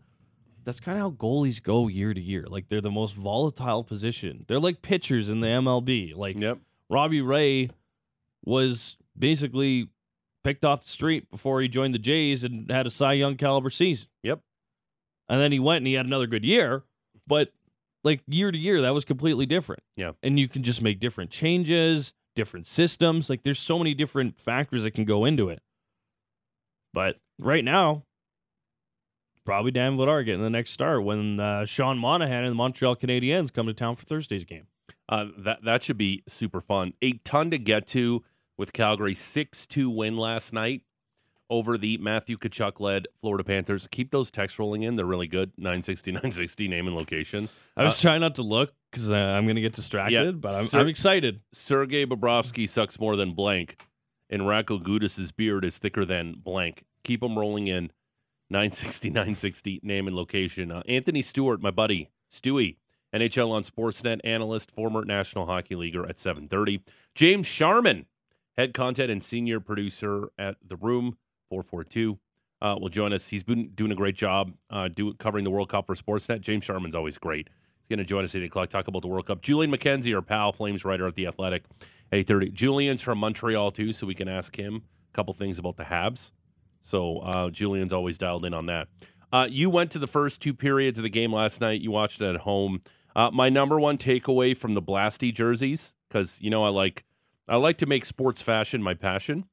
That's 0.62 0.78
kind 0.78 0.98
of 0.98 1.02
how 1.02 1.11
goalies 1.12 1.61
go 1.61 1.88
year 1.88 2.12
to 2.12 2.20
year. 2.20 2.44
Like 2.46 2.68
they're 2.68 2.83
the 2.83 2.90
most 2.90 3.14
volatile 3.14 3.83
position. 3.83 4.44
They're 4.46 4.59
like 4.61 4.83
pitchers 4.83 5.30
in 5.30 5.40
the 5.40 5.46
MLB. 5.46 6.14
Like 6.14 6.37
Yep. 6.38 6.59
Robbie 6.90 7.22
Ray 7.22 7.70
was 8.44 8.98
basically 9.18 9.88
picked 10.44 10.64
off 10.64 10.83
the 10.83 10.90
street 10.90 11.30
before 11.30 11.62
he 11.62 11.68
joined 11.68 11.94
the 11.94 11.98
Jays 11.98 12.44
and 12.44 12.70
had 12.70 12.87
a 12.87 12.90
Cy 12.90 13.14
Young 13.14 13.37
caliber 13.37 13.70
season. 13.70 14.09
Yep. 14.22 14.40
And 15.30 15.40
then 15.40 15.50
he 15.50 15.59
went 15.59 15.78
and 15.78 15.87
he 15.87 15.94
had 15.94 16.06
another 16.06 16.26
good 16.26 16.44
year, 16.44 16.83
but 17.26 17.52
like 18.02 18.20
year 18.26 18.50
to 18.50 18.59
year, 18.59 18.83
that 18.83 18.94
was 18.94 19.04
completely 19.04 19.46
different. 19.46 19.83
Yeah. 19.96 20.12
And 20.22 20.38
you 20.38 20.48
can 20.48 20.62
just 20.62 20.83
make 20.83 21.00
different 21.00 21.30
changes, 21.30 22.12
different 22.35 22.66
systems. 22.66 23.29
Like 23.29 23.43
there's 23.43 23.59
so 23.59 23.79
many 23.79 23.95
different 23.95 24.38
factors 24.38 24.83
that 24.85 24.93
can 24.93 25.05
go 25.05 25.25
into 25.25 25.49
it. 25.49 25.61
But 26.93 27.16
right 27.38 27.64
now, 27.64 28.05
probably 29.45 29.71
Dan 29.71 29.97
Vladar 29.97 30.25
getting 30.25 30.43
the 30.43 30.51
next 30.51 30.71
start 30.71 31.05
when 31.05 31.40
uh, 31.40 31.64
Sean 31.64 31.99
Monahan 31.99 32.45
and 32.45 32.53
the 32.53 32.57
Montreal 32.57 32.97
Canadiens 32.97 33.53
come 33.53 33.66
to 33.66 33.75
town 33.75 33.97
for 33.97 34.05
Thursday's 34.05 34.45
game. 34.45 34.66
Uh, 35.09 35.27
that 35.38 35.64
that 35.64 35.83
should 35.83 35.99
be 35.99 36.23
super 36.29 36.61
fun. 36.61 36.93
A 37.03 37.14
ton 37.25 37.51
to 37.51 37.59
get 37.59 37.87
to 37.88 38.25
with 38.57 38.73
Calgary 38.73 39.14
six 39.14 39.66
two 39.66 39.90
win 39.90 40.16
last 40.16 40.53
night 40.53 40.83
over 41.50 41.76
the 41.76 41.98
Matthew 41.98 42.38
Tkachuk 42.38 42.80
led 42.80 43.08
Florida 43.20 43.44
Panthers. 43.44 43.86
Keep 43.90 44.10
those 44.10 44.30
texts 44.30 44.58
rolling 44.58 44.82
in; 44.82 44.96
they're 44.96 45.04
really 45.04 45.26
good. 45.26 45.52
960, 45.58 46.12
960 46.12 46.68
name 46.68 46.86
and 46.86 46.96
location. 46.96 47.48
I 47.76 47.84
was 47.84 48.00
trying 48.00 48.20
not 48.20 48.36
to 48.36 48.42
look 48.42 48.72
because 48.90 49.10
uh, 49.10 49.14
I'm 49.14 49.44
going 49.44 49.56
to 49.56 49.62
get 49.62 49.74
distracted, 49.74 50.40
but 50.40 50.54
I'm, 50.54 50.66
Sir- 50.66 50.80
I'm 50.80 50.88
excited. 50.88 51.40
Sergei 51.52 52.06
Bobrovsky 52.06 52.68
sucks 52.68 52.98
more 52.98 53.16
than 53.16 53.34
blank, 53.34 53.82
and 54.30 54.42
Radko 54.42 54.82
Gudas's 54.82 55.32
beard 55.32 55.64
is 55.64 55.76
thicker 55.76 56.04
than 56.04 56.36
blank. 56.42 56.84
Keep 57.04 57.20
them 57.20 57.38
rolling 57.38 57.66
in. 57.66 57.90
960, 58.50 59.08
960 59.10 59.80
name 59.82 60.06
and 60.06 60.16
location. 60.16 60.72
Uh, 60.72 60.82
Anthony 60.88 61.22
Stewart, 61.22 61.62
my 61.62 61.70
buddy 61.70 62.10
Stewie, 62.32 62.76
NHL 63.14 63.50
on 63.50 63.62
Sportsnet 63.64 64.20
analyst, 64.24 64.70
former 64.70 65.04
National 65.04 65.46
Hockey 65.46 65.74
Leaguer 65.76 66.04
at 66.06 66.16
7:30. 66.16 66.82
James 67.14 67.46
Sharman, 67.46 68.06
head 68.56 68.74
content 68.74 69.10
and 69.10 69.22
senior 69.22 69.60
producer 69.60 70.30
at 70.38 70.56
The 70.66 70.76
Room 70.76 71.16
442, 71.50 72.18
uh, 72.62 72.76
will 72.80 72.88
join 72.88 73.12
us. 73.12 73.28
He's 73.28 73.42
been 73.42 73.70
doing 73.74 73.92
a 73.92 73.94
great 73.94 74.14
job 74.14 74.52
uh, 74.70 74.88
do, 74.88 75.12
covering 75.14 75.44
the 75.44 75.50
World 75.50 75.68
Cup 75.68 75.86
for 75.86 75.94
Sportsnet. 75.94 76.40
James 76.40 76.64
Sharman's 76.64 76.94
always 76.94 77.18
great. 77.18 77.48
He's 77.48 77.88
going 77.88 77.98
to 77.98 78.04
join 78.04 78.24
us 78.24 78.34
at 78.34 78.42
8 78.42 78.46
o'clock, 78.46 78.70
talk 78.70 78.88
about 78.88 79.02
the 79.02 79.08
World 79.08 79.26
Cup. 79.26 79.42
Julian 79.42 79.70
McKenzie, 79.70 80.14
our 80.14 80.22
pal, 80.22 80.52
Flames 80.52 80.84
writer 80.84 81.06
at 81.06 81.14
The 81.14 81.26
Athletic, 81.26 81.64
8.30. 82.12 82.52
Julian's 82.52 83.02
from 83.02 83.18
Montreal, 83.18 83.72
too, 83.72 83.92
so 83.92 84.06
we 84.06 84.14
can 84.14 84.28
ask 84.28 84.56
him 84.56 84.82
a 85.12 85.14
couple 85.14 85.34
things 85.34 85.58
about 85.58 85.76
the 85.76 85.84
Habs. 85.84 86.30
So 86.82 87.18
uh, 87.18 87.50
Julian's 87.50 87.92
always 87.92 88.16
dialed 88.16 88.44
in 88.44 88.54
on 88.54 88.66
that. 88.66 88.88
Uh, 89.32 89.46
you 89.48 89.70
went 89.70 89.90
to 89.92 89.98
the 89.98 90.06
first 90.06 90.40
two 90.40 90.54
periods 90.54 90.98
of 90.98 91.02
the 91.02 91.10
game 91.10 91.32
last 91.32 91.60
night. 91.60 91.80
You 91.80 91.90
watched 91.90 92.20
it 92.20 92.28
at 92.28 92.40
home. 92.40 92.80
Uh, 93.14 93.30
my 93.32 93.48
number 93.48 93.78
one 93.78 93.98
takeaway 93.98 94.56
from 94.56 94.74
the 94.74 94.82
Blasty 94.82 95.32
jerseys, 95.32 95.94
because 96.08 96.40
you 96.40 96.50
know 96.50 96.64
I 96.64 96.68
like 96.68 97.04
I 97.48 97.56
like 97.56 97.78
to 97.78 97.86
make 97.86 98.04
sports 98.04 98.42
fashion 98.42 98.82
my 98.82 98.94
passion. 98.94 99.46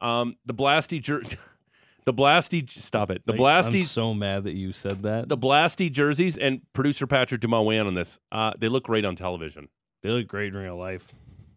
Um, 0.00 0.36
the 0.46 0.54
Blasty 0.54 1.00
jer- 1.02 1.22
the 2.04 2.12
Blasty 2.14 2.68
stop 2.70 3.10
it. 3.10 3.22
The 3.26 3.32
Like, 3.32 3.64
I'm 3.66 3.72
Blasty 3.72 3.82
so 3.84 4.14
mad 4.14 4.44
that 4.44 4.54
you 4.56 4.72
said 4.72 5.02
that. 5.02 5.28
the 5.28 5.36
Blasty 5.38 5.90
jerseys 5.90 6.36
and 6.38 6.60
producer 6.72 7.06
Patrick 7.06 7.40
Dumont 7.40 7.66
weigh 7.66 7.78
in 7.78 7.86
on 7.86 7.94
this. 7.94 8.18
Uh, 8.32 8.52
they 8.58 8.68
look 8.68 8.84
great 8.84 9.04
on 9.04 9.16
television. 9.16 9.68
They 10.02 10.10
look 10.10 10.28
great 10.28 10.54
in 10.54 10.58
real 10.60 10.76
life. 10.76 11.06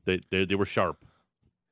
They 0.05 0.21
they, 0.31 0.45
they 0.45 0.55
were 0.55 0.65
sharp. 0.65 0.97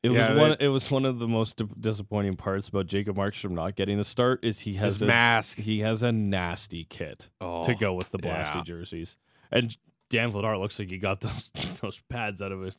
It 0.03 0.11
Yeah, 0.11 0.31
was 0.31 0.39
one. 0.39 0.57
It 0.61 0.67
was 0.69 0.89
one 0.91 1.03
of 1.05 1.19
the 1.19 1.27
most 1.27 1.57
di- 1.57 1.65
disappointing 1.79 2.37
parts 2.37 2.69
about 2.69 2.85
Jacob 2.85 3.17
Markstrom 3.17 3.51
not 3.51 3.75
getting 3.75 3.97
the 3.97 4.03
start. 4.05 4.45
Is 4.45 4.61
he 4.61 4.75
has 4.75 4.93
His 4.93 5.01
a, 5.01 5.05
mask. 5.07 5.57
he 5.57 5.79
has 5.81 6.03
a 6.03 6.11
nasty 6.11 6.85
kit 6.85 7.29
Oh, 7.41 7.63
to 7.63 7.73
go 7.75 7.93
with 7.95 8.11
the 8.11 8.17
Blasty 8.19 8.55
yeah. 8.55 8.63
jerseys, 8.63 9.17
and 9.51 9.75
Dan 10.09 10.31
Vladar 10.31 10.57
looks 10.59 10.79
like 10.79 10.89
he 10.89 10.99
got 10.99 11.19
those 11.21 11.51
those 11.81 11.99
pads 12.07 12.41
out 12.41 12.51
of 12.53 12.61
his 12.61 12.77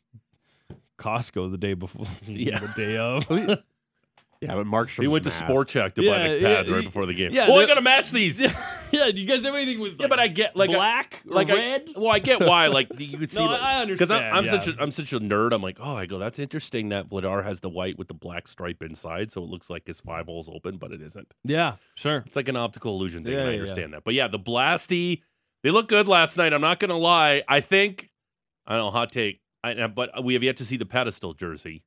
Costco 0.99 1.51
the 1.51 1.59
day 1.59 1.75
before, 1.75 2.07
Yeah. 2.27 2.59
the 2.61 2.69
day 2.69 2.97
of. 2.97 3.27
Yeah, 4.41 4.55
but 4.55 4.67
Markstrom. 4.67 5.03
He 5.03 5.09
went 5.09 5.25
to 5.25 5.31
Sport 5.31 5.69
Chek 5.69 5.93
to 5.95 6.01
buy 6.01 6.07
Yeah, 6.07 6.29
the 6.29 6.41
yeah, 6.41 6.55
pads 6.57 6.71
right 6.71 6.83
before 6.85 7.05
the 7.05 7.13
game. 7.13 7.31
yeah, 7.33 7.47
oh, 7.49 7.55
I 7.55 7.59
they're- 7.59 7.67
gotta 7.67 7.83
match 7.83 8.11
these. 8.11 8.41
yeah, 8.91 9.11
do 9.11 9.21
you 9.21 9.27
guys 9.27 9.45
have 9.45 9.55
anything 9.55 9.79
with 9.81 10.01
Yeah, 10.01 10.07
but 10.07 10.19
I 10.19 10.29
get 10.29 10.57
like 10.57 10.71
I- 10.71 10.75
black 10.75 11.23
or 11.29 11.35
like 11.35 11.51
I- 11.51 11.55
red? 11.55 11.89
well, 11.95 12.09
I 12.11 12.21
get 12.21 12.41
why. 12.41 12.69
Like 12.69 12.89
you 12.99 13.19
could 13.19 13.31
see, 13.33 13.39
no, 13.39 13.51
like, 13.51 13.61
I 13.61 13.83
I 13.83 13.85
because. 13.85 14.11
I'm, 14.11 14.23
I'm 14.35 14.45
yeah. 14.47 14.51
such 14.51 14.69
a 14.69 14.77
I'm 14.81 14.91
such 14.91 15.13
a 15.13 15.21
nerd. 15.21 15.53
I'm 15.53 15.61
like, 15.63 15.77
oh, 15.79 15.95
I 15.95 16.07
go, 16.07 16.19
that's 16.19 16.39
interesting 16.39 16.89
that 16.89 17.11
Vladar 17.11 17.45
has 17.45 17.61
the 17.61 17.69
white 17.69 17.99
with 17.99 18.09
the 18.09 18.15
black 18.15 18.49
stripe 18.49 18.83
inside, 18.83 19.31
so 19.31 19.43
it 19.43 19.51
looks 19.51 19.69
like 19.69 19.87
his 19.87 20.01
five 20.01 20.25
holes 20.25 20.49
open, 20.51 20.79
but 20.79 20.91
it 20.93 21.03
isn't. 21.03 21.29
yeah, 21.45 21.75
sure. 21.95 22.23
It's 22.27 22.37
like 22.37 22.49
an 22.49 22.57
optical 22.57 22.95
illusion 22.97 23.25
thing. 23.25 23.35
Yeah, 23.35 23.41
and 23.41 23.49
I 23.49 23.51
yeah, 23.53 23.57
yeah. 23.57 23.61
understand 23.63 23.93
that. 23.93 24.05
But 24.05 24.15
yeah, 24.15 24.29
the 24.29 24.39
Blasty, 24.39 25.21
they 25.63 25.71
look 25.71 25.89
good 25.89 26.09
last 26.09 26.39
night. 26.39 26.55
I'm 26.55 26.63
not 26.63 26.81
gonna 26.81 26.97
lie. 26.97 27.43
I 27.47 27.61
think 27.61 28.09
I 28.67 28.77
don't 28.77 28.87
know, 28.87 28.91
hot 28.91 29.13
take. 29.13 29.41
I, 29.63 29.87
but 29.89 30.25
we 30.25 30.33
have 30.33 30.43
yet 30.43 30.57
to 30.57 30.65
see 30.65 30.79
the 30.79 30.87
pedestal 30.87 31.35
jersey. 31.35 31.83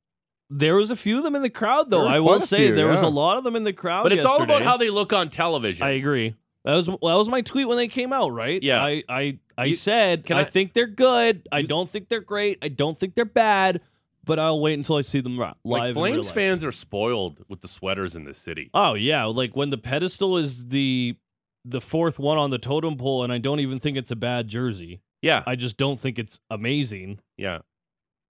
There 0.55 0.75
was 0.75 0.91
a 0.91 0.95
few 0.95 1.17
of 1.17 1.23
them 1.23 1.35
in 1.35 1.41
the 1.41 1.49
crowd, 1.49 1.89
though. 1.89 2.05
I 2.05 2.19
will 2.19 2.39
say 2.39 2.67
few, 2.67 2.75
there 2.75 2.87
was 2.87 3.01
a 3.01 3.07
lot 3.07 3.37
of 3.37 3.43
them 3.43 3.55
in 3.55 3.63
the 3.63 3.73
crowd. 3.73 4.03
But 4.03 4.13
it's 4.13 4.25
all 4.25 4.41
about 4.43 4.61
how 4.61 4.77
they 4.77 4.89
look 4.89 5.11
on 5.13 5.29
television. 5.29 5.85
I 5.85 5.91
agree. 5.91 6.35
That 6.65 6.75
was 6.75 6.85
that 6.85 6.97
was 7.01 7.27
my 7.27 7.41
tweet 7.41 7.67
when 7.67 7.77
they 7.77 7.87
came 7.87 8.13
out, 8.13 8.29
right? 8.29 8.61
Yeah. 8.61 8.81
I 8.83 9.03
I, 9.09 9.39
I 9.57 9.65
You- 9.65 9.75
said 9.75 10.31
I, 10.31 10.41
I- 10.41 10.43
think 10.45 10.73
they're 10.73 10.87
good. 10.87 11.47
I 11.51 11.63
don't 11.63 11.89
think 11.89 12.07
they're 12.07 12.21
great. 12.21 12.59
I 12.61 12.67
don't 12.69 12.97
think 12.97 13.15
they're 13.15 13.25
bad. 13.25 13.81
But 14.25 14.39
I'll 14.39 14.61
wait 14.61 14.75
until 14.75 14.95
I 14.95 15.01
see 15.01 15.19
them 15.19 15.37
live. 15.37 15.55
like 15.65 15.93
Flames 15.95 16.31
fans 16.31 16.63
are 16.63 16.71
spoiled 16.71 17.43
with 17.49 17.59
the 17.59 17.67
sweaters 17.67 18.15
in 18.15 18.23
this 18.23 18.37
city. 18.37 18.69
Oh 18.73 18.93
yeah, 18.93 19.25
like 19.25 19.53
when 19.53 19.69
the 19.69 19.77
pedestal 19.77 20.37
is 20.37 20.65
the 20.69 21.17
the 21.65 21.81
fourth 21.81 22.19
one 22.19 22.37
on 22.37 22.49
the 22.49 22.57
totem 22.57 22.95
pole, 22.95 23.23
and 23.25 23.33
I 23.33 23.37
don't 23.39 23.59
even 23.59 23.79
think 23.81 23.97
it's 23.97 24.11
a 24.11 24.15
bad 24.15 24.47
jersey. 24.47 25.01
Yeah, 25.21 25.43
I 25.45 25.55
just 25.57 25.75
don't 25.75 25.99
think 25.99 26.19
it's 26.19 26.39
amazing. 26.49 27.19
yeah. 27.37 27.59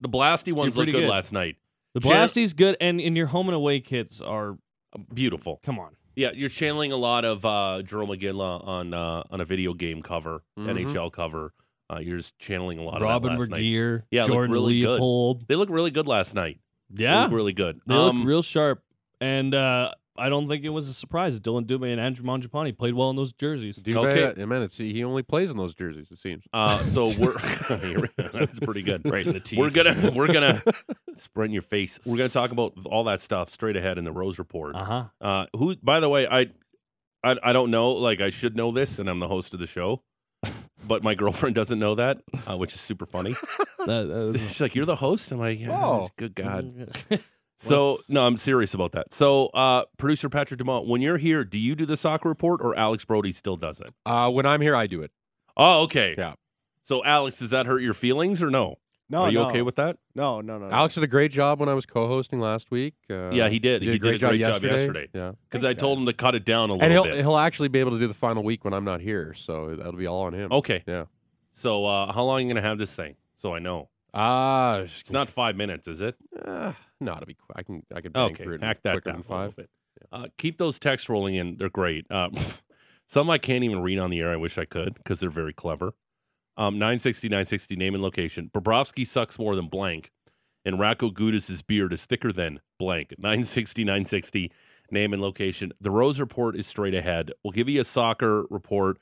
The 0.01 0.09
Blasty 0.09 0.51
ones 0.51 0.75
look 0.75 0.88
good, 0.88 0.93
good. 0.93 1.09
last 1.09 1.31
night. 1.31 1.55
The 1.93 2.01
Sure. 2.01 2.12
Blasty's 2.12 2.53
good, 2.53 2.75
and 2.82 2.99
in 2.99 3.15
your 3.15 3.27
home 3.27 3.47
and 3.49 3.56
away 3.56 3.79
kits 3.79 4.19
are 4.21 4.58
Beautiful. 5.13 5.60
come 5.63 5.79
on. 5.79 5.95
Yeah, 6.15 6.29
you're 6.34 6.49
channeling 6.49 6.91
a 6.91 6.95
lot 6.97 7.25
of 7.25 7.43
uh, 7.45 7.82
Jarome 7.84 8.19
Iginla 8.19 8.67
on 8.67 8.93
uh, 8.93 9.23
on 9.32 9.41
a 9.41 9.45
video 9.45 9.73
game 9.73 10.01
cover, 10.03 10.43
Mhm. 10.60 10.69
NHL 10.86 11.12
cover. 11.12 11.53
Uh, 11.91 11.99
you're 11.99 12.17
just 12.17 12.38
channeling 12.39 12.79
a 12.79 12.84
lot 12.84 13.01
Robin 13.01 13.32
of 13.34 13.38
that 13.38 13.41
last 13.41 13.51
night. 13.51 13.60
Yeah, 14.12 14.23
it 14.23 14.27
Jordan 14.27 14.51
really 14.51 14.79
good. 14.82 14.99
They 15.47 15.56
look 15.56 15.69
really 15.69 15.91
good 15.91 16.08
last 16.08 16.34
night. 16.36 16.60
They 16.89 17.03
Yeah, 17.03 17.23
look 17.23 17.32
really 17.34 17.53
good. 17.53 17.79
They 17.88 17.95
Um, 17.95 18.19
look 18.19 18.27
real 18.27 18.41
sharp, 18.43 18.84
and 19.19 19.53
uh, 19.56 19.91
I 20.15 20.30
don't 20.30 20.47
think 20.47 20.63
it 20.63 20.69
was 20.69 20.88
a 20.88 20.93
surprise. 20.93 21.34
that 21.34 21.41
Dillon 21.43 21.65
Dubé 21.65 21.91
and 21.91 21.99
Andrew 21.99 22.23
Mangiapane 22.26 22.78
played 22.78 22.93
well 22.93 23.10
in 23.10 23.15
those 23.15 23.34
jerseys. 23.34 23.78
Dubé, 23.80 24.12
Okay. 24.28 24.41
I 24.41 24.45
mean, 24.45 24.62
it's, 24.62 24.78
he 24.78 25.04
only 25.04 25.23
plays 25.23 25.49
in 25.49 25.58
those 25.58 25.73
jerseys. 25.73 26.08
It 26.12 26.19
seems. 26.19 26.43
Uh, 26.54 26.84
so 26.86 27.04
we're 27.17 27.38
that's 28.17 28.60
pretty 28.60 28.84
good. 28.84 29.02
Right 29.10 29.26
in 29.26 29.34
the 29.34 29.39
teeth. 29.39 29.58
We're 29.60 29.71
gonna 29.71 30.12
we're 30.15 30.32
gonna 30.32 30.62
spread 31.15 31.45
in 31.47 31.54
your 31.54 31.62
face. 31.63 31.99
We're 32.06 32.17
gonna 32.17 32.30
talk 32.30 32.52
about 32.52 32.73
all 32.86 33.06
that 33.06 33.21
stuff 33.21 33.52
straight 33.52 33.76
ahead 33.76 33.97
in 33.97 34.04
the 34.06 34.12
Rose 34.12 34.38
Report. 34.38 34.76
Uh 34.76 34.84
huh. 34.86 35.04
Uh, 35.19 35.45
who, 35.56 35.76
by 35.78 35.99
the 35.99 36.10
way, 36.10 36.28
I, 36.28 36.47
I, 37.23 37.38
I 37.41 37.54
don't 37.54 37.71
know. 37.71 37.91
Like, 37.93 38.21
I 38.21 38.30
should 38.30 38.56
know 38.56 38.71
this, 38.71 38.99
and 38.99 39.10
I'm 39.10 39.19
the 39.19 39.28
host 39.28 39.54
of 39.54 39.60
the 39.60 39.67
show, 39.67 40.04
but 40.88 41.04
my 41.04 41.15
girlfriend 41.15 41.56
doesn't 41.56 41.80
know 41.80 41.95
that, 41.95 42.19
uh, 42.49 42.56
which 42.58 42.73
is 42.73 42.82
super 42.82 43.06
funny. 43.06 43.36
She's 43.86 44.62
like, 44.62 44.76
"You're 44.76 44.86
the 44.86 44.95
host." 44.95 45.32
I'm 45.32 45.39
like, 45.39 45.60
yeah, 45.60 45.76
Oh. 45.76 46.10
"Good 46.17 46.36
God." 46.36 46.89
So 47.67 47.99
no, 48.08 48.26
I'm 48.26 48.38
serious 48.38 48.73
about 48.73 48.91
that. 48.93 49.13
So, 49.13 49.47
uh, 49.47 49.86
producer 49.97 50.30
Patrick 50.30 50.58
Dumont, 50.58 50.88
when 50.88 51.02
you're 51.02 51.17
here, 51.17 51.43
do 51.43 51.58
you 51.58 51.76
do 51.76 51.86
the 51.86 51.97
soccer 51.97 52.30
report, 52.30 52.62
or 52.62 52.76
Alex 52.76 53.06
Brody 53.06 53.32
still 53.32 53.56
does 53.58 53.80
it? 53.80 53.93
Uh, 54.06 54.30
when 54.32 54.45
I'm 54.45 54.62
here, 54.62 54.76
I 54.76 54.88
do 54.88 55.02
it. 55.02 55.12
Oh, 55.56 55.84
okay. 55.84 56.15
Yeah. 56.17 56.34
So, 56.84 57.04
Alex, 57.06 57.39
does 57.39 57.52
that 57.52 57.65
hurt 57.65 57.82
your 57.82 57.93
feelings 57.93 58.41
or 58.43 58.49
no? 58.49 58.76
No, 59.10 59.23
Are 59.23 59.30
you 59.32 59.39
no. 59.39 59.47
okay 59.49 59.62
with 59.62 59.76
that? 59.76 59.97
No, 60.15 60.41
no, 60.41 60.58
no. 60.58 60.67
no. 60.69 60.73
Alex 60.73 60.95
did 60.95 61.04
a 61.04 61.08
great 61.08 61.32
job 61.32 61.60
when 61.60 61.69
I 61.69 61.73
was 61.76 61.86
co-hosting 61.86 62.39
last 62.39 62.71
week. 62.71 62.95
Uh, 63.10 63.30
Yeah, 63.30 63.47
he 63.49 63.60
did. 63.60 63.82
He 63.82 63.88
did 63.88 63.91
He 63.91 63.95
a 63.97 63.99
great, 63.99 64.12
did 64.12 64.15
a 64.15 64.19
job, 64.19 64.30
great 64.32 64.39
job 64.39 64.49
yesterday. 64.63 64.78
yesterday. 64.78 65.08
Yeah, 65.13 65.32
Because 65.49 65.63
I 65.63 65.67
Thanks, 65.69 65.82
told 65.82 65.99
him 65.99 66.06
to 66.08 66.13
cut 66.13 66.36
it 66.36 66.45
down 66.45 66.69
a 66.69 66.73
little 66.73 66.80
bit. 66.80 66.84
and 66.86 66.91
he'll 66.93 67.04
bit. 67.04 67.15
he'll 67.15 67.38
actually 67.38 67.67
be 67.67 67.80
able 67.80 67.91
to 67.91 67.99
do 67.99 68.08
the 68.08 68.13
final 68.13 68.43
week 68.43 68.65
when 68.65 68.73
I'm 68.73 68.86
not 68.86 69.02
here, 69.02 69.34
so 69.36 69.76
that'll 69.76 69.93
be 69.93 70.08
all 70.08 70.21
on 70.23 70.34
him. 70.34 70.52
okay. 70.52 70.84
Yeah. 70.88 71.06
So, 71.54 71.86
uh, 71.86 72.12
how 72.12 72.23
long 72.23 72.38
are 72.38 72.41
you 72.41 72.47
gonna 72.47 72.62
have 72.62 72.78
this 72.80 72.93
thing? 72.93 73.15
So 73.38 73.54
I 73.54 73.60
know 73.60 73.89
Ah, 74.13 74.78
it's 74.80 75.12
not 75.12 75.30
five 75.30 75.56
minutes, 75.56 75.88
is 75.88 76.02
it? 76.02 76.15
Uh, 76.45 76.73
no, 76.99 77.13
it'll 77.13 77.26
be. 77.26 77.38
I 77.56 77.63
can. 77.63 77.84
I 77.93 78.02
can. 78.02 78.12
Okay, 78.15 78.43
through 78.43 78.56
it 78.56 78.63
hack 78.63 78.82
that 78.84 78.93
quicker 78.93 79.12
down 79.12 79.21
than 79.21 79.32
a 79.32 79.39
little 79.39 79.54
five. 79.58 79.67
Uh, 80.12 80.28
keep 80.38 80.58
those 80.58 80.78
texts 80.80 81.10
rolling 81.10 81.36
in; 81.36 81.58
they're 81.58 81.69
great. 81.69 82.06
Uh, 82.12 82.30
some 83.08 83.30
I 83.30 83.38
can't 83.38 83.63
even 83.63 83.82
read 83.82 83.99
on 83.99 84.12
the 84.12 84.19
air. 84.19 84.32
I 84.32 84.36
wish 84.36 84.58
I 84.58 84.65
could 84.65 84.95
because 84.95 85.19
they're 85.19 85.32
very 85.32 85.54
clever. 85.54 85.93
Um, 86.56 86.76
960, 86.76 87.30
960, 87.30 87.76
name 87.76 87.95
and 87.95 88.04
location. 88.04 88.52
Bobrovsky 88.54 89.08
sucks 89.08 89.39
more 89.39 89.56
than 89.56 89.67
blank, 89.67 90.12
and 90.65 90.78
Radko 90.78 91.12
Gudas' 91.12 91.65
beard 91.65 91.91
is 91.93 92.06
thicker 92.06 92.32
than 92.32 92.60
blank. 92.78 93.15
960, 93.17 93.84
960, 93.84 94.52
name 94.91 95.13
and 95.13 95.21
location. 95.21 95.71
The 95.82 95.89
Rose 95.89 96.19
Report 96.19 96.56
is 96.56 96.67
straight 96.67 96.93
ahead. 96.93 97.32
We'll 97.43 97.54
give 97.54 97.67
you 97.69 97.82
a 97.82 97.86
soccer 97.86 98.43
report. 98.52 98.99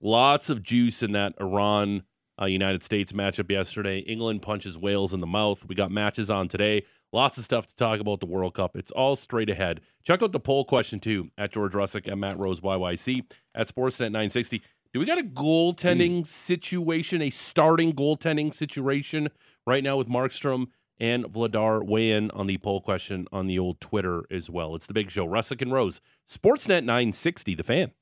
Lots 0.00 0.50
of 0.50 0.62
juice 0.62 1.02
in 1.02 1.12
that 1.12 1.34
Iran 1.40 2.04
uh, 2.42 2.46
United 2.46 2.82
States 2.82 3.12
matchup 3.12 3.50
yesterday. 3.50 3.98
England 4.00 4.42
punches 4.42 4.76
Wales 4.76 5.12
in 5.12 5.20
the 5.20 5.26
mouth. 5.26 5.64
We 5.66 5.74
got 5.74 5.90
matches 5.90 6.30
on 6.30 6.48
today. 6.48 6.82
Lots 7.12 7.38
of 7.38 7.44
stuff 7.44 7.66
to 7.66 7.76
talk 7.76 8.00
about 8.00 8.20
the 8.20 8.26
World 8.26 8.54
Cup. 8.54 8.76
It's 8.76 8.90
all 8.90 9.16
straight 9.16 9.50
ahead. 9.50 9.80
Check 10.02 10.22
out 10.22 10.32
the 10.32 10.40
poll 10.40 10.64
question 10.64 10.98
too 10.98 11.30
at 11.38 11.52
George 11.52 11.72
Russick 11.72 12.10
and 12.10 12.20
Matt 12.20 12.38
Rose 12.38 12.60
YYC 12.60 13.24
at 13.54 13.72
Sportsnet 13.72 14.06
960. 14.06 14.62
Do 14.92 15.00
we 15.00 15.06
got 15.06 15.18
a 15.18 15.22
goaltending 15.22 16.26
situation, 16.26 17.22
a 17.22 17.30
starting 17.30 17.92
goaltending 17.92 18.52
situation 18.52 19.28
right 19.66 19.82
now 19.82 19.96
with 19.96 20.08
Markstrom 20.08 20.66
and 20.98 21.24
Vladar? 21.24 21.86
Weigh 21.86 22.10
in 22.10 22.30
on 22.32 22.46
the 22.46 22.58
poll 22.58 22.80
question 22.80 23.26
on 23.32 23.46
the 23.46 23.58
old 23.58 23.80
Twitter 23.80 24.24
as 24.30 24.50
well. 24.50 24.74
It's 24.74 24.86
the 24.86 24.94
big 24.94 25.10
show. 25.10 25.26
Russick 25.26 25.62
and 25.62 25.72
Rose, 25.72 26.00
Sportsnet 26.28 26.84
960, 26.84 27.54
the 27.54 27.62
fan. 27.62 27.92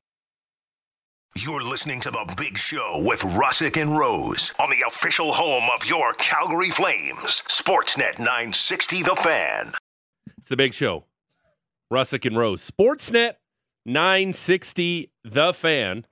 You're 1.37 1.63
listening 1.63 2.01
to 2.01 2.11
The 2.11 2.35
Big 2.37 2.59
Show 2.59 3.01
with 3.07 3.21
Russick 3.21 3.81
and 3.81 3.97
Rose 3.97 4.53
on 4.59 4.69
the 4.69 4.85
official 4.85 5.33
home 5.33 5.71
of 5.73 5.87
your 5.87 6.13
Calgary 6.15 6.71
Flames. 6.71 7.43
Sportsnet 7.47 8.19
960 8.19 9.05
The 9.05 9.15
Fan. 9.15 9.73
It's 10.39 10.49
the 10.49 10.57
big 10.57 10.75
show. 10.75 11.05
Russick 11.89 12.27
and 12.27 12.37
Rose. 12.37 12.69
Sportsnet 12.69 13.35
960 13.87 15.13
The 15.23 15.55
Fan. 15.55 16.05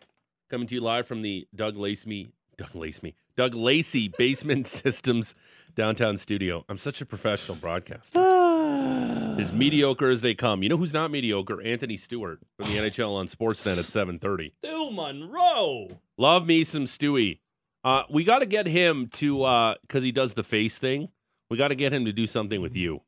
Coming 0.50 0.68
to 0.68 0.76
you 0.76 0.80
live 0.80 1.08
from 1.08 1.22
the 1.22 1.48
Doug 1.52 1.76
Lacey 1.76 2.30
Doug 2.56 2.76
Lacey 2.76 3.16
Doug 3.36 3.54
Lacey 3.54 4.06
Basement 4.16 4.66
Systems 4.68 5.34
downtown 5.74 6.16
studio. 6.16 6.64
I'm 6.68 6.78
such 6.78 7.00
a 7.00 7.06
professional 7.06 7.56
broadcaster. 7.56 8.20
As 9.38 9.52
mediocre 9.52 10.08
as 10.10 10.20
they 10.20 10.34
come. 10.34 10.64
You 10.64 10.68
know 10.68 10.76
who's 10.76 10.92
not 10.92 11.12
mediocre? 11.12 11.62
Anthony 11.62 11.96
Stewart 11.96 12.40
from 12.56 12.72
the 12.72 12.76
NHL 12.78 13.14
on 13.14 13.28
Sportsnet 13.28 13.78
at 13.78 13.84
7:30. 13.84 14.52
Stu 14.64 14.90
Monroe. 14.90 16.00
Love 16.16 16.44
me 16.44 16.64
some 16.64 16.86
Stewie. 16.86 17.38
Uh, 17.84 18.02
we 18.10 18.24
got 18.24 18.40
to 18.40 18.46
get 18.46 18.66
him 18.66 19.08
to 19.14 19.44
uh, 19.44 19.74
because 19.82 20.02
he 20.02 20.10
does 20.10 20.34
the 20.34 20.42
face 20.42 20.78
thing. 20.78 21.08
We 21.50 21.56
got 21.56 21.68
to 21.68 21.76
get 21.76 21.92
him 21.92 22.04
to 22.06 22.12
do 22.12 22.26
something 22.26 22.60
with 22.60 22.76
you 22.76 23.00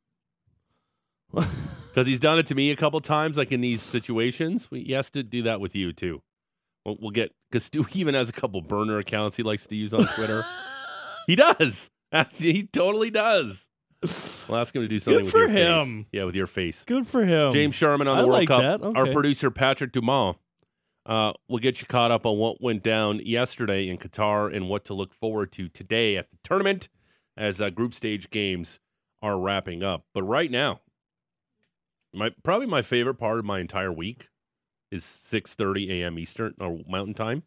because 1.35 2.07
he's 2.07 2.21
done 2.21 2.39
it 2.39 2.47
to 2.47 2.55
me 2.55 2.71
a 2.71 2.77
couple 2.77 3.01
times, 3.01 3.37
like 3.37 3.53
in 3.53 3.61
these 3.61 3.83
situations. 3.83 4.71
We, 4.71 4.85
he 4.85 4.93
has 4.93 5.11
to 5.11 5.23
do 5.23 5.43
that 5.43 5.61
with 5.61 5.75
you 5.75 5.93
too. 5.93 6.23
We'll, 6.87 6.97
we'll 7.01 7.11
get 7.11 7.33
because 7.51 7.69
Stewie 7.69 7.97
even 7.97 8.15
has 8.15 8.29
a 8.29 8.33
couple 8.33 8.63
burner 8.63 8.99
accounts 8.99 9.37
he 9.37 9.43
likes 9.43 9.67
to 9.67 9.77
use 9.77 9.93
on 9.93 10.07
Twitter. 10.15 10.45
he 11.27 11.35
does. 11.35 11.91
he 12.35 12.63
totally 12.63 13.11
does. 13.11 13.70
We'll 14.03 14.59
ask 14.59 14.75
him 14.75 14.83
to 14.83 14.89
do 14.89 14.99
something 14.99 15.25
with 15.25 15.33
for 15.33 15.39
your 15.39 15.49
face. 15.49 15.57
him. 15.87 16.07
Yeah, 16.11 16.25
with 16.25 16.35
your 16.35 16.47
face. 16.47 16.85
Good 16.85 17.07
for 17.07 17.25
him. 17.25 17.53
James 17.53 17.75
Sharman 17.75 18.09
on 18.09 18.17
the 18.17 18.23
I 18.23 18.27
World 18.27 18.39
like 18.39 18.49
Cup. 18.49 18.81
that. 18.81 18.97
Our 18.97 19.13
producer 19.13 19.51
Patrick 19.51 19.93
Dumont 19.93 20.39
uh, 21.07 21.33
will 21.49 21.59
get 21.59 21.81
you 21.81 21.87
caught 21.87 22.11
up 22.11 22.25
on 22.25 22.39
what 22.39 22.61
went 22.63 22.83
down 22.83 23.21
yesterday 23.25 23.89
in 23.89 23.99
Qatar 23.99 24.55
and 24.55 24.69
what 24.69 24.85
to 24.87 24.95
look 24.95 25.13
forward 25.13 25.53
to 25.53 25.69
today 25.69 26.17
at 26.17 26.31
the 26.31 26.39
tournament 26.43 26.89
as 27.37 27.61
uh, 27.61 27.69
group 27.71 27.93
stage 27.95 28.31
games 28.31 28.81
are 29.23 29.39
wrapping 29.39 29.83
up. 29.83 30.05
But 30.15 30.23
right 30.23 30.51
now, 30.51 30.81
my 32.15 32.31
probably 32.43 32.67
my 32.67 32.83
favorite 32.83 33.17
part 33.17 33.39
of 33.39 33.45
my 33.45 33.61
entire 33.61 33.93
week 33.93 34.29
is 34.91 35.05
6:30 35.05 36.01
a.m. 36.01 36.19
Eastern 36.19 36.55
or 36.59 36.81
Mountain 36.89 37.15
Time. 37.15 37.43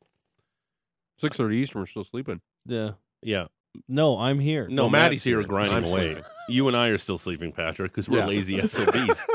Six 1.17 1.37
thirty 1.37 1.57
Eastern. 1.57 1.81
We're 1.81 1.85
still 1.87 2.03
sleeping. 2.03 2.41
Yeah. 2.65 2.91
Yeah, 3.21 3.45
No, 3.88 4.17
I'm 4.19 4.39
here. 4.39 4.67
no, 4.69 4.89
Maddie's 4.89 5.23
here 5.23 5.39
here. 5.39 5.47
grinding 5.47 5.77
I'm 5.77 5.83
away. 5.86 6.13
sleeping. 6.13 6.23
You 6.49 6.67
and 6.67 6.77
I 6.77 6.88
are 6.89 6.97
still 6.97 7.17
sleeping, 7.17 7.51
Patrick, 7.51 7.91
because 7.91 8.07
we're 8.09 8.19
Yeah. 8.19 8.25
lazy 8.27 8.59
SOBs. 8.67 9.25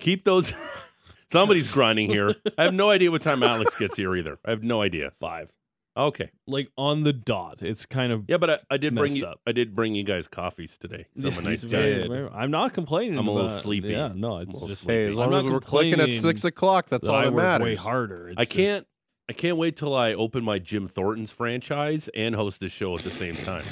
Keep 0.00 0.24
those. 0.24 0.52
Somebody's 1.32 1.70
grinding 1.72 2.10
here. 2.10 2.34
I 2.58 2.64
have 2.64 2.74
no 2.74 2.90
idea 2.90 3.10
what 3.10 3.22
time 3.22 3.42
Alex 3.42 3.74
gets 3.76 3.96
here 3.96 4.14
either. 4.14 4.38
I 4.44 4.50
have 4.50 4.62
no 4.62 4.82
idea. 4.82 5.10
Five. 5.18 5.50
Okay. 5.96 6.30
Like 6.46 6.68
on 6.76 7.02
the 7.04 7.12
dot. 7.12 7.62
It's 7.62 7.86
kind 7.86 8.12
of. 8.12 8.24
Yeah, 8.28 8.36
but 8.36 8.50
I, 8.50 8.58
I 8.70 8.76
did 8.76 8.94
bring 8.94 9.12
Messed 9.12 9.20
you. 9.20 9.26
up. 9.26 9.40
I 9.46 9.52
did 9.52 9.74
bring 9.74 9.94
you 9.94 10.04
guys 10.04 10.28
coffees 10.28 10.76
today. 10.78 11.06
So 11.20 11.28
I'm 11.28 11.38
a 11.38 11.40
nice 11.42 11.62
It's 11.62 11.72
guy. 11.72 11.80
did. 11.82 12.10
I'm 12.32 12.50
not 12.50 12.72
complaining. 12.74 13.18
I'm 13.18 13.26
a 13.28 13.32
little 13.32 13.48
about- 13.48 13.62
sleepy. 13.62 13.88
Yeah, 13.88 14.12
no, 14.14 14.38
it's 14.38 14.50
a 14.50 14.52
little 14.52 14.68
just 14.68 14.82
sleepy. 14.82 14.92
Hey, 14.98 15.04
as 15.06 15.10
I'm 15.10 15.16
long 15.16 15.30
not 15.30 15.44
as 15.46 15.50
we're 15.50 15.60
clicking 15.60 15.92
at 15.94 15.98
complaining 16.00 16.20
six 16.20 16.44
o'clock, 16.44 16.86
that's 16.86 17.06
that 17.06 17.12
all 17.12 17.18
I 17.18 17.24
that 17.24 17.32
work 17.32 17.42
matters. 17.42 17.64
way 17.64 17.74
harder. 17.76 18.28
It's 18.28 18.38
I 18.38 18.44
just- 18.44 18.56
can't. 18.56 18.86
I 19.28 19.32
can't 19.32 19.56
wait 19.56 19.76
till 19.76 19.94
I 19.94 20.12
open 20.14 20.44
my 20.44 20.58
Jim 20.58 20.86
Thornton's 20.86 21.30
franchise 21.30 22.08
and 22.14 22.34
host 22.34 22.60
this 22.60 22.72
show 22.72 22.96
at 22.96 23.04
the 23.04 23.10
same 23.10 23.36
time. 23.36 23.64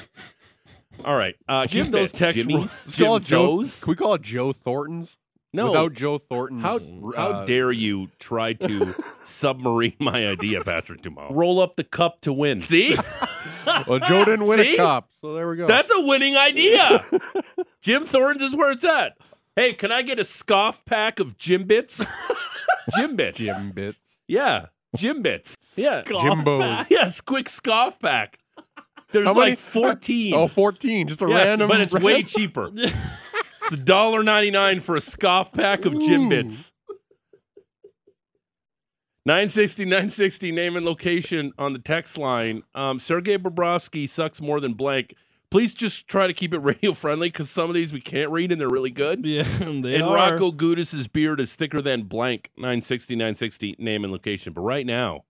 All 1.04 1.16
right, 1.16 1.34
uh, 1.48 1.62
keep 1.62 1.70
Jim 1.70 1.90
those 1.90 2.10
Bits, 2.12 2.18
text 2.18 2.36
Jimmy. 2.36 2.54
Jim 2.54 2.68
Joe. 2.90 3.18
Joes? 3.18 3.80
Can 3.82 3.90
we 3.90 3.96
call 3.96 4.14
it 4.14 4.22
Joe 4.22 4.52
Thornton's? 4.52 5.18
No. 5.54 5.66
Without 5.66 5.92
Joe 5.92 6.18
Thornton's. 6.18 6.62
How 6.62 6.78
how 7.14 7.30
uh, 7.32 7.44
dare 7.44 7.72
you 7.72 8.08
try 8.18 8.54
to 8.54 8.94
submarine 9.24 9.96
my 9.98 10.26
idea, 10.26 10.62
Patrick 10.62 11.02
Dumont? 11.02 11.34
Roll 11.34 11.60
up 11.60 11.76
the 11.76 11.84
cup 11.84 12.20
to 12.22 12.32
win. 12.32 12.60
See? 12.60 12.96
Well, 13.86 14.00
Joe 14.00 14.24
didn't 14.24 14.48
win 14.48 14.58
See? 14.58 14.74
a 14.74 14.76
cup, 14.76 15.10
so 15.20 15.34
there 15.34 15.48
we 15.48 15.56
go. 15.56 15.68
That's 15.68 15.90
a 15.92 16.00
winning 16.00 16.36
idea. 16.36 17.04
Jim 17.80 18.04
Thornton's 18.04 18.50
is 18.50 18.56
where 18.56 18.72
it's 18.72 18.82
at. 18.82 19.16
Hey, 19.54 19.72
can 19.72 19.92
I 19.92 20.02
get 20.02 20.18
a 20.18 20.24
scoff 20.24 20.84
pack 20.84 21.20
of 21.20 21.38
Jim 21.38 21.64
Bits? 21.64 22.04
Jim 22.96 23.14
Bits. 23.14 23.38
Jim 23.38 23.70
Bits. 23.70 24.18
Yeah. 24.26 24.66
Jim 24.96 25.22
Bits. 25.22 25.56
Yeah. 25.76 26.02
Jimbos. 26.02 26.86
Yes, 26.90 27.20
quick 27.20 27.48
scoff 27.48 27.98
pack. 27.98 28.38
There's 29.10 29.26
How 29.26 29.34
many- 29.34 29.50
like 29.50 29.58
14. 29.58 30.34
Oh, 30.34 30.48
14. 30.48 31.08
Just 31.08 31.22
a 31.22 31.28
yes, 31.28 31.46
random. 31.46 31.68
but 31.68 31.80
it's 31.80 31.92
way 31.94 32.22
cheaper. 32.22 32.70
it's 32.74 33.80
$1.99 33.80 34.82
for 34.82 34.96
a 34.96 35.00
scoff 35.00 35.52
pack 35.52 35.84
of 35.84 35.92
Jim 36.00 36.22
Ooh. 36.26 36.28
Bits. 36.30 36.72
960, 39.24 39.84
960, 39.84 40.50
name 40.50 40.76
and 40.76 40.84
location 40.84 41.52
on 41.56 41.72
the 41.72 41.78
text 41.78 42.18
line. 42.18 42.62
Um, 42.74 42.98
Sergei 42.98 43.38
Bobrovsky 43.38 44.08
sucks 44.08 44.40
more 44.40 44.60
than 44.60 44.74
blank. 44.74 45.14
Please 45.52 45.74
just 45.74 46.08
try 46.08 46.26
to 46.26 46.32
keep 46.32 46.54
it 46.54 46.58
radio 46.62 46.94
friendly 46.94 47.28
because 47.28 47.50
some 47.50 47.68
of 47.68 47.74
these 47.74 47.92
we 47.92 48.00
can't 48.00 48.30
read 48.30 48.50
and 48.50 48.58
they're 48.58 48.70
really 48.70 48.90
good. 48.90 49.24
Yeah, 49.26 49.42
they 49.58 49.96
and 49.96 50.04
are. 50.04 50.32
Radko 50.32 50.56
Gudas's 50.56 51.08
beard 51.08 51.40
is 51.40 51.54
thicker 51.54 51.82
than 51.82 52.04
blank 52.04 52.50
960, 52.56 53.14
960, 53.16 53.76
name 53.78 54.02
and 54.02 54.10
location. 54.10 54.54
But 54.54 54.62
right 54.62 54.86
now, 54.86 55.24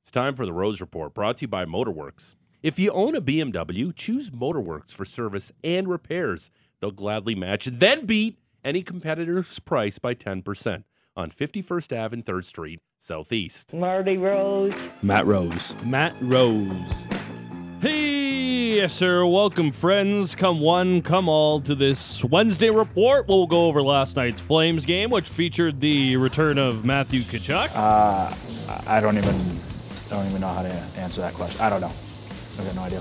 it's 0.00 0.10
time 0.10 0.34
for 0.34 0.46
the 0.46 0.52
Rose 0.54 0.80
Report 0.80 1.12
brought 1.12 1.36
to 1.38 1.42
you 1.42 1.48
by 1.48 1.66
Motorworks. 1.66 2.36
If 2.62 2.78
you 2.78 2.90
own 2.92 3.14
a 3.14 3.20
BMW, 3.20 3.94
choose 3.94 4.30
Motorworks 4.30 4.92
for 4.92 5.04
service 5.04 5.52
and 5.62 5.88
repairs. 5.88 6.50
They'll 6.80 6.90
gladly 6.90 7.34
match, 7.34 7.66
then 7.66 8.06
beat 8.06 8.38
any 8.64 8.82
competitor's 8.82 9.58
price 9.58 9.98
by 9.98 10.14
10% 10.14 10.84
on 11.14 11.30
51st 11.30 12.02
Ave 12.02 12.14
and 12.14 12.24
3rd 12.24 12.44
Street, 12.46 12.80
Southeast. 12.98 13.74
Marty 13.74 14.16
Rose. 14.16 14.74
Matt 15.02 15.26
Rose. 15.26 15.74
Matt 15.84 16.14
Rose. 16.22 17.04
Hey, 17.80 18.74
yes, 18.76 18.92
sir. 18.92 19.24
Welcome, 19.24 19.72
friends. 19.72 20.34
Come 20.34 20.60
one, 20.60 21.00
come 21.00 21.30
all 21.30 21.62
to 21.62 21.74
this 21.74 22.22
Wednesday 22.22 22.68
report. 22.68 23.26
We'll 23.26 23.46
go 23.46 23.68
over 23.68 23.80
last 23.80 24.16
night's 24.16 24.38
Flames 24.38 24.84
game, 24.84 25.08
which 25.08 25.26
featured 25.26 25.80
the 25.80 26.18
return 26.18 26.58
of 26.58 26.84
Matthew 26.84 27.20
Tkachuk. 27.20 27.70
Uh, 27.74 28.34
I 28.86 29.00
don't 29.00 29.16
even 29.16 29.34
I 29.34 30.10
don't 30.10 30.26
even 30.26 30.42
know 30.42 30.48
how 30.52 30.60
to 30.60 30.68
answer 30.98 31.22
that 31.22 31.32
question. 31.32 31.58
I 31.58 31.70
don't 31.70 31.80
know. 31.80 31.90
I 32.58 32.64
got 32.64 32.74
no 32.74 32.82
idea. 32.82 33.00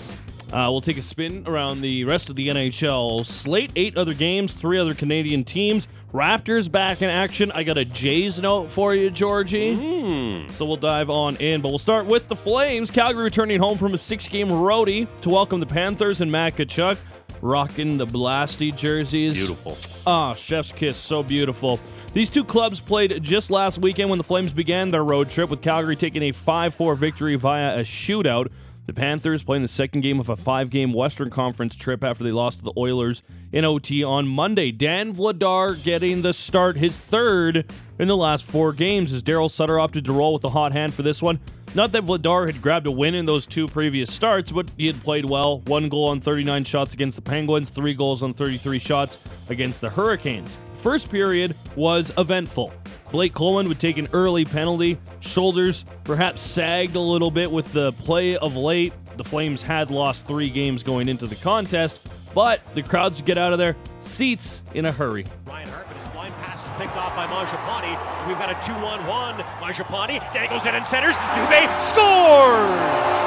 Uh, 0.53 0.71
we'll 0.71 0.79
take 0.79 0.97
a 0.97 1.03
spin 1.03 1.43
around 1.45 1.81
the 1.81 2.05
rest 2.05 2.29
of 2.29 2.37
the 2.37 2.47
NHL 2.47 3.25
slate. 3.25 3.71
Eight 3.75 3.97
other 3.97 4.13
games, 4.13 4.53
three 4.53 4.77
other 4.77 4.93
Canadian 4.93 5.43
teams. 5.43 5.89
Raptors 6.13 6.71
back 6.71 7.03
in 7.03 7.09
action. 7.09 7.51
I 7.51 7.63
got 7.63 7.77
a 7.77 7.85
Jays 7.85 8.39
note 8.39 8.71
for 8.71 8.95
you, 8.95 9.11
Georgie. 9.11 9.75
Hmm. 9.75 10.49
So 10.53 10.65
we'll 10.65 10.77
dive 10.77 11.11
on 11.11 11.35
in, 11.35 11.61
but 11.61 11.69
we'll 11.69 11.77
start 11.77 12.07
with 12.07 12.27
the 12.27 12.35
Flames. 12.35 12.89
Calgary 12.89 13.23
returning 13.23 13.59
home 13.59 13.77
from 13.77 13.93
a 13.93 13.97
six-game 13.97 14.47
roadie 14.47 15.07
to 15.21 15.29
welcome 15.29 15.59
the 15.59 15.67
Panthers 15.67 16.21
and 16.21 16.31
Matt 16.31 16.55
Tkachuk, 16.55 16.97
rocking 17.41 17.99
the 17.99 18.07
Blasty 18.07 18.75
jerseys. 18.75 19.35
Beautiful. 19.35 19.77
Ah, 20.07 20.33
chef's 20.33 20.71
kiss, 20.71 20.97
so 20.97 21.21
beautiful. 21.21 21.79
These 22.13 22.31
two 22.31 22.43
clubs 22.43 22.79
played 22.79 23.21
just 23.21 23.51
last 23.51 23.77
weekend 23.77 24.09
when 24.09 24.17
the 24.17 24.23
Flames 24.23 24.51
began 24.51 24.89
their 24.89 25.03
road 25.03 25.29
trip, 25.29 25.51
with 25.51 25.61
Calgary 25.61 25.95
taking 25.95 26.23
a 26.23 26.31
5-4 26.33 26.97
victory 26.97 27.35
via 27.35 27.77
a 27.77 27.81
shootout. 27.81 28.47
The 28.89 28.95
Panthers 28.95 29.43
playing 29.43 29.61
the 29.61 29.67
second 29.67 30.01
game 30.01 30.19
of 30.19 30.29
a 30.29 30.35
five-game 30.35 30.93
Western 30.93 31.29
Conference 31.29 31.75
trip 31.75 32.03
after 32.03 32.23
they 32.23 32.31
lost 32.31 32.57
to 32.57 32.65
the 32.65 32.73
Oilers 32.75 33.21
in 33.51 33.63
OT 33.63 34.03
on 34.03 34.27
Monday. 34.27 34.71
Dan 34.71 35.13
Vladar 35.13 35.75
getting 35.83 36.23
the 36.23 36.33
start, 36.33 36.75
his 36.75 36.97
third 36.97 37.71
in 37.99 38.07
the 38.07 38.17
last 38.17 38.45
four 38.45 38.73
games, 38.73 39.13
as 39.13 39.21
Daryl 39.21 39.51
Sutter 39.51 39.79
opted 39.79 40.05
to 40.05 40.11
roll 40.11 40.33
with 40.33 40.41
the 40.41 40.49
hot 40.49 40.71
hand 40.71 40.95
for 40.95 41.03
this 41.03 41.21
one. 41.21 41.39
Not 41.75 41.91
that 41.91 42.01
Vladar 42.01 42.47
had 42.47 42.63
grabbed 42.63 42.87
a 42.87 42.91
win 42.91 43.13
in 43.13 43.27
those 43.27 43.45
two 43.45 43.67
previous 43.67 44.11
starts, 44.11 44.51
but 44.51 44.71
he 44.75 44.87
had 44.87 44.99
played 45.03 45.25
well. 45.25 45.59
One 45.67 45.87
goal 45.87 46.07
on 46.07 46.19
39 46.19 46.63
shots 46.63 46.95
against 46.95 47.15
the 47.15 47.21
Penguins, 47.21 47.69
three 47.69 47.93
goals 47.93 48.23
on 48.23 48.33
33 48.33 48.79
shots 48.79 49.19
against 49.49 49.81
the 49.81 49.91
Hurricanes. 49.91 50.57
First 50.79 51.09
period 51.11 51.55
was 51.75 52.11
eventful. 52.17 52.71
Blake 53.11 53.33
Coleman 53.33 53.67
would 53.67 53.81
take 53.81 53.97
an 53.97 54.07
early 54.13 54.45
penalty. 54.45 54.97
Shoulders 55.19 55.83
perhaps 56.05 56.41
sagged 56.41 56.95
a 56.95 57.01
little 57.01 57.31
bit 57.31 57.51
with 57.51 57.73
the 57.73 57.91
play 57.91 58.37
of 58.37 58.55
late. 58.55 58.93
The 59.17 59.25
Flames 59.25 59.61
had 59.61 59.91
lost 59.91 60.25
three 60.25 60.49
games 60.49 60.81
going 60.81 61.09
into 61.09 61.27
the 61.27 61.35
contest, 61.35 61.99
but 62.33 62.61
the 62.75 62.81
crowds 62.81 63.21
get 63.21 63.37
out 63.37 63.51
of 63.51 63.59
their 63.59 63.75
seats 63.99 64.63
in 64.73 64.85
a 64.85 64.91
hurry. 64.91 65.25
Reinhart, 65.45 65.85
but 65.85 65.97
his 65.97 66.07
blind 66.13 66.33
pass 66.35 66.63
is 66.63 66.69
picked 66.77 66.95
off 66.95 67.13
by 67.13 67.27
Mangiapane. 67.27 68.27
We've 68.29 68.39
got 68.39 68.49
a 68.49 68.55
2-1-1. 68.63 69.43
Mangiapane 69.59 70.33
dangles 70.33 70.65
it 70.65 70.75
and 70.75 70.87
centers. 70.87 71.15
Dubé 71.15 71.67
scores! 71.81 73.19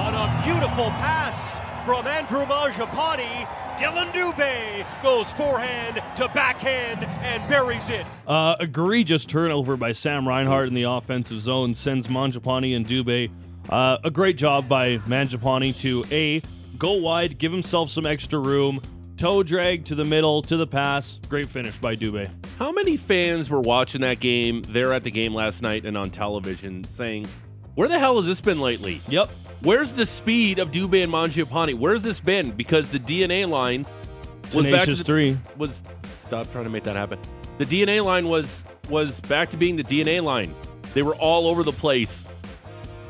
On 0.00 0.14
a 0.14 0.42
beautiful 0.42 0.88
pass 1.04 1.60
from 1.84 2.06
Andrew 2.06 2.46
Mangiapane, 2.46 3.46
Dillon 3.80 4.08
Dubé 4.08 4.84
goes 5.02 5.30
forehand 5.30 6.02
to 6.16 6.28
backhand 6.34 7.02
and 7.22 7.48
buries 7.48 7.88
it. 7.88 8.04
Uh, 8.26 8.54
egregious 8.60 9.24
turnover 9.24 9.74
by 9.78 9.92
Sam 9.92 10.28
Reinhart 10.28 10.68
in 10.68 10.74
the 10.74 10.82
offensive 10.82 11.40
zone 11.40 11.74
sends 11.74 12.06
Mangiapane 12.06 12.76
and 12.76 12.86
Dubé. 12.86 13.30
Uh, 13.70 13.96
a 14.04 14.10
great 14.10 14.36
job 14.36 14.68
by 14.68 14.98
Mangiapane 14.98 15.80
to 15.80 16.04
A, 16.10 16.42
go 16.76 16.92
wide, 16.92 17.38
give 17.38 17.52
himself 17.52 17.88
some 17.88 18.04
extra 18.04 18.38
room, 18.38 18.82
toe 19.16 19.42
drag 19.42 19.86
to 19.86 19.94
the 19.94 20.04
middle, 20.04 20.42
to 20.42 20.58
the 20.58 20.66
pass. 20.66 21.18
Great 21.30 21.48
finish 21.48 21.78
by 21.78 21.96
Dubé. 21.96 22.28
How 22.58 22.72
many 22.72 22.98
fans 22.98 23.48
were 23.48 23.60
watching 23.62 24.02
that 24.02 24.20
game 24.20 24.62
there 24.68 24.92
at 24.92 25.04
the 25.04 25.10
game 25.10 25.34
last 25.34 25.62
night 25.62 25.86
and 25.86 25.96
on 25.96 26.10
television 26.10 26.84
saying, 26.84 27.26
Where 27.76 27.88
the 27.88 27.98
hell 27.98 28.16
has 28.16 28.26
this 28.26 28.42
been 28.42 28.60
lately? 28.60 29.00
Yep. 29.08 29.30
Where's 29.62 29.92
the 29.92 30.06
speed 30.06 30.58
of 30.58 30.70
Dubé 30.70 31.02
and 31.04 31.12
Mangiapane? 31.12 31.78
Where's 31.78 32.02
this 32.02 32.18
been? 32.20 32.52
Because 32.52 32.88
the 32.88 32.98
DNA 32.98 33.48
line 33.48 33.86
was 34.54 34.66
back 34.66 34.86
to 34.86 34.94
the, 34.94 35.04
three. 35.04 35.38
was 35.56 35.82
stop 36.12 36.50
trying 36.52 36.64
to 36.64 36.70
make 36.70 36.84
that 36.84 36.96
happen. 36.96 37.18
The 37.58 37.66
DNA 37.66 38.04
line 38.04 38.28
was 38.28 38.64
was 38.88 39.20
back 39.20 39.50
to 39.50 39.56
being 39.56 39.76
the 39.76 39.84
DNA 39.84 40.22
line. 40.22 40.54
They 40.94 41.02
were 41.02 41.14
all 41.16 41.46
over 41.46 41.62
the 41.62 41.72
place. 41.72 42.24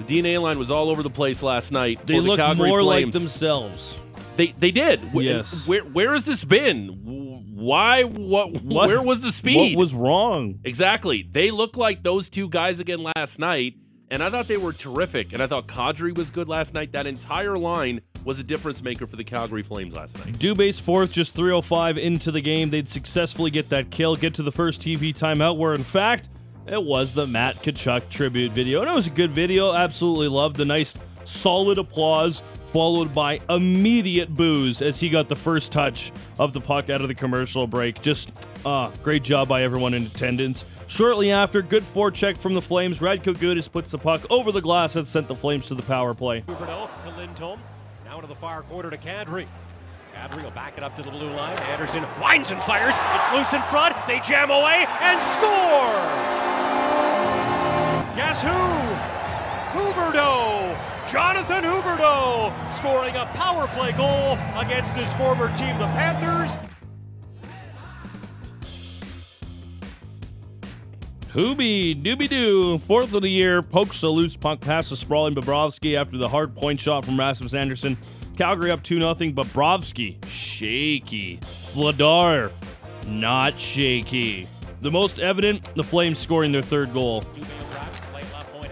The 0.00 0.04
DNA 0.22 0.40
line 0.42 0.58
was 0.58 0.70
all 0.70 0.90
over 0.90 1.02
the 1.02 1.10
place 1.10 1.42
last 1.42 1.72
night. 1.72 2.04
They 2.06 2.14
for 2.14 2.22
the 2.22 2.28
look 2.28 2.56
more 2.56 2.82
like 2.82 3.12
themselves. 3.12 3.96
They 4.36 4.48
they 4.58 4.70
did. 4.70 5.00
Yes. 5.14 5.66
Where 5.66 5.82
where 5.82 6.14
has 6.14 6.24
this 6.24 6.44
been? 6.44 6.88
Why? 7.54 8.02
What? 8.04 8.50
What- 8.62 8.88
Where 8.88 9.02
was 9.02 9.20
the 9.20 9.32
speed? 9.32 9.76
What 9.76 9.80
was 9.80 9.94
wrong? 9.94 10.60
Exactly. 10.64 11.28
They 11.30 11.50
looked 11.50 11.76
like 11.76 12.02
those 12.02 12.28
two 12.30 12.48
guys 12.48 12.80
again 12.80 13.04
last 13.16 13.38
night, 13.38 13.74
and 14.10 14.22
I 14.22 14.28
thought 14.28 14.48
they 14.48 14.56
were 14.56 14.72
terrific. 14.72 15.32
And 15.32 15.42
I 15.42 15.46
thought 15.46 15.68
Kadri 15.68 16.16
was 16.16 16.30
good 16.30 16.48
last 16.48 16.74
night. 16.74 16.92
That 16.92 17.06
entire 17.06 17.56
line 17.56 18.00
was 18.24 18.38
a 18.38 18.42
difference 18.42 18.82
maker 18.82 19.06
for 19.06 19.16
the 19.16 19.24
Calgary 19.24 19.62
Flames 19.62 19.94
last 19.94 20.18
night. 20.18 20.34
Dubé's 20.34 20.80
fourth, 20.80 21.12
just 21.12 21.32
305 21.34 21.96
into 21.96 22.30
the 22.30 22.40
game. 22.40 22.70
They'd 22.70 22.88
successfully 22.88 23.50
get 23.50 23.68
that 23.70 23.90
kill, 23.90 24.16
get 24.16 24.34
to 24.34 24.42
the 24.42 24.52
first 24.52 24.80
TV 24.80 25.14
timeout, 25.14 25.56
where 25.56 25.74
in 25.74 25.84
fact, 25.84 26.28
it 26.66 26.82
was 26.82 27.14
the 27.14 27.26
Matt 27.26 27.56
Tkachuk 27.62 28.08
tribute 28.10 28.52
video. 28.52 28.80
And 28.80 28.90
it 28.90 28.94
was 28.94 29.06
a 29.06 29.10
good 29.10 29.30
video. 29.30 29.72
Absolutely 29.72 30.28
loved 30.28 30.56
the 30.56 30.64
nice, 30.64 30.94
solid 31.24 31.78
applause, 31.78 32.42
followed 32.72 33.14
by 33.14 33.40
immediate 33.48 34.36
boos 34.36 34.82
as 34.82 35.00
he 35.00 35.08
got 35.08 35.28
the 35.28 35.36
first 35.36 35.72
touch 35.72 36.12
of 36.38 36.52
the 36.52 36.60
puck 36.60 36.90
out 36.90 37.00
of 37.00 37.08
the 37.08 37.14
commercial 37.14 37.66
break. 37.66 38.02
Just 38.02 38.32
uh, 38.64 38.90
great 39.02 39.22
job 39.22 39.48
by 39.48 39.62
everyone 39.62 39.94
in 39.94 40.04
attendance. 40.06 40.64
Shortly 40.90 41.30
after, 41.30 41.62
good 41.62 41.84
forecheck 41.84 42.36
from 42.36 42.54
the 42.54 42.60
Flames. 42.60 42.98
Radko 42.98 43.32
Gudas 43.32 43.70
puts 43.70 43.92
the 43.92 43.96
puck 43.96 44.22
over 44.28 44.50
the 44.50 44.60
glass 44.60 44.96
and 44.96 45.06
sent 45.06 45.28
the 45.28 45.36
Flames 45.36 45.68
to 45.68 45.76
the 45.76 45.82
power 45.82 46.14
play. 46.14 46.40
To 46.40 47.14
Lindholm. 47.16 47.60
Now 48.04 48.16
into 48.16 48.26
the 48.26 48.34
far 48.34 48.62
corner 48.62 48.90
to 48.90 48.96
Kadri. 48.96 49.46
Kadri 50.12 50.42
will 50.42 50.50
back 50.50 50.76
it 50.76 50.82
up 50.82 50.96
to 50.96 51.02
the 51.02 51.10
blue 51.12 51.30
line. 51.30 51.56
Andersson 51.58 52.04
winds 52.20 52.50
and 52.50 52.60
fires. 52.64 52.96
It's 53.14 53.32
loose 53.32 53.52
in 53.52 53.62
front. 53.70 53.94
They 54.08 54.18
jam 54.18 54.50
away 54.50 54.84
and 55.00 55.22
score! 55.22 55.94
Guess 58.16 58.42
who? 58.42 59.78
Huberdeau! 59.78 60.76
Jonathan 61.08 61.62
Huberdeau 61.62 62.52
scoring 62.72 63.14
a 63.14 63.26
power 63.34 63.68
play 63.68 63.92
goal 63.92 64.36
against 64.58 64.94
his 64.94 65.12
former 65.12 65.56
team, 65.56 65.78
the 65.78 65.86
Panthers. 65.94 66.56
Hoobie 71.32 72.02
dooby 72.02 72.28
doo, 72.28 72.78
fourth 72.78 73.14
of 73.14 73.22
the 73.22 73.28
year, 73.28 73.62
pokes 73.62 74.02
a 74.02 74.08
loose 74.08 74.34
puck 74.36 74.60
past 74.60 74.90
the 74.90 74.96
sprawling 74.96 75.32
Bobrovsky 75.32 75.96
after 75.96 76.18
the 76.18 76.28
hard 76.28 76.56
point 76.56 76.80
shot 76.80 77.04
from 77.04 77.16
Rasmus 77.16 77.54
Andersson. 77.54 77.96
Calgary 78.36 78.72
up 78.72 78.82
2 78.82 78.96
0, 78.96 79.14
Bobrovsky, 79.14 80.16
shaky. 80.26 81.38
Vladar, 81.72 82.50
not 83.06 83.60
shaky. 83.60 84.48
The 84.80 84.90
most 84.90 85.20
evident, 85.20 85.62
the 85.76 85.84
Flames 85.84 86.18
scoring 86.18 86.50
their 86.50 86.62
third 86.62 86.92
goal. 86.92 87.22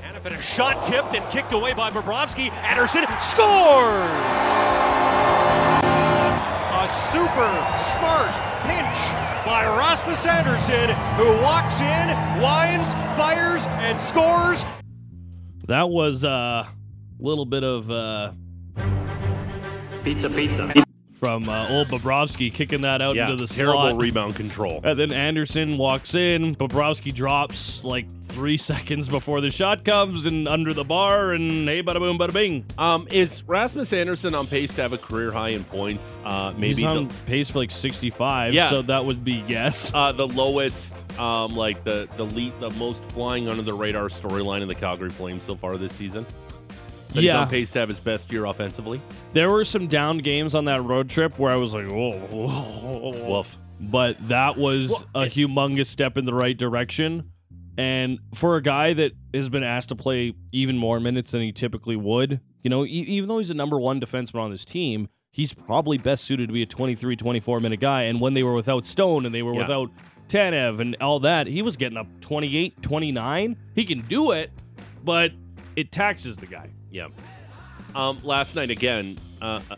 Hanifin, 0.03 0.37
a 0.37 0.43
shot 0.43 0.83
tipped 0.83 1.15
and 1.15 1.31
kicked 1.31 1.53
away 1.53 1.75
by 1.75 1.91
Bobrovsky. 1.91 2.51
Andersson 2.51 3.05
scores! 3.21 5.18
A 7.09 7.11
super 7.11 7.51
smart 7.79 8.31
pinch 8.65 9.47
by 9.47 9.65
Rasmus 9.65 10.27
Andersson, 10.27 10.91
who 11.17 11.43
walks 11.43 11.81
in, 11.81 12.09
winds, 12.43 12.93
fires, 13.17 13.65
and 13.79 13.99
scores. 13.99 14.63
That 15.69 15.89
was 15.89 16.25
a 16.25 16.69
little 17.19 17.47
bit 17.47 17.65
of 17.65 17.91
uh, 17.91 18.33
Pizza, 20.05 20.29
pizza. 20.29 20.88
From 21.19 21.49
uh, 21.49 21.67
old 21.71 21.89
Bobrovsky 21.89 22.53
kicking 22.55 22.83
that 22.83 23.03
out 23.03 23.17
Yeah, 23.17 23.29
into 23.33 23.45
the 23.45 23.53
terrible 23.53 23.89
slot. 23.91 23.97
rebound 24.01 24.37
control. 24.37 24.81
And 24.85 24.97
then 24.97 25.11
Andersson 25.11 25.77
walks 25.77 26.15
in. 26.15 26.55
Bobrovsky 26.55 27.13
drops 27.13 27.83
like 27.83 28.07
three 28.23 28.57
seconds 28.57 29.09
before 29.09 29.41
the 29.41 29.51
shot 29.51 29.85
comes 29.85 30.27
and 30.27 30.47
under 30.47 30.73
the 30.73 30.85
bar, 30.85 31.33
and 31.33 31.69
hey, 31.69 31.83
bada 31.83 31.99
boom, 31.99 32.19
bada 32.19 32.33
bing. 32.33 32.65
Um, 32.79 33.09
is 33.11 33.43
Rasmus 33.49 33.93
Andersson 33.93 34.33
on 34.37 34.47
pace 34.47 34.73
to 34.75 34.83
have 34.83 34.93
a 34.93 34.99
career 34.99 35.33
high 35.33 35.49
in 35.49 35.65
points? 35.65 36.21
Uh, 36.25 36.53
maybe 36.57 36.83
He's 36.83 36.85
on 36.85 37.09
the, 37.09 37.15
pace 37.27 37.51
for 37.51 37.59
like 37.59 37.73
65. 37.73 38.55
Yeah. 38.55 38.71
So 38.71 38.83
that 38.83 39.05
would 39.05 39.25
be 39.25 39.43
yes. 39.49 39.91
uh, 39.93 40.13
the 40.13 40.29
lowest, 40.29 40.95
um, 41.19 41.57
like 41.57 41.83
the 41.83 42.09
the 42.17 42.27
lead, 42.27 42.53
the 42.61 42.71
most 42.71 43.03
flying 43.07 43.49
under 43.49 43.63
the 43.63 43.75
radar 43.75 44.05
storyline 44.09 44.63
in 44.63 44.69
the 44.69 44.75
Calgary 44.77 45.11
Flames 45.11 45.43
so 45.43 45.57
far 45.57 45.77
this 45.79 45.93
season. 45.93 46.25
That 47.09 47.15
He's 47.17 47.25
Yeah. 47.25 47.41
on 47.41 47.49
pace 47.49 47.71
to 47.73 47.79
have 47.81 47.89
his 47.89 47.99
best 48.01 48.31
year 48.33 48.45
offensively. 48.45 49.01
There 49.33 49.51
were 49.51 49.65
some 49.65 49.87
down 49.87 50.19
games 50.19 50.55
on 50.55 50.67
that 50.67 50.83
road 50.83 51.09
trip 51.09 51.39
where 51.39 51.51
I 51.51 51.57
was 51.57 51.73
like, 51.75 51.89
whoa, 51.89 52.13
whoa, 52.13 52.49
whoa, 52.49 53.13
whoa. 53.13 53.37
Woof. 53.39 53.59
But 53.81 54.29
that 54.29 54.57
was 54.59 54.91
Well, 54.91 55.05
a 55.15 55.23
it- 55.27 55.33
humongous 55.35 55.87
step 55.87 56.17
in 56.19 56.25
the 56.25 56.35
right 56.35 56.57
direction. 56.57 57.31
And 57.79 58.19
for 58.35 58.57
a 58.57 58.63
guy 58.63 58.93
that 58.95 59.13
has 59.33 59.49
been 59.49 59.63
asked 59.63 59.91
to 59.91 59.97
play 59.97 60.35
even 60.53 60.77
more 60.77 60.99
minutes 60.99 61.31
than 61.31 61.43
he 61.43 61.53
typically 61.53 61.95
would, 61.97 62.41
you 62.65 62.71
know, 62.71 62.85
e- 62.85 62.89
even 62.89 63.29
though 63.29 63.39
he's 63.39 63.51
a 63.51 63.55
number 63.55 63.79
one 63.79 64.01
defenseman 64.01 64.41
on 64.41 64.51
this 64.51 64.65
team, 64.65 65.09
he's 65.31 65.53
probably 65.53 65.97
best 65.97 66.25
suited 66.25 66.49
to 66.49 66.53
be 66.53 66.63
a 66.63 66.67
23, 66.67 67.15
24 67.15 67.61
minute 67.61 67.79
guy. 67.79 68.03
And 68.03 68.21
when 68.21 68.35
they 68.35 68.43
were 68.43 68.55
without 68.55 68.87
Stone 68.87 69.25
and 69.27 69.35
they 69.35 69.43
were 69.43 69.55
Yeah. 69.55 69.61
without 69.61 69.91
Tanev 70.29 70.81
and 70.81 70.97
all 71.01 71.21
that, 71.21 71.47
he 71.47 71.63
was 71.63 71.77
getting 71.77 71.97
up 71.97 72.09
28, 72.21 72.83
29. 72.83 73.57
He 73.77 73.85
can 73.85 74.01
do 74.03 74.33
it, 74.33 74.51
but 75.05 75.31
it 75.77 75.93
taxes 75.93 76.37
the 76.37 76.47
guy. 76.47 76.71
Yeah. 76.99 77.09
Um, 77.95 78.19
last 78.25 78.57
night 78.57 78.71
again, 78.71 79.17
uh, 79.41 79.61
uh, 79.71 79.77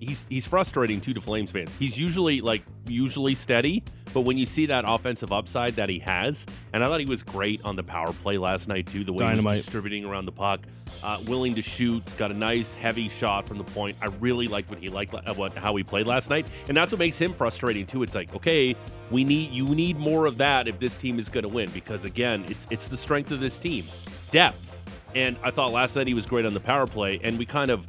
he's 0.00 0.26
he's 0.28 0.46
frustrating 0.46 1.00
too 1.00 1.14
to 1.14 1.20
Flames 1.20 1.50
fans. 1.50 1.70
He's 1.78 1.98
usually 1.98 2.40
like 2.40 2.62
usually 2.86 3.34
steady, 3.34 3.82
but 4.12 4.20
when 4.22 4.38
you 4.38 4.46
see 4.46 4.66
that 4.66 4.84
offensive 4.86 5.32
upside 5.32 5.74
that 5.76 5.88
he 5.88 5.98
has, 6.00 6.44
and 6.72 6.84
I 6.84 6.86
thought 6.86 7.00
he 7.00 7.06
was 7.06 7.22
great 7.22 7.64
on 7.64 7.74
the 7.74 7.82
power 7.82 8.12
play 8.12 8.38
last 8.38 8.68
night 8.68 8.86
too. 8.86 9.02
The 9.02 9.12
way 9.12 9.36
he 9.36 9.40
was 9.40 9.64
distributing 9.64 10.04
around 10.04 10.26
the 10.26 10.32
puck, 10.32 10.60
uh, 11.02 11.18
willing 11.26 11.54
to 11.54 11.62
shoot, 11.62 12.04
got 12.16 12.30
a 12.30 12.34
nice 12.34 12.74
heavy 12.74 13.08
shot 13.08 13.48
from 13.48 13.58
the 13.58 13.64
point. 13.64 13.96
I 14.02 14.06
really 14.20 14.46
liked 14.46 14.70
what 14.70 14.78
he 14.78 14.88
liked, 14.88 15.14
uh, 15.14 15.34
what 15.34 15.56
how 15.56 15.74
he 15.74 15.82
played 15.82 16.06
last 16.06 16.28
night, 16.30 16.46
and 16.68 16.76
that's 16.76 16.92
what 16.92 16.98
makes 16.98 17.18
him 17.18 17.32
frustrating 17.32 17.86
too. 17.86 18.02
It's 18.02 18.14
like 18.14 18.34
okay, 18.34 18.76
we 19.10 19.24
need 19.24 19.50
you 19.50 19.64
need 19.64 19.98
more 19.98 20.26
of 20.26 20.36
that 20.38 20.68
if 20.68 20.78
this 20.78 20.96
team 20.96 21.18
is 21.18 21.28
going 21.30 21.42
to 21.42 21.48
win 21.48 21.70
because 21.70 22.04
again, 22.04 22.44
it's 22.48 22.66
it's 22.70 22.88
the 22.88 22.96
strength 22.96 23.30
of 23.30 23.40
this 23.40 23.58
team, 23.58 23.84
depth. 24.30 24.66
And 25.14 25.36
I 25.42 25.50
thought 25.50 25.72
last 25.72 25.96
night 25.96 26.06
he 26.06 26.14
was 26.14 26.26
great 26.26 26.44
on 26.46 26.54
the 26.54 26.60
power 26.60 26.86
play, 26.86 27.20
and 27.22 27.38
we 27.38 27.46
kind 27.46 27.70
of 27.70 27.86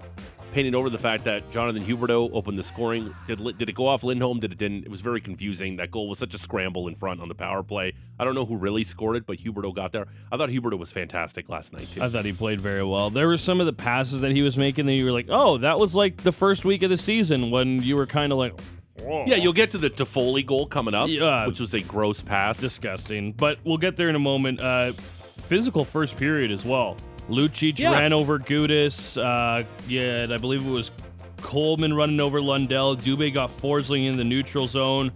painted 0.51 0.73
over 0.73 0.89
the 0.89 0.97
fact 0.97 1.25
that 1.25 1.51
Jonathan 1.51 1.83
Huberdeau 1.83 2.31
opened 2.33 2.57
the 2.57 2.63
scoring. 2.63 3.13
Did 3.27 3.39
did 3.59 3.69
it 3.69 3.75
go 3.75 3.85
off 3.87 4.03
Lindholm? 4.03 4.39
Did 4.39 4.51
it 4.51 4.57
didn't? 4.57 4.83
It 4.83 4.89
was 4.89 4.99
very 5.01 5.21
confusing. 5.21 5.75
That 5.75 5.91
goal 5.91 6.09
was 6.09 6.17
such 6.17 6.33
a 6.33 6.39
scramble 6.39 6.87
in 6.87 6.95
front 6.95 7.21
on 7.21 7.27
the 7.27 7.35
power 7.35 7.61
play. 7.61 7.93
I 8.19 8.23
don't 8.23 8.33
know 8.33 8.45
who 8.45 8.55
really 8.57 8.83
scored 8.83 9.15
it, 9.17 9.27
but 9.27 9.37
Huberdeau 9.37 9.75
got 9.75 9.91
there. 9.91 10.07
I 10.31 10.37
thought 10.37 10.49
Huberdeau 10.49 10.79
was 10.79 10.91
fantastic 10.91 11.49
last 11.49 11.71
night 11.73 11.87
too. 11.93 12.01
I 12.01 12.09
thought 12.09 12.25
he 12.25 12.33
played 12.33 12.59
very 12.61 12.83
well. 12.83 13.09
There 13.11 13.27
were 13.27 13.37
some 13.37 13.59
of 13.59 13.67
the 13.67 13.73
passes 13.73 14.21
that 14.21 14.31
he 14.31 14.41
was 14.41 14.57
making 14.57 14.87
that 14.87 14.93
you 14.93 15.05
were 15.05 15.11
like, 15.11 15.27
oh, 15.29 15.59
that 15.59 15.77
was 15.79 15.93
like 15.93 16.17
the 16.23 16.31
first 16.31 16.65
week 16.65 16.81
of 16.81 16.89
the 16.89 16.97
season 16.97 17.51
when 17.51 17.83
you 17.83 17.95
were 17.95 18.07
kind 18.07 18.31
of 18.31 18.39
like, 18.39 18.59
Whoa. 19.01 19.25
yeah, 19.27 19.35
you'll 19.35 19.53
get 19.53 19.69
to 19.71 19.77
the 19.77 19.89
Toffoli 19.91 20.43
goal 20.43 20.65
coming 20.65 20.95
up, 20.95 21.09
Yeah. 21.09 21.45
which 21.45 21.59
was 21.59 21.73
a 21.75 21.81
gross 21.81 22.21
pass. 22.21 22.59
disgusting. 22.59 23.33
But 23.33 23.59
we'll 23.65 23.77
get 23.77 23.97
there 23.97 24.09
in 24.09 24.15
a 24.15 24.19
moment. 24.19 24.59
Uh, 24.61 24.93
physical 25.37 25.85
first 25.85 26.17
period 26.17 26.51
as 26.51 26.65
well. 26.65 26.97
Lucic 27.29 27.77
Yeah. 27.79 27.91
ran 27.91 28.13
over 28.13 28.39
Gudas. 28.39 29.17
Uh, 29.17 29.63
yeah, 29.87 30.21
and 30.21 30.33
I 30.33 30.37
believe 30.37 30.65
it 30.65 30.69
was 30.71 30.91
Coleman 31.37 31.93
running 31.93 32.19
over 32.19 32.41
Lundell. 32.41 32.95
Dubé 32.97 33.33
got 33.33 33.55
Forsling 33.57 34.07
in 34.07 34.17
the 34.17 34.23
neutral 34.23 34.67
zone. 34.67 35.11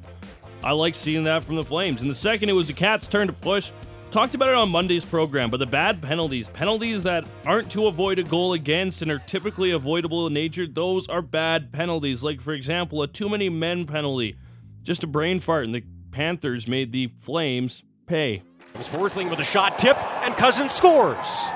I 0.63 0.71
like 0.71 0.95
seeing 0.95 1.25
that 1.25 1.43
from 1.43 1.55
the 1.57 1.63
Flames. 1.63 2.01
In 2.01 2.07
the 2.07 2.15
second, 2.15 2.49
it 2.49 2.53
was 2.53 2.67
the 2.67 2.73
Cats' 2.73 3.07
turn 3.07 3.27
to 3.27 3.33
push. 3.33 3.71
Talked 4.11 4.35
about 4.35 4.49
it 4.49 4.55
on 4.55 4.69
Monday's 4.69 5.03
program, 5.03 5.49
but 5.49 5.57
the 5.57 5.65
bad 5.65 5.99
penalties, 6.01 6.47
penalties 6.47 7.01
that 7.03 7.25
aren't 7.47 7.71
to 7.71 7.87
avoid 7.87 8.19
a 8.19 8.23
goal 8.23 8.53
against 8.53 9.01
and 9.01 9.09
are 9.11 9.17
typically 9.19 9.71
avoidable 9.71 10.27
in 10.27 10.33
nature, 10.33 10.67
those 10.67 11.07
are 11.07 11.21
bad 11.23 11.71
penalties. 11.73 12.23
Like, 12.23 12.39
for 12.39 12.53
example, 12.53 13.01
a 13.01 13.07
too 13.07 13.27
many 13.27 13.49
men 13.49 13.85
penalty. 13.85 14.37
Just 14.83 15.03
a 15.03 15.07
brain 15.07 15.39
fart, 15.39 15.65
and 15.65 15.73
the 15.73 15.83
Panthers 16.11 16.67
made 16.67 16.91
the 16.91 17.09
Flames 17.19 17.81
pay. 18.05 18.43
It 18.73 18.77
was 18.77 18.87
Forsling 18.87 19.29
with 19.31 19.39
a 19.39 19.43
shot 19.43 19.79
tip, 19.79 19.97
and 20.23 20.35
Cousins 20.37 20.73
scores. 20.73 21.49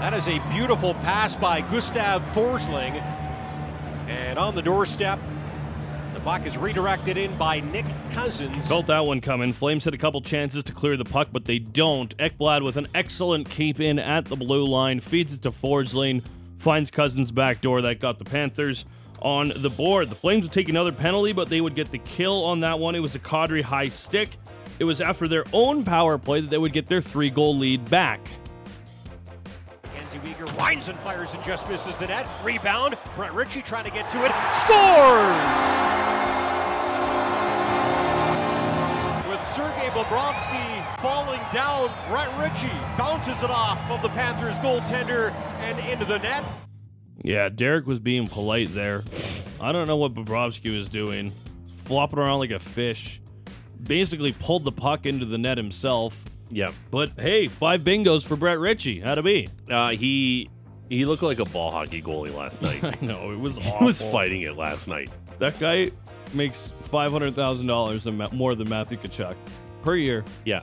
That 0.00 0.14
is 0.14 0.28
a 0.28 0.38
beautiful 0.50 0.94
pass 0.94 1.36
by 1.36 1.60
Gustav 1.60 2.22
Forsling. 2.34 3.00
And 4.08 4.38
on 4.38 4.54
the 4.54 4.62
doorstep, 4.62 5.20
the 6.14 6.20
puck 6.20 6.44
is 6.46 6.58
redirected 6.58 7.16
in 7.16 7.36
by 7.36 7.60
Nick 7.60 7.86
Cousins. 8.10 8.66
Felt 8.66 8.86
that 8.86 9.06
one 9.06 9.20
coming. 9.20 9.52
Flames 9.52 9.84
had 9.84 9.94
a 9.94 9.98
couple 9.98 10.20
chances 10.20 10.64
to 10.64 10.72
clear 10.72 10.96
the 10.96 11.04
puck, 11.04 11.28
but 11.32 11.44
they 11.44 11.58
don't. 11.58 12.16
Ekblad 12.16 12.64
with 12.64 12.76
an 12.76 12.88
excellent 12.94 13.48
keep 13.48 13.78
in 13.78 13.98
at 13.98 14.24
the 14.24 14.36
blue 14.36 14.64
line, 14.64 15.00
feeds 15.00 15.32
it 15.32 15.42
to 15.42 15.50
Forsling, 15.50 16.24
finds 16.58 16.90
Cousins 16.90 17.30
back 17.30 17.60
door. 17.60 17.80
That 17.82 18.00
got 18.00 18.18
the 18.18 18.24
Panthers 18.24 18.86
on 19.22 19.52
the 19.54 19.70
board. 19.70 20.10
The 20.10 20.16
Flames 20.16 20.44
would 20.44 20.52
take 20.52 20.68
another 20.68 20.92
penalty, 20.92 21.32
but 21.32 21.48
they 21.48 21.60
would 21.60 21.74
get 21.74 21.90
the 21.90 21.98
kill 21.98 22.44
on 22.44 22.60
that 22.60 22.78
one. 22.78 22.94
It 22.94 23.00
was 23.00 23.14
a 23.14 23.20
Kadri 23.20 23.62
high 23.62 23.88
stick. 23.88 24.30
It 24.80 24.84
was 24.84 25.02
after 25.02 25.28
their 25.28 25.44
own 25.52 25.84
power 25.84 26.16
play 26.16 26.40
that 26.40 26.48
they 26.48 26.56
would 26.56 26.72
get 26.72 26.88
their 26.88 27.02
three 27.02 27.28
goal 27.28 27.56
lead 27.56 27.88
back. 27.90 28.18
Mackenzie 29.84 30.18
Weegar 30.20 30.58
winds 30.58 30.88
and 30.88 30.98
fires 31.00 31.34
and 31.34 31.44
just 31.44 31.68
misses 31.68 31.98
the 31.98 32.06
net. 32.06 32.26
Rebound. 32.42 32.96
Brett 33.14 33.34
Ritchie 33.34 33.60
trying 33.60 33.84
to 33.84 33.90
get 33.90 34.10
to 34.10 34.24
it. 34.24 34.32
Scores! 34.50 35.36
With 39.28 39.44
Sergei 39.54 39.90
Bobrovsky 39.90 40.98
falling 41.00 41.40
down, 41.52 41.92
Brett 42.08 42.34
Ritchie 42.38 42.74
bounces 42.96 43.42
it 43.42 43.50
off 43.50 43.78
of 43.90 44.00
the 44.00 44.08
Panthers 44.08 44.58
goaltender 44.60 45.30
and 45.60 45.78
into 45.90 46.06
the 46.06 46.20
net. 46.20 46.42
Yeah, 47.22 47.50
Derek 47.50 47.86
was 47.86 47.98
being 47.98 48.26
polite 48.26 48.72
there. 48.72 49.04
I 49.60 49.72
don't 49.72 49.86
know 49.86 49.98
what 49.98 50.14
Bobrovsky 50.14 50.74
was 50.74 50.88
doing. 50.88 51.34
Flopping 51.76 52.18
around 52.18 52.38
like 52.38 52.50
a 52.50 52.58
fish. 52.58 53.19
Basically 53.84 54.32
pulled 54.32 54.64
the 54.64 54.72
puck 54.72 55.06
into 55.06 55.24
the 55.26 55.38
net 55.38 55.56
himself. 55.58 56.16
yeah, 56.50 56.72
But 56.90 57.10
hey, 57.18 57.48
five 57.48 57.80
bingos 57.82 58.26
for 58.26 58.36
Brett 58.36 58.58
Ritchie. 58.58 59.00
How'd 59.00 59.18
it 59.18 59.24
be? 59.24 59.48
uh, 59.70 59.90
he 59.90 60.50
he 60.88 61.04
looked 61.04 61.22
like 61.22 61.38
a 61.38 61.44
ball 61.44 61.70
hockey 61.70 62.02
goalie 62.02 62.34
last 62.34 62.60
night. 62.62 62.82
I 62.82 62.96
know, 63.04 63.30
it 63.30 63.38
was 63.38 63.58
awful. 63.58 63.78
he 63.78 63.84
was 63.86 64.02
fighting 64.02 64.42
it 64.42 64.56
last 64.56 64.88
night. 64.88 65.08
That 65.38 65.58
guy 65.58 65.90
makes 66.34 66.72
$500,000 66.90 68.32
more 68.32 68.54
than 68.54 68.68
Matthew 68.68 68.98
Tkachuk 68.98 69.36
per 69.82 69.96
year. 69.96 70.24
Yeah. 70.44 70.62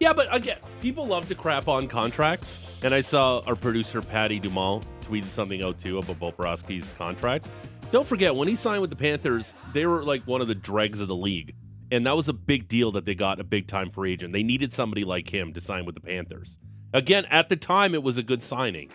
Yeah, 0.00 0.12
but 0.12 0.34
again, 0.34 0.58
people 0.80 1.06
love 1.06 1.28
to 1.28 1.34
crap 1.34 1.68
on 1.68 1.88
contracts. 1.88 2.78
And 2.82 2.92
I 2.94 3.00
saw 3.00 3.40
our 3.46 3.56
producer, 3.56 4.02
Patty 4.02 4.38
Dumont, 4.38 4.84
tweeted 5.02 5.24
something 5.26 5.62
out 5.62 5.78
too 5.78 5.98
about 5.98 6.18
Bobrovsky's 6.18 6.90
contract. 6.98 7.48
Don't 7.92 8.06
forget, 8.06 8.34
when 8.34 8.48
he 8.48 8.56
signed 8.56 8.80
with 8.82 8.90
the 8.90 8.96
Panthers, 8.96 9.54
they 9.72 9.86
were 9.86 10.04
like 10.04 10.22
one 10.26 10.40
of 10.40 10.48
the 10.48 10.54
dregs 10.54 11.00
of 11.00 11.08
the 11.08 11.16
league. 11.16 11.54
And 11.90 12.06
that 12.06 12.16
was 12.16 12.28
a 12.28 12.32
big 12.32 12.68
deal 12.68 12.92
that 12.92 13.04
they 13.04 13.14
got 13.14 13.40
a 13.40 13.44
big 13.44 13.68
time 13.68 13.90
free 13.90 14.12
agent. 14.12 14.32
They 14.32 14.42
needed 14.42 14.72
somebody 14.72 15.04
like 15.04 15.32
him 15.32 15.52
to 15.54 15.60
sign 15.60 15.84
with 15.84 15.94
the 15.94 16.00
Panthers. 16.00 16.56
Again, 16.92 17.26
at 17.26 17.48
the 17.48 17.56
time, 17.56 17.94
it 17.94 18.02
was 18.02 18.18
a 18.18 18.22
good 18.22 18.42
signing. 18.42 18.90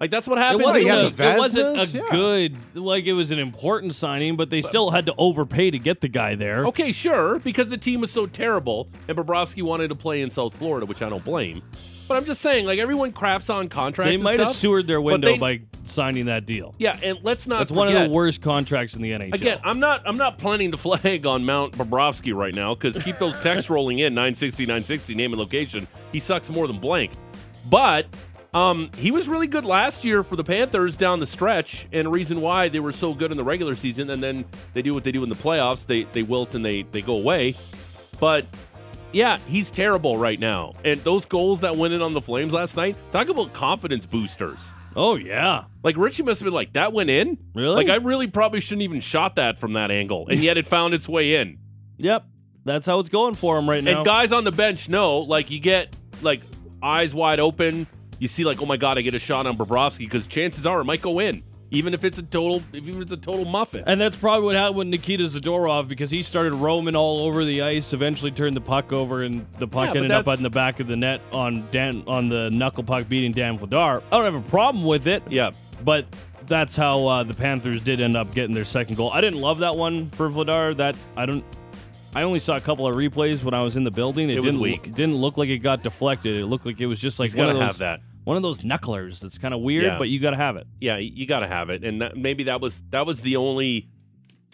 Like, 0.00 0.10
that's 0.10 0.26
what 0.26 0.38
happened. 0.38 0.62
was- 0.64 0.82
had 0.82 0.98
him. 1.04 1.14
the 1.14 1.30
it 1.30 1.38
wasn't 1.38 1.78
a 1.78 1.98
yeah. 1.98 2.10
good, 2.10 2.56
like 2.74 3.04
it 3.04 3.12
was 3.12 3.30
an 3.30 3.38
important 3.38 3.94
signing, 3.94 4.36
but 4.36 4.48
they 4.48 4.62
still 4.62 4.90
had 4.90 5.04
to 5.06 5.14
overpay 5.18 5.70
to 5.70 5.78
get 5.78 6.00
the 6.00 6.08
guy 6.08 6.34
there. 6.34 6.66
Okay, 6.66 6.90
sure, 6.90 7.38
because 7.40 7.68
the 7.68 7.76
team 7.76 8.00
was 8.00 8.10
so 8.10 8.26
terrible 8.26 8.88
and 9.08 9.18
Bobrovsky 9.18 9.62
wanted 9.62 9.88
to 9.88 9.94
play 9.94 10.22
in 10.22 10.30
South 10.30 10.54
Florida, 10.54 10.86
which 10.86 11.02
I 11.02 11.10
don't 11.10 11.24
blame. 11.24 11.62
But 12.08 12.16
I'm 12.16 12.24
just 12.24 12.40
saying, 12.40 12.64
like, 12.66 12.78
everyone 12.78 13.12
craps 13.12 13.50
on 13.50 13.68
contracts. 13.68 14.16
They 14.16 14.22
might 14.22 14.38
have 14.38 14.48
stuff. 14.48 14.56
sewered 14.56 14.86
their 14.86 15.00
window 15.02 15.32
they- 15.32 15.38
by 15.38 15.60
signing 15.84 16.26
that 16.26 16.46
deal. 16.46 16.74
Yeah, 16.78 16.98
and 17.02 17.18
let's 17.22 17.46
not 17.46 17.58
That's 17.58 17.72
one 17.72 17.88
of 17.88 17.94
the 17.94 18.08
worst 18.08 18.40
contracts 18.40 18.94
in 18.94 19.02
the 19.02 19.10
NHL. 19.12 19.34
Again, 19.34 19.58
I'm 19.64 19.80
not 19.80 20.02
I'm 20.06 20.16
not 20.16 20.38
planting 20.38 20.70
the 20.70 20.78
flag 20.78 21.26
on 21.26 21.44
Mount 21.44 21.74
Bobrovsky 21.74 22.34
right 22.34 22.54
now 22.54 22.74
because 22.74 22.96
keep 23.02 23.18
those 23.18 23.38
texts 23.42 23.68
rolling 23.68 23.98
in 23.98 24.14
960 24.14 24.64
960 24.64 25.14
name 25.14 25.32
and 25.32 25.38
location. 25.40 25.86
He 26.12 26.20
sucks 26.20 26.48
more 26.48 26.66
than 26.66 26.78
blank, 26.78 27.12
but 27.68 28.06
um, 28.52 28.90
he 28.96 29.10
was 29.10 29.28
really 29.28 29.46
good 29.46 29.64
last 29.64 30.04
year 30.04 30.22
for 30.22 30.36
the 30.36 30.44
Panthers 30.44 30.96
down 30.96 31.20
the 31.20 31.26
stretch, 31.26 31.86
and 31.92 32.10
reason 32.10 32.40
why 32.40 32.68
they 32.68 32.80
were 32.80 32.92
so 32.92 33.14
good 33.14 33.30
in 33.30 33.36
the 33.36 33.44
regular 33.44 33.74
season, 33.74 34.10
and 34.10 34.22
then 34.22 34.44
they 34.74 34.82
do 34.82 34.92
what 34.94 35.04
they 35.04 35.12
do 35.12 35.22
in 35.22 35.28
the 35.28 35.34
playoffs. 35.36 35.86
They 35.86 36.04
they 36.04 36.22
wilt 36.22 36.54
and 36.54 36.64
they 36.64 36.82
they 36.82 37.02
go 37.02 37.16
away, 37.16 37.54
but. 38.18 38.46
Yeah, 39.12 39.38
he's 39.48 39.72
terrible 39.72 40.16
right 40.18 40.38
now. 40.38 40.76
And 40.84 41.02
those 41.02 41.24
goals 41.26 41.58
that 41.62 41.74
went 41.76 41.92
in 41.92 42.00
on 42.00 42.12
the 42.12 42.20
Flames 42.20 42.52
last 42.52 42.76
night, 42.76 42.96
talk 43.10 43.28
about 43.28 43.52
confidence 43.52 44.06
boosters. 44.06 44.72
Oh 44.94 45.16
yeah, 45.16 45.64
Like 45.82 45.96
Ritchie 45.96 46.22
must 46.22 46.38
have 46.38 46.44
been 46.44 46.54
like, 46.54 46.74
that 46.74 46.92
went 46.92 47.10
in? 47.10 47.36
really? 47.52 47.74
Like 47.74 47.88
I 47.88 47.96
really 47.96 48.28
probably 48.28 48.60
shouldn't 48.60 48.82
even 48.82 49.00
shot 49.00 49.34
that 49.34 49.58
from 49.58 49.72
that 49.72 49.90
angle. 49.90 50.28
And 50.28 50.40
yet 50.40 50.58
it 50.58 50.68
found 50.68 50.94
its 50.94 51.08
way 51.08 51.34
in. 51.34 51.58
yep, 51.96 52.24
that's 52.64 52.86
how 52.86 53.00
it's 53.00 53.08
going 53.08 53.34
for 53.34 53.58
him 53.58 53.68
right 53.68 53.82
now. 53.82 53.96
And 53.96 54.04
guys 54.06 54.30
on 54.30 54.44
the 54.44 54.52
bench 54.52 54.88
know, 54.88 55.18
like 55.18 55.50
you 55.50 55.58
get 55.58 55.96
like 56.22 56.40
eyes 56.80 57.12
wide 57.12 57.40
open. 57.40 57.88
You 58.20 58.28
see, 58.28 58.44
like, 58.44 58.62
oh 58.62 58.66
my 58.66 58.76
god, 58.76 58.98
I 58.98 59.00
get 59.00 59.14
a 59.16 59.18
shot 59.18 59.46
on 59.46 59.56
Bobrovsky 59.56 60.00
because 60.00 60.26
chances 60.28 60.66
are 60.66 60.80
it 60.80 60.84
might 60.84 61.00
go 61.02 61.18
in, 61.20 61.42
even 61.70 61.94
if 61.94 62.04
it's 62.04 62.18
a 62.18 62.22
total, 62.22 62.62
even 62.74 62.96
if 62.96 63.00
it's 63.00 63.12
a 63.12 63.16
total 63.16 63.46
muffin. 63.46 63.82
And 63.86 63.98
that's 64.00 64.14
probably 64.14 64.44
what 64.44 64.56
happened 64.56 64.76
with 64.76 64.86
Nikita 64.88 65.24
Zadorov 65.24 65.88
because 65.88 66.10
he 66.10 66.22
started 66.22 66.52
roaming 66.52 66.94
all 66.94 67.20
over 67.24 67.44
the 67.46 67.62
ice, 67.62 67.92
eventually 67.94 68.30
turned 68.30 68.54
the 68.54 68.60
puck 68.60 68.92
over, 68.92 69.22
and 69.22 69.46
the 69.58 69.66
puck 69.66 69.94
Yeah, 69.94 70.02
ended 70.02 70.12
up 70.12 70.28
on 70.28 70.42
the 70.42 70.50
back 70.50 70.80
of 70.80 70.86
the 70.86 70.96
net 70.96 71.22
on 71.32 71.66
Dan 71.70 72.04
on 72.06 72.28
the 72.28 72.50
knuckle 72.50 72.84
puck 72.84 73.08
beating 73.08 73.32
Dan 73.32 73.58
Vladar. 73.58 74.02
I 74.12 74.16
don't 74.16 74.24
have 74.26 74.34
a 74.34 74.48
problem 74.50 74.84
with 74.84 75.06
it, 75.06 75.22
yeah, 75.30 75.52
but 75.82 76.04
that's 76.46 76.76
how 76.76 77.06
uh, 77.06 77.22
the 77.22 77.32
Panthers 77.34 77.80
did 77.82 78.02
end 78.02 78.16
up 78.16 78.34
getting 78.34 78.54
their 78.54 78.64
second 78.66 78.96
goal. 78.96 79.10
I 79.12 79.22
didn't 79.22 79.40
love 79.40 79.60
that 79.60 79.76
one 79.76 80.10
for 80.10 80.28
Vladar. 80.28 80.76
That 80.76 80.94
I 81.16 81.24
don't. 81.24 81.42
I 82.12 82.22
only 82.22 82.40
saw 82.40 82.56
a 82.56 82.60
couple 82.60 82.88
of 82.88 82.96
replays 82.96 83.44
when 83.44 83.54
I 83.54 83.62
was 83.62 83.76
in 83.76 83.84
the 83.84 83.90
building. 83.92 84.28
It, 84.30 84.36
It 84.36 84.42
didn't 84.42 84.60
weak. 84.60 84.94
Didn't 84.94 85.14
look 85.14 85.38
like 85.38 85.48
it 85.48 85.58
got 85.58 85.84
deflected. 85.84 86.36
It 86.36 86.46
looked 86.46 86.66
like 86.66 86.80
it 86.80 86.86
was 86.86 87.00
just 87.00 87.20
like 87.20 87.28
he's 87.30 87.36
one 87.36 87.48
of 87.48 87.54
those 87.54 87.62
have 87.62 87.78
that. 87.78 88.00
One 88.24 88.36
of 88.36 88.42
those 88.42 88.60
knucklers. 88.60 89.20
That's 89.20 89.38
kind 89.38 89.54
of 89.54 89.60
weird, 89.60 89.84
Yeah. 89.84 89.98
but 89.98 90.08
you 90.08 90.18
got 90.20 90.30
to 90.30 90.36
have 90.36 90.56
it. 90.56 90.66
Yeah, 90.80 90.96
you 90.98 91.26
got 91.26 91.40
to 91.40 91.46
have 91.48 91.70
it, 91.70 91.84
and 91.84 92.00
that, 92.02 92.16
maybe 92.16 92.44
that 92.44 92.60
was 92.60 92.82
that 92.90 93.06
was 93.06 93.20
the 93.22 93.36
only, 93.36 93.88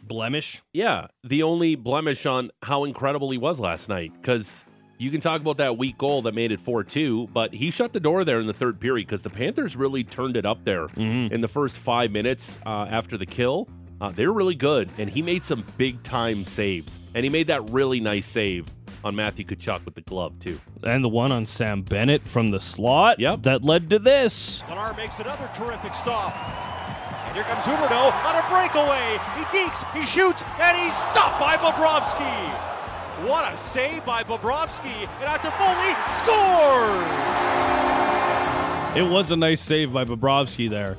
Blemish. 0.03 0.63
yeah, 0.73 1.09
the 1.25 1.43
only 1.43 1.75
blemish 1.75 2.27
on 2.27 2.51
how 2.63 2.85
incredible 2.85 3.31
he 3.31 3.39
was 3.39 3.59
last 3.59 3.89
night. 3.89 4.13
Because 4.21 4.65
you 4.99 5.11
can 5.11 5.21
talk 5.21 5.41
about 5.41 5.57
that 5.57 5.77
weak 5.77 5.99
goal 5.99 6.23
that 6.23 6.35
made 6.35 6.53
it 6.53 6.61
four 6.61 6.85
two, 6.85 7.27
but 7.33 7.53
he 7.53 7.71
shut 7.71 7.93
the 7.93 8.01
door 8.01 8.25
there 8.25 8.39
in 8.41 8.47
the 8.47 8.53
third 8.55 8.79
period 8.81 9.07
because 9.09 9.23
the 9.23 9.31
Panthers 9.31 9.75
really 9.77 10.05
turned 10.05 10.37
it 10.37 10.47
up 10.47 10.65
there 10.65 10.87
Mm-hmm. 10.89 11.35
in 11.35 11.41
the 11.41 11.49
first 11.49 11.77
five 11.77 12.11
minutes 12.13 12.59
uh, 12.65 12.87
after 12.89 13.17
the 13.19 13.27
kill. 13.27 13.69
Uh, 14.01 14.11
they 14.11 14.27
were 14.27 14.33
really 14.35 14.55
good, 14.55 14.91
and 14.99 15.09
he 15.11 15.23
made 15.23 15.43
some 15.45 15.65
big 15.79 16.01
time 16.03 16.45
saves, 16.45 17.01
and 17.15 17.25
he 17.25 17.31
made 17.31 17.47
that 17.49 17.69
really 17.71 17.99
nice 17.99 18.27
save 18.27 18.67
on 19.05 19.15
Matthew 19.17 19.45
Tkachuk 19.45 19.85
with 19.85 19.95
the 19.95 20.01
glove 20.03 20.39
too. 20.39 20.59
and 20.83 21.03
the 21.05 21.09
one 21.09 21.33
on 21.33 21.47
Sam 21.47 21.83
Bennett 21.83 22.27
from 22.27 22.51
the 22.51 22.61
slot. 22.61 23.19
Yep. 23.21 23.43
That 23.43 23.65
led 23.65 23.91
to 23.91 23.99
this. 23.99 24.63
Gunnar 24.69 24.95
makes 24.95 25.19
another 25.19 25.49
terrific 25.57 25.95
stop. 25.95 26.35
And 27.27 27.35
here 27.35 27.45
comes 27.45 27.65
Huberdeau 27.65 28.13
on 28.25 28.37
a 28.37 28.43
breakaway. 28.49 29.19
He 29.37 29.45
deeks, 29.57 29.85
he 29.93 30.05
shoots, 30.07 30.43
and 30.61 30.77
he's 30.77 30.95
stopped 30.97 31.41
by 31.41 31.57
Bobrovsky. 31.57 32.51
What 33.29 33.53
a 33.53 33.57
save 33.57 34.05
by 34.05 34.23
Bobrovsky. 34.23 35.09
And 35.21 35.25
out 35.25 35.41
Toffoli, 35.41 35.95
scores! 36.19 37.07
It 38.97 39.03
was 39.11 39.31
a 39.31 39.37
nice 39.37 39.61
save 39.61 39.93
by 39.93 40.05
Bobrovsky 40.05 40.71
there. 40.71 40.97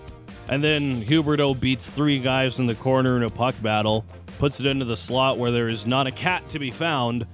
And 0.50 0.64
then 0.64 1.02
Huberdeau 1.02 1.60
beats 1.60 1.90
three 1.90 2.20
guys 2.20 2.60
in 2.60 2.68
the 2.68 2.76
corner 2.76 3.18
in 3.18 3.24
a 3.24 3.30
puck 3.30 3.56
battle, 3.62 4.06
puts 4.40 4.60
it 4.60 4.66
into 4.66 4.86
the 4.86 4.96
slot 4.96 5.38
where 5.38 5.52
there 5.52 5.68
is 5.68 5.86
not 5.88 6.08
a 6.08 6.12
cat 6.12 6.48
to 6.50 6.60
be 6.60 6.72
found. 6.72 7.26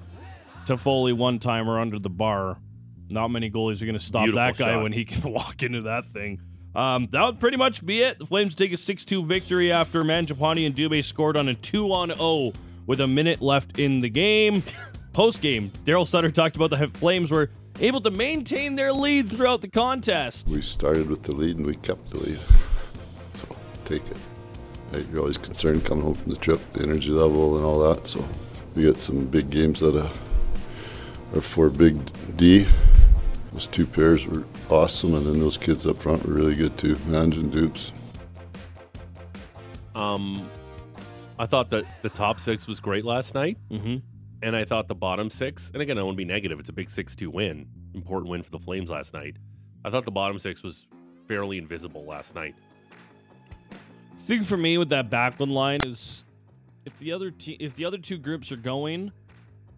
Toffoli 0.65 1.15
one 1.15 1.39
timer 1.39 1.79
under 1.79 1.99
the 1.99 2.09
bar. 2.09 2.57
Not 3.09 3.29
many 3.29 3.51
goalies 3.51 3.81
are 3.81 3.85
going 3.85 3.97
to 3.97 4.03
stop 4.03 4.23
Beautiful 4.23 4.43
that 4.45 4.57
guy 4.57 4.73
shot. 4.73 4.83
when 4.83 4.91
he 4.91 5.05
can 5.05 5.31
walk 5.31 5.61
into 5.63 5.81
that 5.83 6.05
thing. 6.05 6.41
Um, 6.75 7.07
that 7.11 7.23
would 7.23 7.39
pretty 7.39 7.57
much 7.57 7.85
be 7.85 8.01
it. 8.01 8.17
The 8.17 8.25
Flames 8.25 8.55
take 8.55 8.73
a 8.73 8.77
6 8.77 9.05
2 9.05 9.23
victory 9.23 9.71
after 9.71 10.03
Mangiapane 10.03 10.65
and 10.65 10.75
Dubé 10.75 11.03
scored 11.03 11.37
on 11.37 11.47
a 11.47 11.53
2 11.53 11.91
on 11.91 12.15
0 12.15 12.51
with 12.87 12.99
a 12.99 13.07
minute 13.07 13.41
left 13.41 13.77
in 13.79 14.01
the 14.01 14.09
game. 14.09 14.63
Post 15.13 15.41
game, 15.41 15.69
Daryl 15.85 16.07
Sutter 16.07 16.31
talked 16.31 16.55
about 16.55 16.71
the 16.71 16.87
Flames 16.87 17.29
were 17.29 17.51
able 17.79 18.01
to 18.01 18.09
maintain 18.09 18.73
their 18.73 18.91
lead 18.91 19.29
throughout 19.29 19.61
the 19.61 19.67
contest. 19.67 20.47
We 20.47 20.61
started 20.61 21.07
with 21.07 21.21
the 21.21 21.35
lead 21.35 21.57
and 21.57 21.65
we 21.67 21.75
kept 21.75 22.09
the 22.09 22.17
lead. 22.17 22.39
So 23.35 23.55
take 23.85 24.05
it. 24.07 24.17
Right, 24.91 25.05
You're 25.11 25.19
always 25.19 25.37
concerned 25.37 25.85
coming 25.85 26.03
home 26.03 26.15
from 26.15 26.31
the 26.31 26.37
trip, 26.37 26.59
the 26.71 26.81
energy 26.81 27.09
level 27.11 27.57
and 27.57 27.65
all 27.65 27.79
that. 27.93 28.07
So 28.07 28.27
we 28.73 28.83
got 28.85 28.97
some 28.97 29.25
big 29.25 29.51
games 29.51 29.83
out 29.83 29.95
of 29.95 30.17
our 31.33 31.41
four 31.41 31.69
big 31.69 31.99
D. 32.37 32.67
Those 33.51 33.67
two 33.67 33.85
pairs 33.85 34.25
were 34.25 34.43
awesome, 34.69 35.13
and 35.13 35.25
then 35.25 35.39
those 35.39 35.57
kids 35.57 35.85
up 35.85 35.97
front 35.97 36.25
were 36.25 36.33
really 36.33 36.55
good 36.55 36.77
too. 36.77 36.95
Manj 36.95 37.35
and 37.35 37.51
Dupes. 37.51 37.91
Um, 39.95 40.49
I 41.37 41.45
thought 41.45 41.69
that 41.71 41.85
the 42.01 42.09
top 42.09 42.39
six 42.39 42.67
was 42.67 42.79
great 42.79 43.05
last 43.05 43.33
night, 43.35 43.57
Mm-hmm. 43.69 43.97
and 44.41 44.55
I 44.55 44.65
thought 44.65 44.87
the 44.87 44.95
bottom 44.95 45.29
six. 45.29 45.69
And 45.73 45.81
again, 45.81 45.97
I 45.97 46.03
won't 46.03 46.17
be 46.17 46.25
negative. 46.25 46.59
It's 46.59 46.69
a 46.69 46.73
big 46.73 46.89
six-two 46.89 47.29
win, 47.29 47.67
important 47.93 48.29
win 48.31 48.41
for 48.43 48.49
the 48.51 48.59
Flames 48.59 48.89
last 48.89 49.13
night. 49.13 49.35
I 49.85 49.89
thought 49.89 50.05
the 50.05 50.11
bottom 50.11 50.39
six 50.39 50.63
was 50.63 50.87
fairly 51.27 51.57
invisible 51.57 52.05
last 52.05 52.33
night. 52.35 52.55
thing 54.25 54.43
for 54.43 54.57
me 54.57 54.77
with 54.77 54.89
that 54.89 55.09
Backlund 55.09 55.51
line 55.51 55.83
is 55.83 56.25
if 56.85 56.97
the 56.99 57.11
other 57.11 57.29
te- 57.31 57.57
if 57.59 57.75
the 57.75 57.85
other 57.85 57.97
two 57.97 58.17
groups 58.17 58.51
are 58.51 58.55
going, 58.57 59.11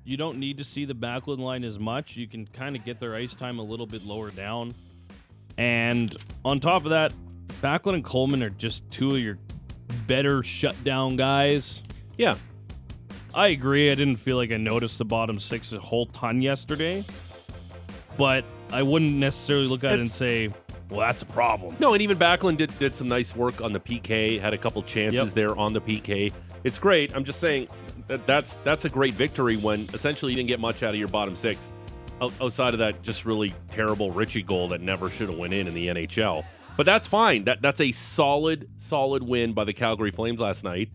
you 0.06 0.18
don't 0.18 0.38
need 0.38 0.58
to 0.60 0.64
see 0.64 0.86
the 0.86 0.94
Backlund 0.94 1.40
line 1.40 1.64
as 1.64 1.80
much. 1.80 2.16
You 2.16 2.28
can 2.28 2.46
kind 2.48 2.76
of 2.76 2.86
get 2.86 3.00
their 3.00 3.16
ice 3.16 3.36
time 3.36 3.60
a 3.60 3.64
little 3.64 3.88
bit 3.88 4.06
lower 4.06 4.30
down. 4.32 4.74
And 5.58 6.16
on 6.44 6.60
top 6.60 6.84
of 6.86 6.92
that, 6.92 7.12
Backlund 7.62 7.96
and 7.96 8.04
Coleman 8.04 8.44
are 8.44 8.50
just 8.52 8.90
two 8.92 9.12
of 9.16 9.20
your 9.20 9.38
better 10.06 10.44
shutdown 10.44 11.16
guys. 11.16 11.82
Yeah, 12.18 12.36
I 13.34 13.48
agree. 13.48 13.92
I 13.92 13.96
didn't 13.96 14.18
feel 14.18 14.38
like 14.38 14.52
I 14.52 14.58
noticed 14.58 14.98
the 15.00 15.06
bottom 15.06 15.40
six 15.40 15.72
a 15.72 15.80
whole 15.80 16.06
ton 16.08 16.42
yesterday, 16.42 17.04
but 18.18 18.46
I 18.72 18.84
wouldn't 18.84 19.12
necessarily 19.14 19.68
look 19.68 19.84
at 19.84 19.94
it 19.94 20.00
and 20.02 20.12
say, 20.12 20.50
"Well, 20.90 21.00
that's 21.02 21.22
a 21.22 21.26
problem." 21.26 21.76
no, 21.80 21.94
and 21.94 22.02
even 22.02 22.18
Backlund 22.18 22.58
did 22.58 22.78
did 22.80 22.94
some 22.94 23.08
nice 23.08 23.36
work 23.36 23.62
on 23.62 23.74
the 23.74 23.80
PK. 23.80 24.40
Had 24.40 24.54
a 24.54 24.58
couple 24.58 24.82
chances 24.84 25.16
Yep. 25.28 25.34
there 25.34 25.56
on 25.58 25.74
the 25.74 25.82
PK. 25.82 26.32
It's 26.66 26.80
great. 26.80 27.16
I'm 27.16 27.24
just 27.24 27.40
saying 27.40 27.68
that 28.08 28.26
that's 28.26 28.58
that's 28.64 28.86
a 28.86 28.90
great 28.90 29.14
victory 29.14 29.56
when 29.56 29.88
essentially 29.94 30.32
you 30.32 30.36
didn't 30.36 30.48
get 30.48 30.60
much 30.60 30.82
out 30.82 30.90
of 30.90 31.00
your 31.00 31.08
bottom 31.08 31.36
six, 31.36 31.72
outside 32.20 32.74
of 32.74 32.80
that 32.80 33.04
just 33.04 33.24
really 33.24 33.54
terrible 33.70 34.10
Ritchie 34.10 34.42
goal 34.42 34.68
that 34.70 34.82
never 34.82 35.12
should 35.12 35.30
have 35.30 35.38
went 35.38 35.54
in 35.54 35.68
in 35.68 35.76
the 35.76 35.88
NHL. 35.88 36.44
But 36.76 36.88
that's 36.88 37.08
fine. 37.08 37.44
That 37.44 37.62
that's 37.62 37.80
a 37.82 37.92
solid 37.92 38.68
solid 38.78 39.22
win 39.22 39.54
by 39.54 39.64
the 39.64 39.74
Calgary 39.74 40.10
Flames 40.10 40.42
last 40.42 40.64
night 40.64 40.90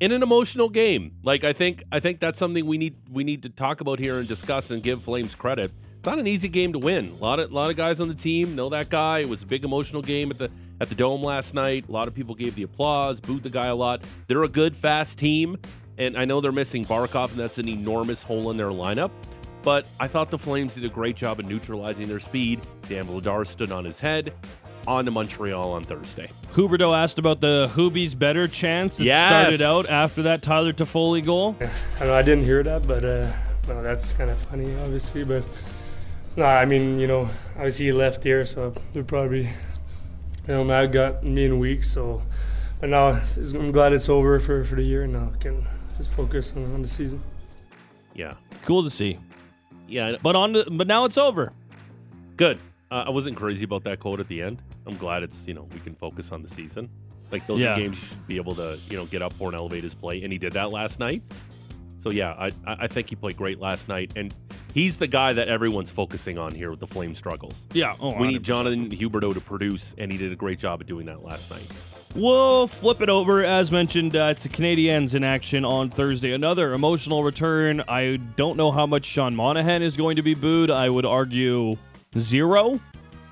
in 0.00 0.10
an 0.10 0.22
emotional 0.22 0.70
game. 0.70 1.12
Like 1.22 1.44
I 1.44 1.52
think 1.52 1.84
I 1.92 2.00
think 2.00 2.18
that's 2.18 2.38
something 2.38 2.64
we 2.64 2.78
need 2.78 2.96
we 3.10 3.22
need 3.22 3.42
to 3.42 3.50
talk 3.50 3.82
about 3.82 3.98
here 3.98 4.18
and 4.18 4.26
discuss 4.26 4.70
and 4.70 4.82
give 4.82 5.02
Flames 5.04 5.34
credit. 5.34 5.70
It's 5.98 6.06
not 6.06 6.18
an 6.18 6.26
easy 6.26 6.48
game 6.48 6.72
to 6.72 6.78
win. 6.78 7.10
A 7.10 7.22
lot 7.22 7.40
of 7.40 7.52
lot 7.52 7.68
of 7.68 7.76
guys 7.76 8.00
on 8.00 8.08
the 8.08 8.14
team 8.14 8.54
know 8.54 8.70
that 8.70 8.88
guy. 8.88 9.18
It 9.18 9.28
was 9.28 9.42
a 9.42 9.46
big 9.46 9.66
emotional 9.66 10.00
game 10.00 10.30
at 10.30 10.38
the 10.38 10.50
at 10.80 10.88
the 10.88 10.94
dome 10.94 11.22
last 11.22 11.54
night. 11.54 11.88
A 11.88 11.92
lot 11.92 12.08
of 12.08 12.14
people 12.14 12.34
gave 12.34 12.54
the 12.54 12.62
applause, 12.62 13.20
booed 13.20 13.42
the 13.42 13.50
guy 13.50 13.66
a 13.66 13.74
lot. 13.74 14.02
They're 14.26 14.42
a 14.44 14.48
good, 14.48 14.76
fast 14.76 15.18
team, 15.18 15.58
and 15.98 16.16
I 16.16 16.24
know 16.24 16.40
they're 16.40 16.52
missing 16.52 16.84
Barkov, 16.84 17.30
and 17.30 17.38
that's 17.38 17.58
an 17.58 17.68
enormous 17.68 18.22
hole 18.22 18.50
in 18.50 18.56
their 18.56 18.70
lineup. 18.70 19.10
But 19.62 19.86
I 20.00 20.08
thought 20.08 20.30
the 20.30 20.38
Flames 20.38 20.74
did 20.74 20.86
a 20.86 20.88
great 20.88 21.16
job 21.16 21.38
of 21.38 21.44
neutralizing 21.46 22.08
their 22.08 22.20
speed. 22.20 22.60
Dan 22.88 23.04
Vladar 23.04 23.46
stood 23.46 23.70
on 23.70 23.84
his 23.84 24.00
head. 24.00 24.32
On 24.86 25.04
to 25.04 25.10
Montreal 25.10 25.72
on 25.72 25.84
Thursday. 25.84 26.30
Huberdeau 26.52 26.96
asked 26.96 27.18
about 27.18 27.42
the 27.42 27.70
Hoobie's 27.74 28.14
better 28.14 28.48
chance 28.48 28.96
that 28.96 29.04
Yes. 29.04 29.26
started 29.28 29.60
out 29.60 29.90
after 29.90 30.22
that 30.22 30.40
Tyler 30.40 30.72
Toffoli 30.72 31.22
goal. 31.22 31.54
I 32.00 32.04
know 32.06 32.14
I 32.14 32.22
didn't 32.22 32.44
hear 32.44 32.62
that, 32.62 32.86
but 32.88 33.04
uh, 33.04 33.30
no, 33.68 33.82
that's 33.82 34.14
kind 34.14 34.30
of 34.30 34.38
funny, 34.38 34.74
obviously. 34.76 35.22
But 35.22 35.44
no, 36.36 36.44
I 36.46 36.64
mean, 36.64 36.98
you 36.98 37.06
know, 37.06 37.28
obviously 37.56 37.84
he 37.86 37.92
left 37.92 38.24
here, 38.24 38.46
so 38.46 38.72
they're 38.92 39.04
probably, 39.04 39.50
you 40.50 40.56
know, 40.56 40.64
mad 40.64 40.90
got 40.92 41.22
me 41.22 41.44
in 41.44 41.60
weeks. 41.60 41.88
So, 41.88 42.22
but 42.80 42.88
now 42.90 43.10
I'm 43.36 43.70
glad 43.70 43.92
it's 43.92 44.08
over 44.08 44.40
for, 44.40 44.64
for 44.64 44.74
the 44.74 44.82
year, 44.82 45.04
and 45.04 45.12
now 45.12 45.30
I 45.32 45.38
can 45.38 45.64
just 45.96 46.10
focus 46.10 46.52
on, 46.56 46.64
on 46.74 46.82
the 46.82 46.88
season. 46.88 47.22
Yeah, 48.14 48.34
Cool 48.62 48.82
to 48.82 48.90
see. 48.90 49.16
yeah, 49.86 50.16
But 50.22 50.34
on 50.34 50.52
to, 50.54 50.68
but 50.68 50.88
now 50.88 51.04
it's 51.04 51.16
over. 51.18 51.52
good. 52.36 52.58
Uh, 52.90 53.04
I 53.06 53.10
wasn't 53.10 53.36
crazy 53.36 53.64
about 53.64 53.84
that 53.84 54.00
quote 54.00 54.18
at 54.18 54.26
the 54.26 54.42
end. 54.42 54.60
I'm 54.84 54.96
glad 54.96 55.22
it's 55.22 55.46
you 55.46 55.54
know 55.54 55.68
we 55.72 55.78
can 55.78 55.94
focus 55.94 56.32
on 56.32 56.42
the 56.42 56.48
season. 56.48 56.88
Like 57.30 57.46
those 57.46 57.60
Yeah. 57.60 57.74
are 57.74 57.76
games 57.76 57.96
you 58.00 58.06
should 58.08 58.26
be 58.26 58.36
able 58.36 58.56
to 58.56 58.76
you 58.90 58.96
know 58.96 59.06
get 59.06 59.22
up 59.22 59.32
for 59.34 59.46
and 59.50 59.56
elevate 59.56 59.84
his 59.84 59.94
play, 59.94 60.24
and 60.24 60.32
he 60.32 60.38
did 60.40 60.52
that 60.54 60.72
last 60.72 60.98
night. 60.98 61.22
So 62.00 62.10
yeah, 62.10 62.32
I 62.32 62.50
I 62.66 62.86
think 62.86 63.10
he 63.10 63.14
played 63.16 63.36
great 63.36 63.60
last 63.60 63.86
night, 63.86 64.12
and 64.16 64.34
he's 64.72 64.96
the 64.96 65.06
guy 65.06 65.32
that 65.34 65.48
everyone's 65.48 65.90
focusing 65.90 66.38
on 66.38 66.54
here 66.54 66.70
with 66.70 66.80
the 66.80 66.86
Flame 66.86 67.14
struggles. 67.14 67.66
Yeah. 67.72 67.94
Oh, 68.00 68.18
We 68.18 68.28
need 68.28 68.42
100%. 68.42 68.44
Jonathan 68.44 68.90
Huberdeau 68.90 69.34
to 69.34 69.40
produce, 69.40 69.94
and 69.98 70.10
he 70.10 70.16
did 70.16 70.32
a 70.32 70.36
great 70.36 70.58
job 70.58 70.80
of 70.80 70.86
doing 70.86 71.06
that 71.06 71.22
last 71.22 71.50
night. 71.50 71.66
We'll 72.14 72.66
flip 72.66 73.02
it 73.02 73.08
over. 73.10 73.44
As 73.44 73.70
mentioned, 73.70 74.16
uh, 74.16 74.28
it's 74.32 74.42
the 74.42 74.48
Canadiens 74.48 75.14
in 75.14 75.22
action 75.22 75.64
on 75.64 75.90
Thursday. 75.90 76.32
Another 76.32 76.72
emotional 76.72 77.22
return. 77.22 77.84
I 77.86 78.16
don't 78.36 78.56
know 78.56 78.72
how 78.72 78.86
much 78.86 79.04
Sean 79.04 79.36
Monahan 79.36 79.82
is 79.82 79.96
going 79.96 80.16
to 80.16 80.22
be 80.22 80.34
booed. 80.34 80.70
I 80.72 80.88
would 80.88 81.06
argue 81.06 81.76
zero 82.18 82.80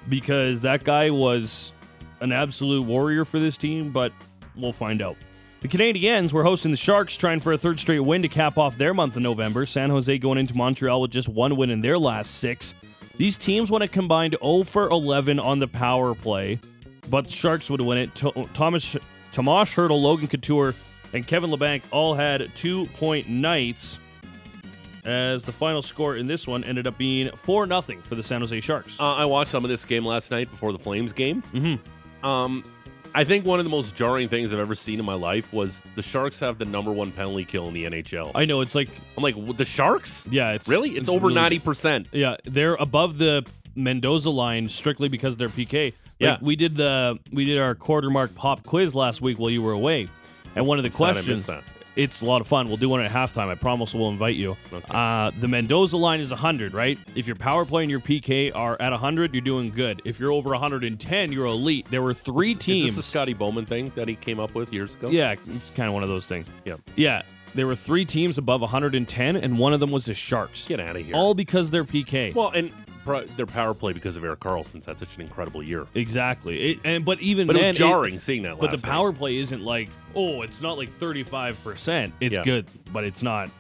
because 0.09 0.61
that 0.61 0.85
guy 0.85 1.11
was 1.11 1.73
an 2.21 2.33
absolute 2.33 2.83
warrior 2.83 3.25
for 3.25 3.41
this 3.41 3.57
team, 3.57 3.91
but 3.91 4.13
we'll 4.57 4.73
find 4.73 5.03
out. 5.03 5.17
The 5.61 5.69
Canadiens 5.69 6.33
were 6.33 6.45
hosting 6.45 6.71
the 6.71 6.77
Sharks, 6.77 7.17
trying 7.17 7.41
for 7.41 7.53
a 7.53 7.59
third 7.59 7.81
straight 7.81 7.99
win 8.01 8.23
to 8.23 8.29
cap 8.29 8.59
off 8.59 8.79
their 8.79 8.95
month 8.95 9.17
of 9.17 9.23
November. 9.23 9.67
San 9.67 9.91
Jose 9.91 10.17
going 10.19 10.39
into 10.39 10.55
Montreal 10.57 11.01
with 11.01 11.11
just 11.11 11.29
one 11.29 11.57
win 11.57 11.71
in 11.71 11.81
their 11.81 11.99
last 11.99 12.37
six. 12.37 12.75
These 13.17 13.37
teams 13.37 13.69
went 13.71 13.83
a 13.83 13.89
combined 13.89 14.37
0 14.41 14.63
for 14.63 14.89
11 14.89 15.41
on 15.41 15.59
the 15.59 15.67
power 15.67 16.15
play. 16.15 16.61
but 17.11 17.25
the 17.25 17.33
Sharks 17.33 17.69
would 17.71 17.81
win 17.81 17.99
it. 17.99 18.15
Thomas 18.55 18.97
Tomas 19.33 19.75
Hertl, 19.75 20.01
Logan 20.01 20.29
Couture, 20.29 20.75
and 21.13 21.27
Kevin 21.27 21.51
Labanc 21.51 21.83
all 21.91 22.15
had 22.15 22.55
two 22.55 22.87
point 22.87 23.29
nights. 23.29 23.99
As 25.05 25.43
the 25.43 25.53
final 25.53 25.81
score 25.81 26.17
in 26.17 26.27
this 26.27 26.47
one 26.47 26.63
ended 26.65 26.87
up 26.87 26.99
being 26.99 27.31
four 27.35 27.67
nothing 27.67 28.03
for 28.03 28.15
the 28.15 28.23
San 28.23 28.41
Jose 28.43 28.61
Sharks. 28.61 29.01
Uh, 29.01 29.15
I 29.15 29.25
watched 29.25 29.51
some 29.51 29.65
of 29.65 29.71
this 29.71 29.85
game 29.85 30.05
last 30.05 30.31
night 30.31 30.51
before 30.51 30.71
the 30.73 30.79
Flames 30.79 31.13
game. 31.13 31.43
mm-hmm. 31.55 32.27
Um, 32.27 32.63
I 33.19 33.25
think 33.25 33.45
one 33.45 33.59
of 33.59 33.65
the 33.65 33.71
most 33.71 33.97
jarring 33.97 34.29
things 34.29 34.53
I've 34.53 34.61
ever 34.61 34.77
seen 34.77 35.01
in 35.01 35.05
my 35.05 35.15
life 35.15 35.53
was 35.53 35.83
the 35.97 36.03
Sharks 36.03 36.39
have 36.39 36.57
the 36.59 36.65
number 36.65 36.93
one 36.93 37.11
penalty 37.11 37.45
kill 37.45 37.67
in 37.67 37.75
the 37.75 37.85
NHL. 37.85 38.31
I 38.37 38.45
know 38.45 38.61
it's 38.61 38.77
like 38.77 38.89
I'm 39.17 39.25
like, 39.25 39.35
the 39.57 39.65
Sharks? 39.65 40.29
yeah, 40.31 40.53
it's 40.53 40.69
Really? 40.69 40.91
It's, 40.91 41.09
over 41.09 41.27
really- 41.27 41.35
ninety 41.35 41.59
percent. 41.59 42.07
Yeah, 42.13 42.37
they're 42.45 42.77
above 42.77 43.19
the 43.19 43.45
Mendoza 43.75 44.31
line 44.31 44.69
strictly 44.69 45.09
because 45.09 45.37
they're 45.37 45.49
PK. 45.49 45.87
Like, 45.87 45.95
Yeah. 46.21 46.37
we 46.41 46.55
did 46.55 46.77
the 46.77 47.19
we 47.33 47.45
did 47.45 47.59
our 47.59 47.75
quarter 47.75 48.09
mark 48.09 48.37
pop 48.37 48.63
quiz 48.65 48.95
last 48.95 49.21
week 49.21 49.37
while 49.41 49.51
you 49.51 49.63
were 49.63 49.73
away, 49.73 50.09
and 50.55 50.65
one 50.65 50.79
of 50.79 50.85
the 50.85 50.91
Sad 50.93 50.95
I 50.95 51.13
questions 51.13 51.29
missed 51.39 51.47
that. 51.49 51.65
It's 51.99 52.23
a 52.23 52.25
lot 52.25 52.41
of 52.41 52.47
fun. 52.47 52.69
We'll 52.69 52.77
do 52.77 52.89
one 52.89 53.01
at 53.03 53.11
halftime. 53.11 53.49
I 53.49 53.57
promise 53.57 53.93
we'll 53.93 54.09
invite 54.09 54.37
you. 54.37 54.57
Okay. 54.73 54.87
Uh, 54.89 55.33
the 55.41 55.49
Mendoza 55.49 55.97
line 55.97 56.21
is 56.21 56.31
100, 56.31 56.73
right? 56.73 56.97
If 57.17 57.27
your 57.27 57.37
power 57.37 57.65
play 57.67 57.83
and 57.83 57.91
your 57.91 58.01
PK 58.01 58.53
are 58.55 58.81
at 58.81 58.93
100, 58.93 59.35
you're 59.35 59.41
doing 59.41 59.71
good. 59.71 60.01
If 60.05 60.21
you're 60.21 60.31
over 60.33 60.51
110, 60.51 61.33
you're 61.33 61.47
elite. 61.47 61.87
There 61.91 62.01
were 62.03 62.15
three 62.15 62.53
Is 62.53 62.59
teams. 62.59 62.87
this 62.91 62.97
the 62.97 63.03
Scotty 63.03 63.35
Bowman 63.35 63.67
thing 63.67 63.91
that 63.97 64.07
he 64.09 64.15
came 64.15 64.39
up 64.39 64.55
with 64.55 64.73
years 64.73 64.95
ago? 64.95 65.09
yeah, 65.11 65.35
it's 65.49 65.71
kind 65.71 65.89
of 65.89 65.95
one 65.95 66.05
of 66.05 66.09
those 66.09 66.27
things. 66.27 66.47
Yeah. 66.65 66.77
Yeah. 66.97 67.23
There 67.55 67.67
were 67.67 67.75
three 67.77 68.05
teams 68.05 68.39
above 68.39 68.61
110, 68.61 69.37
and 69.37 69.59
one 69.59 69.73
of 69.73 69.81
them 69.81 69.91
was 69.91 70.05
the 70.05 70.15
Sharks. 70.15 70.67
Get 70.69 70.81
out 70.81 70.97
of 70.97 71.05
here. 71.05 71.17
All 71.17 71.35
because 71.35 71.71
they're 71.71 71.85
PK. 71.85 72.35
well, 72.35 72.51
and 72.51 72.71
pro- 73.09 73.25
their 73.37 73.47
power 73.47 73.75
play 73.75 73.93
because 73.93 74.17
of 74.17 74.25
Erik 74.25 74.41
Karlsson's 74.41 74.87
had 74.87 74.99
such 74.99 75.15
an 75.17 75.23
incredible 75.23 75.63
year. 75.63 75.87
exactly. 75.95 76.73
It, 76.73 76.81
and 76.85 77.05
but 77.05 77.21
even 77.21 77.47
But 77.47 77.57
it 77.57 77.67
was 77.67 77.77
jarring 77.77 78.19
seeing 78.19 78.43
that. 78.43 78.59
But 78.61 78.71
the 78.71 78.77
night. 78.77 78.83
power 78.85 79.13
play 79.13 79.37
isn't 79.39 79.63
like, 79.63 79.89
oh, 80.15 80.43
it's 80.43 80.61
not 80.61 80.77
like 80.79 80.91
35%. 80.99 82.13
It's 82.21 82.37
Yeah. 82.37 82.43
good, 82.45 82.67
but 82.93 83.05
it's 83.05 83.23
not 83.23 83.51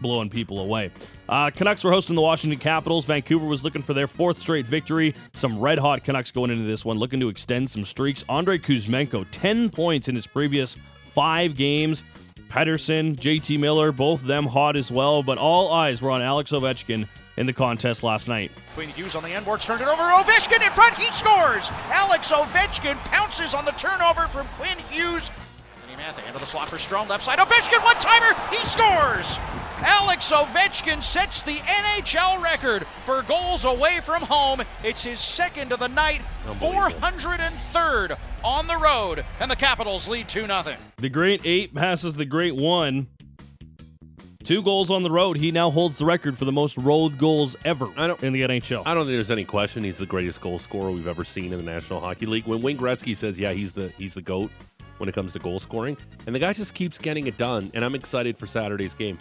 blowing 0.00 0.28
people 0.28 0.60
away. 0.60 0.90
Uh, 1.28 1.50
Canucks 1.50 1.82
were 1.82 1.90
hosting 1.90 2.14
the 2.16 2.22
Washington 2.22 2.58
Capitals. 2.60 3.06
Vancouver 3.06 3.46
was 3.46 3.64
looking 3.64 3.82
for 3.82 3.94
their 3.94 4.06
fourth 4.06 4.40
straight 4.40 4.66
victory. 4.66 5.14
Some 5.34 5.58
red 5.58 5.78
hot 5.78 6.04
Canucks 6.04 6.30
going 6.30 6.50
into 6.50 6.64
this 6.64 6.84
one, 6.84 6.98
looking 6.98 7.18
to 7.20 7.28
extend 7.28 7.68
some 7.70 7.84
streaks. 7.84 8.24
Andre 8.28 8.58
Kuzmenko, 8.58 9.26
10 9.30 9.70
points 9.70 10.08
in 10.08 10.14
his 10.14 10.26
previous 10.26 10.76
five 11.14 11.56
games. 11.56 12.04
Pettersson, 12.50 13.16
JT 13.18 13.58
Miller, 13.58 13.90
both 13.90 14.20
of 14.22 14.26
them 14.28 14.46
hot 14.46 14.76
as 14.76 14.90
well, 14.92 15.22
but 15.22 15.36
all 15.38 15.72
eyes 15.72 16.00
were 16.00 16.10
on 16.10 16.22
Alex 16.22 16.52
Ovechkin 16.52 17.08
in 17.36 17.46
the 17.46 17.52
contest 17.52 18.02
last 18.02 18.28
night. 18.28 18.50
Quinn 18.74 18.88
Hughes 18.90 19.14
on 19.14 19.22
the 19.22 19.30
end 19.30 19.44
boards, 19.44 19.64
turned 19.64 19.80
it 19.80 19.88
over. 19.88 20.02
Ovechkin 20.02 20.64
in 20.64 20.72
front, 20.72 20.94
he 20.94 21.10
scores! 21.12 21.70
Alex 21.88 22.30
Ovechkin 22.32 22.96
pounces 23.06 23.54
on 23.54 23.64
the 23.64 23.72
turnover 23.72 24.26
from 24.26 24.46
Quinn 24.58 24.78
Hughes. 24.90 25.30
Vinny 25.86 26.02
Mantha 26.02 26.26
into 26.26 26.38
the 26.38 26.46
slot 26.46 26.68
for 26.68 26.76
Strome, 26.76 27.08
left 27.08 27.24
side. 27.24 27.38
Ovechkin, 27.38 27.82
one 27.82 27.96
timer, 27.96 28.38
he 28.50 28.64
scores! 28.64 29.38
Alex 29.80 30.32
Ovechkin 30.32 31.02
sets 31.02 31.42
the 31.42 31.56
NHL 31.56 32.42
record 32.42 32.86
for 33.04 33.22
goals 33.22 33.66
away 33.66 34.00
from 34.00 34.22
home. 34.22 34.62
It's 34.82 35.04
his 35.04 35.20
second 35.20 35.70
of 35.70 35.80
the 35.80 35.88
night, 35.88 36.22
403rd 36.46 38.16
on 38.42 38.66
the 38.68 38.76
road, 38.76 39.24
and 39.38 39.50
the 39.50 39.56
Capitals 39.56 40.08
lead 40.08 40.28
2 40.28 40.46
0. 40.46 40.76
The 40.96 41.08
great 41.10 41.42
eight 41.44 41.74
passes 41.74 42.14
the 42.14 42.24
great 42.24 42.56
one. 42.56 43.08
Two 44.46 44.62
goals 44.62 44.92
on 44.92 45.02
the 45.02 45.10
road. 45.10 45.36
He 45.36 45.50
now 45.50 45.72
holds 45.72 45.98
the 45.98 46.04
record 46.04 46.38
for 46.38 46.44
the 46.44 46.52
most 46.52 46.76
road 46.76 47.18
goals 47.18 47.56
ever 47.64 47.88
I 47.96 48.06
don't- 48.06 48.22
in 48.22 48.32
the 48.32 48.42
NHL. 48.42 48.84
I 48.86 48.94
don't 48.94 49.04
think 49.04 49.16
there's 49.16 49.32
any 49.32 49.44
question 49.44 49.82
he's 49.82 49.98
the 49.98 50.06
greatest 50.06 50.40
goal 50.40 50.60
scorer 50.60 50.92
we've 50.92 51.08
ever 51.08 51.24
seen 51.24 51.52
in 51.52 51.58
the 51.58 51.64
National 51.68 52.00
Hockey 52.00 52.26
League. 52.26 52.46
When 52.46 52.62
Wayne 52.62 52.78
Gretzky 52.78 53.16
says, 53.16 53.40
"Yeah, 53.40 53.52
he's 53.52 53.72
the 53.72 53.90
he's 53.98 54.14
the 54.14 54.22
goat," 54.22 54.52
when 54.98 55.08
it 55.08 55.16
comes 55.16 55.32
to 55.32 55.40
goal 55.40 55.58
scoring, 55.58 55.96
and 56.26 56.34
the 56.34 56.38
guy 56.38 56.52
just 56.52 56.74
keeps 56.74 56.96
getting 56.96 57.26
it 57.26 57.36
done, 57.36 57.72
and 57.74 57.84
I'm 57.84 57.96
excited 57.96 58.38
for 58.38 58.46
Saturday's 58.46 58.94
game. 58.94 59.18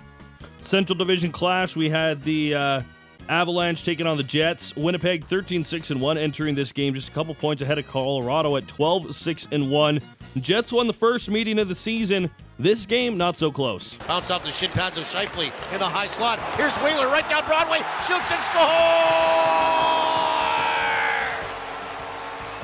Central 0.61 0.95
Division 0.95 1.31
clash. 1.31 1.75
We 1.75 1.89
had 1.89 2.21
the 2.23 2.53
uh, 2.53 2.81
Avalanche 3.29 3.83
taking 3.83 4.07
on 4.07 4.17
the 4.17 4.23
Jets. 4.23 4.75
Winnipeg 4.75 5.25
13 5.25 5.63
6 5.63 5.91
and 5.91 6.01
1 6.01 6.17
entering 6.17 6.55
this 6.55 6.71
game, 6.71 6.93
just 6.93 7.09
a 7.09 7.11
couple 7.11 7.33
points 7.35 7.61
ahead 7.61 7.79
of 7.79 7.87
Colorado 7.87 8.55
at 8.55 8.67
12 8.67 9.15
6 9.15 9.47
and 9.51 9.69
1. 9.71 10.01
Jets 10.37 10.71
won 10.71 10.87
the 10.87 10.93
first 10.93 11.29
meeting 11.29 11.59
of 11.59 11.67
the 11.67 11.75
season. 11.75 12.29
This 12.59 12.85
game, 12.85 13.17
not 13.17 13.37
so 13.37 13.51
close. 13.51 13.95
Bounced 14.07 14.31
off 14.31 14.43
the 14.43 14.51
shin 14.51 14.69
pads 14.69 14.97
of 14.97 15.05
Scheifele 15.05 15.51
in 15.73 15.79
the 15.79 15.85
high 15.85 16.07
slot. 16.07 16.39
Here's 16.55 16.75
Wheeler 16.77 17.07
right 17.07 17.27
down 17.29 17.45
Broadway. 17.45 17.79
Shoots 18.07 18.31
and 18.31 18.43
scores! 18.47 19.75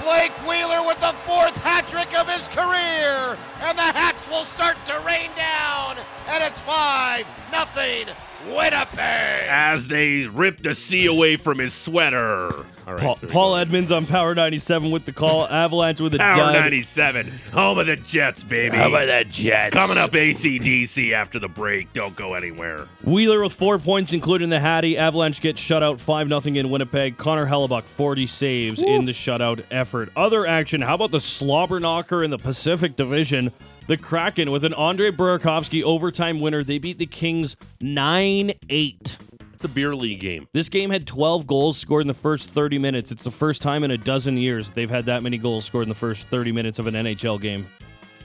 Blake 0.04 0.34
Wheeler 0.48 0.86
with 0.88 1.00
the 1.00 1.14
fourth 1.26 1.56
hat 1.64 1.88
trick 1.88 2.18
of 2.18 2.28
his 2.28 2.48
career. 2.50 3.38
And 3.62 3.78
the 3.78 3.82
hats 3.82 4.28
will 4.30 4.46
start 4.46 4.78
to 4.88 5.00
rain 5.06 5.30
down. 5.36 5.98
And 6.28 6.44
it's 6.44 6.60
5 6.62 7.26
nothing 7.52 8.08
Winnipeg. 8.48 9.48
As 9.50 9.88
they 9.88 10.28
rip 10.28 10.62
the 10.62 10.74
sea 10.74 11.06
away 11.06 11.38
from 11.38 11.60
his 11.60 11.74
sweater. 11.74 12.66
All 12.88 12.94
right, 12.96 13.00
Paul, 13.04 13.16
Paul. 13.30 13.56
Edmonds 13.58 13.92
on 13.92 14.06
Power 14.08 14.34
97 14.34 14.92
with 14.92 15.06
the 15.06 15.14
call. 15.14 15.48
Avalanche 15.48 16.02
with 16.02 16.16
a 16.16 16.18
Power 16.18 16.36
dud. 16.36 16.54
97, 16.54 17.32
home 17.54 17.78
of 17.78 17.88
the 17.88 17.96
Jets, 17.96 18.44
baby. 18.44 18.76
How 18.76 18.90
about 18.90 19.06
that 19.06 19.30
Jets? 19.30 19.76
Coming 19.76 19.98
up 19.98 20.12
ACDC 20.12 21.14
after 21.14 21.38
the 21.40 21.48
break. 21.48 21.94
Don't 21.94 22.16
go 22.16 22.34
anywhere. 22.34 22.88
Wheeler 23.04 23.44
with 23.44 23.54
four 23.54 23.78
points, 23.78 24.14
including 24.14 24.50
the 24.50 24.60
Hattie. 24.60 24.98
Avalanche 24.98 25.42
gets 25.42 25.62
shut 25.62 25.84
out 25.84 26.00
5 26.02 26.28
0 26.28 26.42
in 26.56 26.70
Winnipeg. 26.70 27.18
Connor 27.18 27.46
Hellebuyck, 27.46 27.84
40 27.84 28.28
saves 28.28 28.82
in 28.82 29.06
the 29.06 29.12
shutout 29.12 29.64
effort. 29.70 30.10
Other 30.16 30.48
action, 30.48 30.82
how 30.82 30.96
about 30.96 31.12
the 31.12 31.22
slobber 31.22 31.80
knocker 31.80 32.24
in 32.24 32.32
the 32.32 32.40
Pacific 32.40 32.96
Division? 32.96 33.52
The 33.88 33.98
Kraken 33.98 34.52
with 34.52 34.64
an 34.64 34.74
Andre 34.74 35.12
Burakovsky 35.12 35.84
overtime 35.84 36.40
winner. 36.40 36.64
They 36.64 36.78
beat 36.78 36.98
the 36.98 37.08
Kings 37.08 37.56
9 37.82 38.54
8. 38.70 39.18
It's 39.54 39.66
a 39.66 39.68
beer 39.68 39.96
league 39.96 40.20
game. 40.20 40.48
This 40.54 40.70
game 40.70 40.90
had 40.90 41.06
12 41.06 41.46
goals 41.46 41.78
scored 41.78 42.02
in 42.02 42.08
the 42.08 42.14
first 42.14 42.50
30 42.50 42.80
minutes. 42.80 43.12
It's 43.12 43.24
the 43.24 43.32
first 43.32 43.62
time 43.62 43.84
in 43.84 43.92
a 43.92 43.98
dozen 43.98 44.38
years 44.38 44.70
they've 44.70 44.90
had 44.90 45.06
that 45.06 45.24
many 45.24 45.38
goals 45.38 45.66
scored 45.66 45.84
in 45.84 45.90
the 45.90 45.96
first 45.96 46.28
30 46.28 46.52
minutes 46.52 46.80
of 46.80 46.88
an 46.88 46.94
NHL 46.94 47.42
game. 47.42 47.68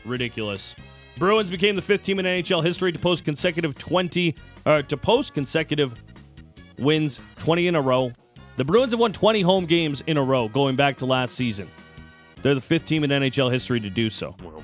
Ridiculous. 0.04 0.74
Bruins 1.18 1.50
became 1.50 1.74
the 1.74 1.82
fifth 1.82 2.02
team 2.04 2.18
in 2.18 2.26
NHL 2.26 2.62
history 2.62 2.92
to 2.92 2.98
post 2.98 3.24
consecutive 3.24 3.76
20 3.76 4.34
uh, 4.66 4.82
to 4.82 4.96
post 4.96 5.34
consecutive 5.34 5.94
wins 6.78 7.18
20 7.38 7.68
in 7.68 7.74
a 7.74 7.80
row. 7.80 8.12
The 8.56 8.64
Bruins 8.64 8.92
have 8.92 9.00
won 9.00 9.12
20 9.12 9.40
home 9.40 9.66
games 9.66 10.02
in 10.06 10.18
a 10.18 10.22
row 10.22 10.48
going 10.48 10.76
back 10.76 10.98
to 10.98 11.06
last 11.06 11.34
season. 11.34 11.70
They're 12.42 12.54
the 12.54 12.60
fifth 12.60 12.86
team 12.86 13.04
in 13.04 13.10
NHL 13.10 13.50
history 13.50 13.80
to 13.80 13.90
do 13.90 14.10
so. 14.10 14.36
Well, 14.42 14.62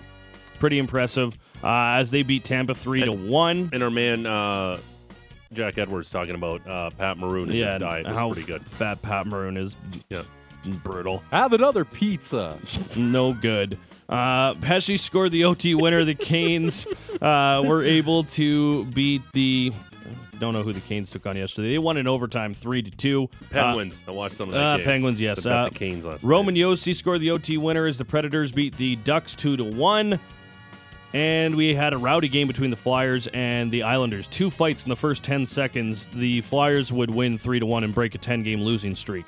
Pretty 0.63 0.79
impressive 0.79 1.37
uh, 1.65 1.67
as 1.99 2.13
they 2.13 2.23
beat 2.23 2.45
Tampa 2.45 2.73
3 2.73 3.01
to 3.07 3.11
1. 3.13 3.71
and 3.73 3.83
our 3.83 3.91
man 3.91 4.27
uh, 4.27 4.79
Jack 5.53 5.77
Edwards 5.77 6.09
talking 6.09 6.37
about 6.37 6.65
uh, 6.69 6.91
Pat 6.91 7.19
Maroon 7.19 7.49
and 7.51 7.59
Yeah, 7.59 7.73
his 7.73 7.81
diet 7.81 8.07
was 8.07 8.15
how 8.15 8.33
pretty 8.33 8.47
good. 8.47 8.61
f- 8.63 8.69
fat 8.69 9.03
Pat 9.03 9.27
Maroon 9.27 9.57
is 9.57 9.75
Yeah. 10.09 10.23
brutal. 10.85 11.21
Have 11.33 11.53
another 11.53 11.85
pizza. 11.85 12.57
no 12.97 13.33
good. 13.33 13.77
Uh, 14.09 14.55
Pesce 14.55 15.01
scored 15.01 15.33
the 15.33 15.43
OT 15.43 15.75
winner. 15.75 16.05
The 16.05 16.15
Canes 16.15 16.87
uh, 17.21 17.61
were 17.67 17.83
able 17.83 18.23
to 18.23 18.85
beat 18.85 19.23
the. 19.33 19.73
Don't 20.39 20.53
know 20.53 20.63
who 20.63 20.73
the 20.73 20.81
Canes 20.81 21.11
took 21.11 21.27
on 21.27 21.37
yesterday. 21.37 21.71
They 21.73 21.79
won 21.79 21.97
in 21.97 22.07
overtime, 22.07 22.55
three 22.55 22.83
to 22.83 22.91
two. 22.93 23.29
Penguins. 23.51 24.05
I 24.07 24.13
watched 24.13 24.37
some 24.37 24.49
of 24.51 24.55
that 24.55 24.63
Uh, 24.63 24.77
game. 24.77 24.85
Penguins, 24.87 25.21
yes. 25.21 25.45
I 25.45 25.51
Uh, 25.53 25.65
the 25.71 25.75
Canes 25.75 26.05
last 26.05 26.23
Roman 26.23 26.55
night. 26.55 26.61
Josi 26.61 26.95
scored 26.95 27.21
the 27.21 27.31
OT 27.33 27.57
winner 27.59 27.87
as 27.87 27.99
the 27.99 28.05
Predators 28.05 28.53
beat 28.53 28.77
the 28.77 28.95
Ducks 28.97 29.35
two 29.35 29.57
to 29.57 29.65
one. 29.65 30.21
And 31.13 31.55
we 31.55 31.75
had 31.75 31.93
a 31.93 31.99
rowdy 31.99 32.29
game 32.29 32.49
between 32.49 32.71
the 32.71 32.77
Flyers 32.77 33.27
and 33.29 33.71
the 33.71 33.83
Islanders. 33.83 34.27
Two 34.27 34.51
fights 34.51 34.85
in 34.85 34.89
the 34.89 34.97
first 34.97 35.23
10 35.23 35.47
seconds. 35.47 36.09
The 36.15 36.41
Flyers 36.41 36.91
would 36.91 37.11
win 37.11 37.37
3 37.37 37.61
to 37.61 37.67
1 37.67 37.85
and 37.85 37.95
break 37.95 38.15
a 38.15 38.19
10 38.19 38.43
game 38.43 38.63
losing 38.63 38.95
streak. 38.95 39.27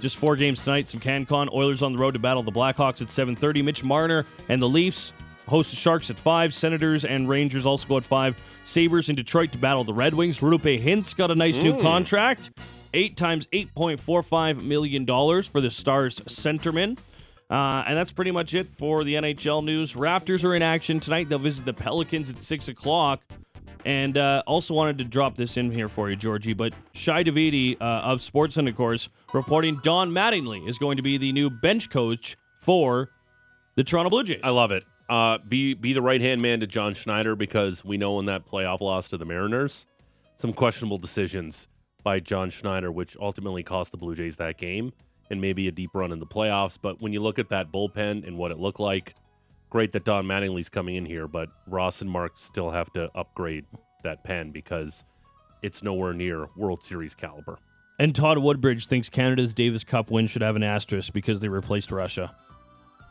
Just 0.00 0.16
four 0.16 0.36
games 0.36 0.60
tonight. 0.60 0.88
Some 0.88 1.00
CanCon. 1.00 1.52
Oilers 1.52 1.82
on 1.82 1.92
the 1.92 1.98
road 1.98 2.12
to 2.12 2.20
battle 2.20 2.42
the 2.42 2.52
Blackhawks 2.52 3.02
at 3.02 3.08
7:30. 3.08 3.62
Mitch 3.62 3.82
Marner 3.82 4.26
and 4.48 4.62
the 4.62 4.68
Leafs 4.68 5.12
host 5.48 5.70
the 5.70 5.76
Sharks 5.76 6.10
at 6.10 6.18
five. 6.18 6.54
Senators 6.54 7.04
and 7.04 7.28
Rangers 7.28 7.66
also 7.66 7.88
go 7.88 7.96
at 7.96 8.04
five. 8.04 8.36
Sabres 8.64 9.08
in 9.08 9.16
Detroit 9.16 9.50
to 9.52 9.58
battle 9.58 9.82
the 9.82 9.94
Red 9.94 10.14
Wings. 10.14 10.38
Roope 10.40 10.82
Hintz 10.82 11.16
got 11.16 11.30
a 11.30 11.34
nice 11.34 11.58
new 11.58 11.74
mm. 11.74 11.82
contract. 11.82 12.50
Eight 12.94 13.16
times 13.16 13.46
$8.45 13.52 14.62
million 14.62 15.06
for 15.42 15.60
the 15.60 15.70
Stars 15.70 16.20
centerman. 16.20 16.96
Uh, 17.50 17.82
and 17.86 17.96
that's 17.96 18.12
pretty 18.12 18.30
much 18.30 18.52
it 18.54 18.68
for 18.68 19.04
the 19.04 19.14
NHL 19.14 19.64
news. 19.64 19.94
Raptors 19.94 20.44
are 20.44 20.54
in 20.54 20.62
action 20.62 21.00
tonight. 21.00 21.28
They'll 21.28 21.38
visit 21.38 21.64
the 21.64 21.72
Pelicans 21.72 22.28
at 22.28 22.42
6 22.42 22.68
o'clock. 22.68 23.22
And 23.84 24.18
uh, 24.18 24.42
also 24.46 24.74
wanted 24.74 24.98
to 24.98 25.04
drop 25.04 25.34
this 25.34 25.56
in 25.56 25.70
here 25.70 25.88
for 25.88 26.10
you, 26.10 26.16
Georgie. 26.16 26.52
But 26.52 26.74
Shi 26.92 27.10
Davidi 27.10 27.80
uh, 27.80 27.84
of 27.84 28.22
Sports 28.22 28.56
of 28.56 28.76
course, 28.76 29.08
reporting 29.32 29.80
Don 29.82 30.10
Mattingly 30.10 30.68
is 30.68 30.78
going 30.78 30.96
to 30.96 31.02
be 31.02 31.16
the 31.16 31.32
new 31.32 31.48
bench 31.48 31.88
coach 31.88 32.36
for 32.60 33.10
the 33.76 33.84
Toronto 33.84 34.10
Blue 34.10 34.24
Jays. 34.24 34.40
I 34.42 34.50
love 34.50 34.72
it. 34.72 34.84
Uh, 35.08 35.38
be 35.48 35.72
be 35.72 35.94
the 35.94 36.02
right 36.02 36.20
hand 36.20 36.42
man 36.42 36.60
to 36.60 36.66
John 36.66 36.92
Schneider 36.92 37.34
because 37.34 37.82
we 37.82 37.96
know 37.96 38.18
in 38.18 38.26
that 38.26 38.46
playoff 38.46 38.80
loss 38.80 39.08
to 39.08 39.16
the 39.16 39.24
Mariners, 39.24 39.86
some 40.36 40.52
questionable 40.52 40.98
decisions 40.98 41.66
by 42.02 42.20
John 42.20 42.50
Schneider, 42.50 42.92
which 42.92 43.16
ultimately 43.18 43.62
cost 43.62 43.90
the 43.90 43.96
Blue 43.96 44.14
Jays 44.14 44.36
that 44.36 44.58
game. 44.58 44.92
And 45.30 45.40
maybe 45.40 45.68
a 45.68 45.72
deep 45.72 45.90
run 45.94 46.12
in 46.12 46.20
the 46.20 46.26
playoffs. 46.26 46.78
But 46.80 47.00
when 47.00 47.12
you 47.12 47.20
look 47.20 47.38
at 47.38 47.48
that 47.50 47.72
bullpen 47.72 48.26
and 48.26 48.36
what 48.36 48.50
it 48.50 48.58
looked 48.58 48.80
like, 48.80 49.14
great 49.70 49.92
that 49.92 50.04
Don 50.04 50.24
Mattingly's 50.24 50.68
coming 50.68 50.96
in 50.96 51.06
here, 51.06 51.28
but 51.28 51.48
Ross 51.66 52.00
and 52.00 52.10
Mark 52.10 52.32
still 52.36 52.70
have 52.70 52.92
to 52.94 53.10
upgrade 53.14 53.64
that 54.04 54.24
pen 54.24 54.50
because 54.50 55.04
it's 55.62 55.82
nowhere 55.82 56.12
near 56.12 56.48
World 56.56 56.82
Series 56.84 57.14
caliber. 57.14 57.58
And 57.98 58.14
Todd 58.14 58.38
Woodbridge 58.38 58.86
thinks 58.86 59.08
Canada's 59.08 59.54
Davis 59.54 59.82
Cup 59.82 60.10
win 60.10 60.28
should 60.28 60.42
have 60.42 60.56
an 60.56 60.62
asterisk 60.62 61.12
because 61.12 61.40
they 61.40 61.48
replaced 61.48 61.90
Russia. 61.90 62.34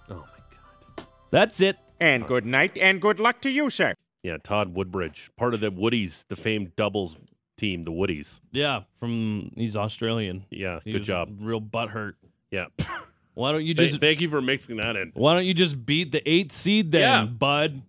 Oh 0.10 0.16
my 0.16 0.58
god. 0.96 1.08
That's 1.30 1.60
it. 1.60 1.78
And 2.00 2.26
good 2.26 2.46
night 2.46 2.78
and 2.78 3.02
good 3.02 3.20
luck 3.20 3.42
to 3.42 3.50
you, 3.50 3.70
sir. 3.70 3.94
Yeah, 4.24 4.38
Todd 4.42 4.74
Woodbridge, 4.74 5.30
part 5.38 5.54
of 5.54 5.60
the 5.60 5.72
Woodies, 5.72 6.24
the 6.30 6.36
famed 6.36 6.76
doubles 6.76 7.18
team, 7.58 7.84
the 7.84 7.92
Woodies. 7.92 8.40
Yeah, 8.52 8.82
from 9.00 9.52
he's 9.56 9.76
Australian. 9.76 10.46
Yeah, 10.50 10.80
He 10.84 10.92
good 10.94 11.00
was 11.02 11.08
job. 11.08 11.36
Real 11.40 11.62
butthurt. 11.62 12.14
Yeah. 12.52 12.68
Why 13.34 13.52
don't 13.52 13.66
you 13.66 13.74
Th- 13.76 13.90
just 13.90 14.02
thank 14.02 14.22
you 14.22 14.30
for 14.30 14.42
mixing 14.42 14.78
that 14.78 14.96
in. 14.96 15.12
Why 15.14 15.34
don't 15.36 15.46
you 15.46 15.54
just 15.54 15.86
beat 15.86 16.12
the 16.12 16.28
eighth 16.28 16.52
seed 16.54 16.92
then, 16.92 17.02
Yeah. 17.02 17.26
bud? 17.26 17.82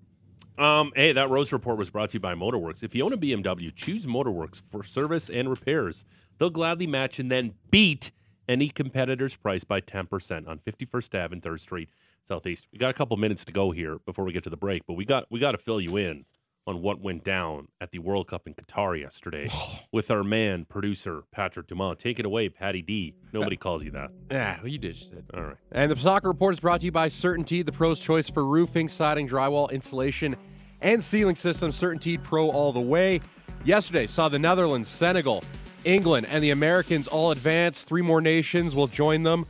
Um, 0.59 0.93
hey, 0.97 1.12
that 1.12 1.31
Rose 1.31 1.53
report 1.53 1.79
was 1.79 1.89
brought 1.89 2.11
to 2.11 2.14
you 2.14 2.21
by 2.21 2.35
Motorworks. 2.35 2.83
If 2.83 2.95
you 2.95 3.05
own 3.05 3.12
a 3.12 3.16
BMW, 3.16 3.73
choose 3.75 4.07
Motorworks 4.07 4.61
for 4.61 4.83
service 4.83 5.31
and 5.31 5.49
repairs. 5.49 6.05
They'll 6.39 6.51
gladly 6.51 6.87
match 6.87 7.19
and 7.21 7.31
then 7.31 7.55
beat 7.71 8.11
any 8.49 8.69
competitor's 8.69 9.37
price 9.37 9.62
by 9.64 9.81
10% 9.81 10.49
on 10.49 10.59
51st 10.59 11.25
Ave 11.25 11.33
and 11.35 11.43
3rd 11.43 11.61
Street, 11.61 11.91
Southeast. 12.27 12.66
We 12.73 12.79
got 12.79 12.91
a 12.91 12.95
couple 12.95 13.16
minutes 13.16 13.45
to 13.47 13.53
go 13.53 13.71
here 13.71 13.99
before 14.05 14.25
we 14.25 14.33
get 14.33 14.43
to 14.45 14.51
the 14.51 14.57
break, 14.57 14.83
but 14.87 14.95
we 14.95 15.05
got 15.05 15.27
we 15.31 15.39
got 15.39 15.53
to 15.53 15.59
fill 15.59 15.81
you 15.81 15.97
in 15.97 16.25
on 16.69 16.83
what 16.83 17.01
went 17.01 17.25
down 17.25 17.66
at 17.81 17.91
the 17.93 17.99
World 17.99 18.29
Cup 18.29 18.47
in 18.47 18.53
Qatar 18.53 19.01
yesterday 19.01 19.51
with 19.93 20.11
our 20.11 20.23
man, 20.23 20.66
producer 20.66 21.23
Patrick 21.33 21.66
Dumont. 21.66 21.99
Take 21.99 22.19
it 22.19 22.27
away, 22.27 22.51
Patty 22.51 22.83
D. 22.83 23.14
Nobody 23.33 23.57
calls 23.57 23.83
you 23.83 23.91
that. 23.93 24.11
Yeah, 24.31 24.59
well, 24.62 24.69
you 24.69 24.77
just 24.77 25.11
did. 25.11 25.25
All 25.33 25.43
right. 25.43 25.57
And 25.73 25.91
the 25.91 25.97
soccer 25.97 26.29
report 26.29 26.55
is 26.55 26.61
brought 26.61 26.81
to 26.81 26.87
you 26.87 26.93
by 26.93 27.09
CertainTeed, 27.09 27.64
the 27.64 27.73
pro's 27.73 27.99
choice 27.99 28.29
for 28.29 28.45
roofing, 28.45 28.89
siding, 28.89 29.27
drywall, 29.27 29.71
insulation, 29.73 30.37
and 30.83 31.03
ceiling 31.03 31.37
systems. 31.37 31.81
CertainTeed 31.81 32.23
Pro 32.23 32.51
all 32.51 32.73
the 32.73 32.81
way. 32.81 33.23
Yesterday 33.64 34.07
saw 34.07 34.29
the 34.29 34.39
Netherlands, 34.39 34.91
Senegal, 34.91 35.43
England, 35.85 36.27
and 36.31 36.45
the 36.45 36.51
Americans 36.51 37.09
all 37.09 37.31
advance. 37.31 37.83
Three 37.83 38.03
more 38.03 38.21
nations 38.21 38.75
will 38.75 38.89
join 38.89 39.23
them. 39.23 39.47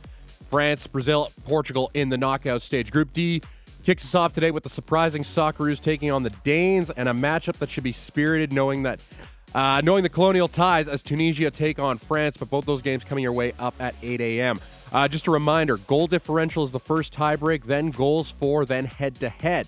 France, 0.47 0.87
Brazil, 0.87 1.31
Portugal 1.45 1.91
in 1.93 2.07
the 2.07 2.17
knockout 2.17 2.61
stage. 2.61 2.91
Group 2.91 3.11
D 3.11 3.41
kicks 3.83 4.03
us 4.05 4.15
off 4.15 4.33
today 4.33 4.51
with 4.51 4.63
the 4.63 4.69
surprising 4.69 5.23
Socceroos 5.23 5.79
taking 5.79 6.11
on 6.11 6.23
the 6.23 6.29
Danes 6.43 6.89
and 6.89 7.09
a 7.09 7.13
matchup 7.13 7.57
that 7.57 7.69
should 7.69 7.83
be 7.83 7.91
spirited, 7.91 8.51
knowing 8.51 8.83
that 8.83 9.01
uh, 9.55 9.81
knowing 9.83 10.03
the 10.03 10.09
colonial 10.09 10.47
ties 10.47 10.87
as 10.87 11.01
Tunisia 11.01 11.49
take 11.49 11.79
on 11.79 11.97
France, 11.97 12.37
but 12.37 12.49
both 12.49 12.65
those 12.65 12.83
games 12.83 13.03
coming 13.03 13.23
your 13.23 13.33
way 13.33 13.53
up 13.57 13.73
at 13.79 13.95
8 14.03 14.21
a.m. 14.21 14.59
Uh, 14.91 15.07
just 15.07 15.27
a 15.27 15.31
reminder 15.31 15.77
goal 15.77 16.07
differential 16.07 16.63
is 16.63 16.71
the 16.71 16.79
first 16.79 17.13
tiebreak, 17.13 17.63
then 17.63 17.89
goals 17.89 18.29
for, 18.29 18.65
then 18.65 18.85
head 18.85 19.15
to 19.15 19.29
head. 19.29 19.67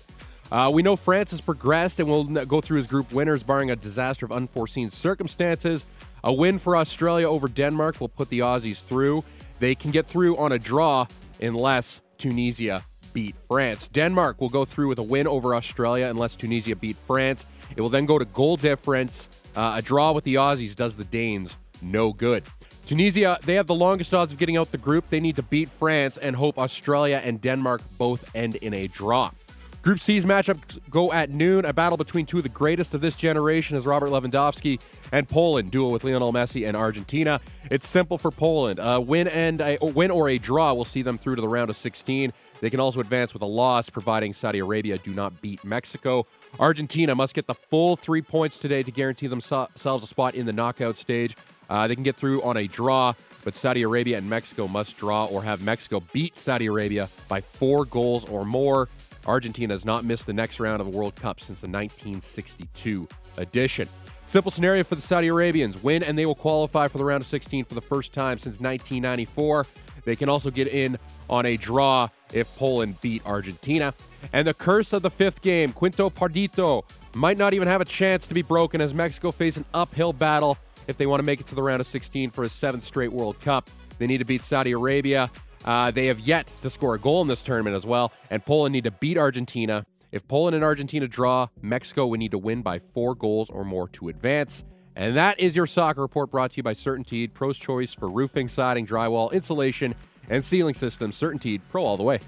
Uh, 0.52 0.70
we 0.72 0.82
know 0.82 0.96
France 0.96 1.30
has 1.30 1.40
progressed 1.40 1.98
and 1.98 2.08
we'll 2.08 2.24
go 2.24 2.60
through 2.60 2.78
as 2.78 2.86
group 2.86 3.12
winners, 3.12 3.42
barring 3.42 3.70
a 3.70 3.76
disaster 3.76 4.26
of 4.26 4.32
unforeseen 4.32 4.90
circumstances. 4.90 5.84
A 6.22 6.32
win 6.32 6.58
for 6.58 6.76
Australia 6.76 7.28
over 7.28 7.48
Denmark 7.48 8.00
will 8.00 8.08
put 8.08 8.28
the 8.28 8.40
Aussies 8.40 8.84
through. 8.84 9.24
They 9.58 9.74
can 9.74 9.90
get 9.90 10.06
through 10.06 10.36
on 10.36 10.52
a 10.52 10.58
draw 10.58 11.06
unless 11.40 12.00
Tunisia 12.18 12.84
beat 13.12 13.34
France. 13.48 13.88
Denmark 13.88 14.40
will 14.40 14.48
go 14.48 14.64
through 14.64 14.88
with 14.88 14.98
a 14.98 15.02
win 15.02 15.26
over 15.26 15.54
Australia 15.54 16.06
unless 16.06 16.36
Tunisia 16.36 16.76
beat 16.76 16.96
France. 16.96 17.46
It 17.76 17.80
will 17.80 17.88
then 17.88 18.06
go 18.06 18.18
to 18.18 18.24
goal 18.24 18.56
difference. 18.56 19.28
Uh, 19.54 19.74
a 19.76 19.82
draw 19.82 20.12
with 20.12 20.24
the 20.24 20.36
Aussies 20.36 20.74
does 20.74 20.96
the 20.96 21.04
Danes 21.04 21.56
no 21.82 22.12
good. 22.12 22.44
Tunisia, 22.86 23.38
they 23.44 23.54
have 23.54 23.66
the 23.66 23.74
longest 23.74 24.12
odds 24.12 24.32
of 24.32 24.38
getting 24.38 24.56
out 24.56 24.70
the 24.72 24.78
group. 24.78 25.08
They 25.10 25.20
need 25.20 25.36
to 25.36 25.42
beat 25.42 25.68
France 25.68 26.18
and 26.18 26.34
hope 26.36 26.58
Australia 26.58 27.20
and 27.24 27.40
Denmark 27.40 27.80
both 27.98 28.34
end 28.34 28.56
in 28.56 28.74
a 28.74 28.88
draw. 28.88 29.30
Group 29.82 29.98
C's 29.98 30.24
matchups 30.24 30.78
go 30.90 31.12
at 31.12 31.30
noon. 31.30 31.64
A 31.64 31.72
battle 31.72 31.96
between 31.96 32.24
two 32.24 32.36
of 32.36 32.44
the 32.44 32.48
greatest 32.48 32.94
of 32.94 33.00
this 33.00 33.16
generation 33.16 33.76
is 33.76 33.84
Robert 33.84 34.10
Lewandowski 34.10 34.80
and 35.10 35.28
Poland, 35.28 35.72
duel 35.72 35.90
with 35.90 36.04
Lionel 36.04 36.32
Messi 36.32 36.68
and 36.68 36.76
Argentina. 36.76 37.40
It's 37.68 37.88
simple 37.88 38.16
for 38.16 38.30
Poland. 38.30 38.78
A 38.80 39.00
win 39.00 39.26
and 39.26 39.60
a 39.60 39.82
a 39.82 39.86
win 39.86 40.12
or 40.12 40.28
a 40.28 40.38
draw 40.38 40.72
will 40.72 40.84
see 40.84 41.02
them 41.02 41.18
through 41.18 41.34
to 41.34 41.40
the 41.40 41.48
round 41.48 41.68
of 41.68 41.74
16. 41.74 42.32
They 42.62 42.70
can 42.70 42.78
also 42.78 43.00
advance 43.00 43.34
with 43.34 43.42
a 43.42 43.46
loss, 43.46 43.90
providing 43.90 44.32
Saudi 44.32 44.60
Arabia 44.60 44.96
do 44.96 45.12
not 45.12 45.42
beat 45.42 45.64
Mexico. 45.64 46.28
Argentina 46.60 47.12
must 47.12 47.34
get 47.34 47.48
the 47.48 47.54
full 47.54 47.96
three 47.96 48.22
points 48.22 48.56
today 48.56 48.84
to 48.84 48.92
guarantee 48.92 49.26
themselves 49.26 49.84
a 49.84 50.06
spot 50.06 50.36
in 50.36 50.46
the 50.46 50.52
knockout 50.52 50.96
stage. 50.96 51.36
Uh, 51.68 51.88
they 51.88 51.96
can 51.96 52.04
get 52.04 52.14
through 52.14 52.40
on 52.42 52.56
a 52.56 52.68
draw, 52.68 53.14
but 53.42 53.56
Saudi 53.56 53.82
Arabia 53.82 54.16
and 54.16 54.30
Mexico 54.30 54.68
must 54.68 54.96
draw 54.96 55.24
or 55.24 55.42
have 55.42 55.60
Mexico 55.60 56.04
beat 56.12 56.36
Saudi 56.36 56.66
Arabia 56.66 57.08
by 57.26 57.40
four 57.40 57.84
goals 57.84 58.28
or 58.28 58.44
more. 58.44 58.88
Argentina 59.26 59.74
has 59.74 59.84
not 59.84 60.04
missed 60.04 60.26
the 60.26 60.32
next 60.32 60.60
round 60.60 60.80
of 60.80 60.88
the 60.88 60.96
World 60.96 61.16
Cup 61.16 61.40
since 61.40 61.62
the 61.62 61.66
1962 61.66 63.08
edition. 63.38 63.88
Simple 64.26 64.52
scenario 64.52 64.84
for 64.84 64.94
the 64.94 65.02
Saudi 65.02 65.26
Arabians 65.26 65.82
win 65.82 66.04
and 66.04 66.16
they 66.16 66.26
will 66.26 66.36
qualify 66.36 66.86
for 66.86 66.98
the 66.98 67.04
round 67.04 67.22
of 67.22 67.26
16 67.26 67.64
for 67.64 67.74
the 67.74 67.80
first 67.80 68.12
time 68.12 68.38
since 68.38 68.60
1994. 68.60 69.66
They 70.04 70.16
can 70.16 70.28
also 70.28 70.50
get 70.50 70.68
in 70.68 70.98
on 71.28 71.46
a 71.46 71.56
draw 71.56 72.08
if 72.32 72.54
Poland 72.56 73.00
beat 73.00 73.24
Argentina. 73.26 73.94
And 74.32 74.46
the 74.46 74.54
curse 74.54 74.92
of 74.92 75.02
the 75.02 75.10
fifth 75.10 75.42
game, 75.42 75.72
Quinto 75.72 76.10
Partido, 76.10 76.84
might 77.14 77.38
not 77.38 77.54
even 77.54 77.68
have 77.68 77.80
a 77.80 77.84
chance 77.84 78.26
to 78.26 78.34
be 78.34 78.42
broken 78.42 78.80
as 78.80 78.94
Mexico 78.94 79.30
face 79.30 79.56
an 79.56 79.64
uphill 79.74 80.12
battle 80.12 80.58
if 80.86 80.96
they 80.96 81.06
want 81.06 81.20
to 81.20 81.26
make 81.26 81.40
it 81.40 81.46
to 81.48 81.54
the 81.54 81.62
round 81.62 81.80
of 81.80 81.86
16 81.86 82.30
for 82.30 82.44
a 82.44 82.48
seventh 82.48 82.84
straight 82.84 83.12
World 83.12 83.40
Cup. 83.40 83.70
They 83.98 84.06
need 84.06 84.18
to 84.18 84.24
beat 84.24 84.42
Saudi 84.42 84.72
Arabia. 84.72 85.30
Uh, 85.64 85.90
they 85.90 86.06
have 86.06 86.18
yet 86.20 86.50
to 86.62 86.70
score 86.70 86.94
a 86.94 86.98
goal 86.98 87.22
in 87.22 87.28
this 87.28 87.42
tournament 87.42 87.76
as 87.76 87.86
well, 87.86 88.12
and 88.30 88.44
Poland 88.44 88.72
need 88.72 88.84
to 88.84 88.90
beat 88.90 89.16
Argentina. 89.16 89.86
If 90.10 90.26
Poland 90.26 90.54
and 90.54 90.64
Argentina 90.64 91.06
draw, 91.06 91.48
Mexico 91.62 92.06
would 92.06 92.18
need 92.18 92.32
to 92.32 92.38
win 92.38 92.62
by 92.62 92.78
four 92.78 93.14
goals 93.14 93.48
or 93.48 93.64
more 93.64 93.88
to 93.90 94.08
advance. 94.08 94.64
And 94.94 95.16
that 95.16 95.40
is 95.40 95.56
your 95.56 95.66
soccer 95.66 96.02
report 96.02 96.30
brought 96.30 96.52
to 96.52 96.56
you 96.58 96.62
by 96.62 96.74
CertainTeed, 96.74 97.32
Pro's 97.32 97.56
choice 97.56 97.94
for 97.94 98.10
roofing, 98.10 98.48
siding, 98.48 98.86
drywall, 98.86 99.32
insulation, 99.32 99.94
and 100.28 100.44
ceiling 100.44 100.74
systems. 100.74 101.18
CertainTeed, 101.18 101.60
Pro 101.70 101.84
all 101.84 101.96
the 101.96 102.02
way. 102.02 102.20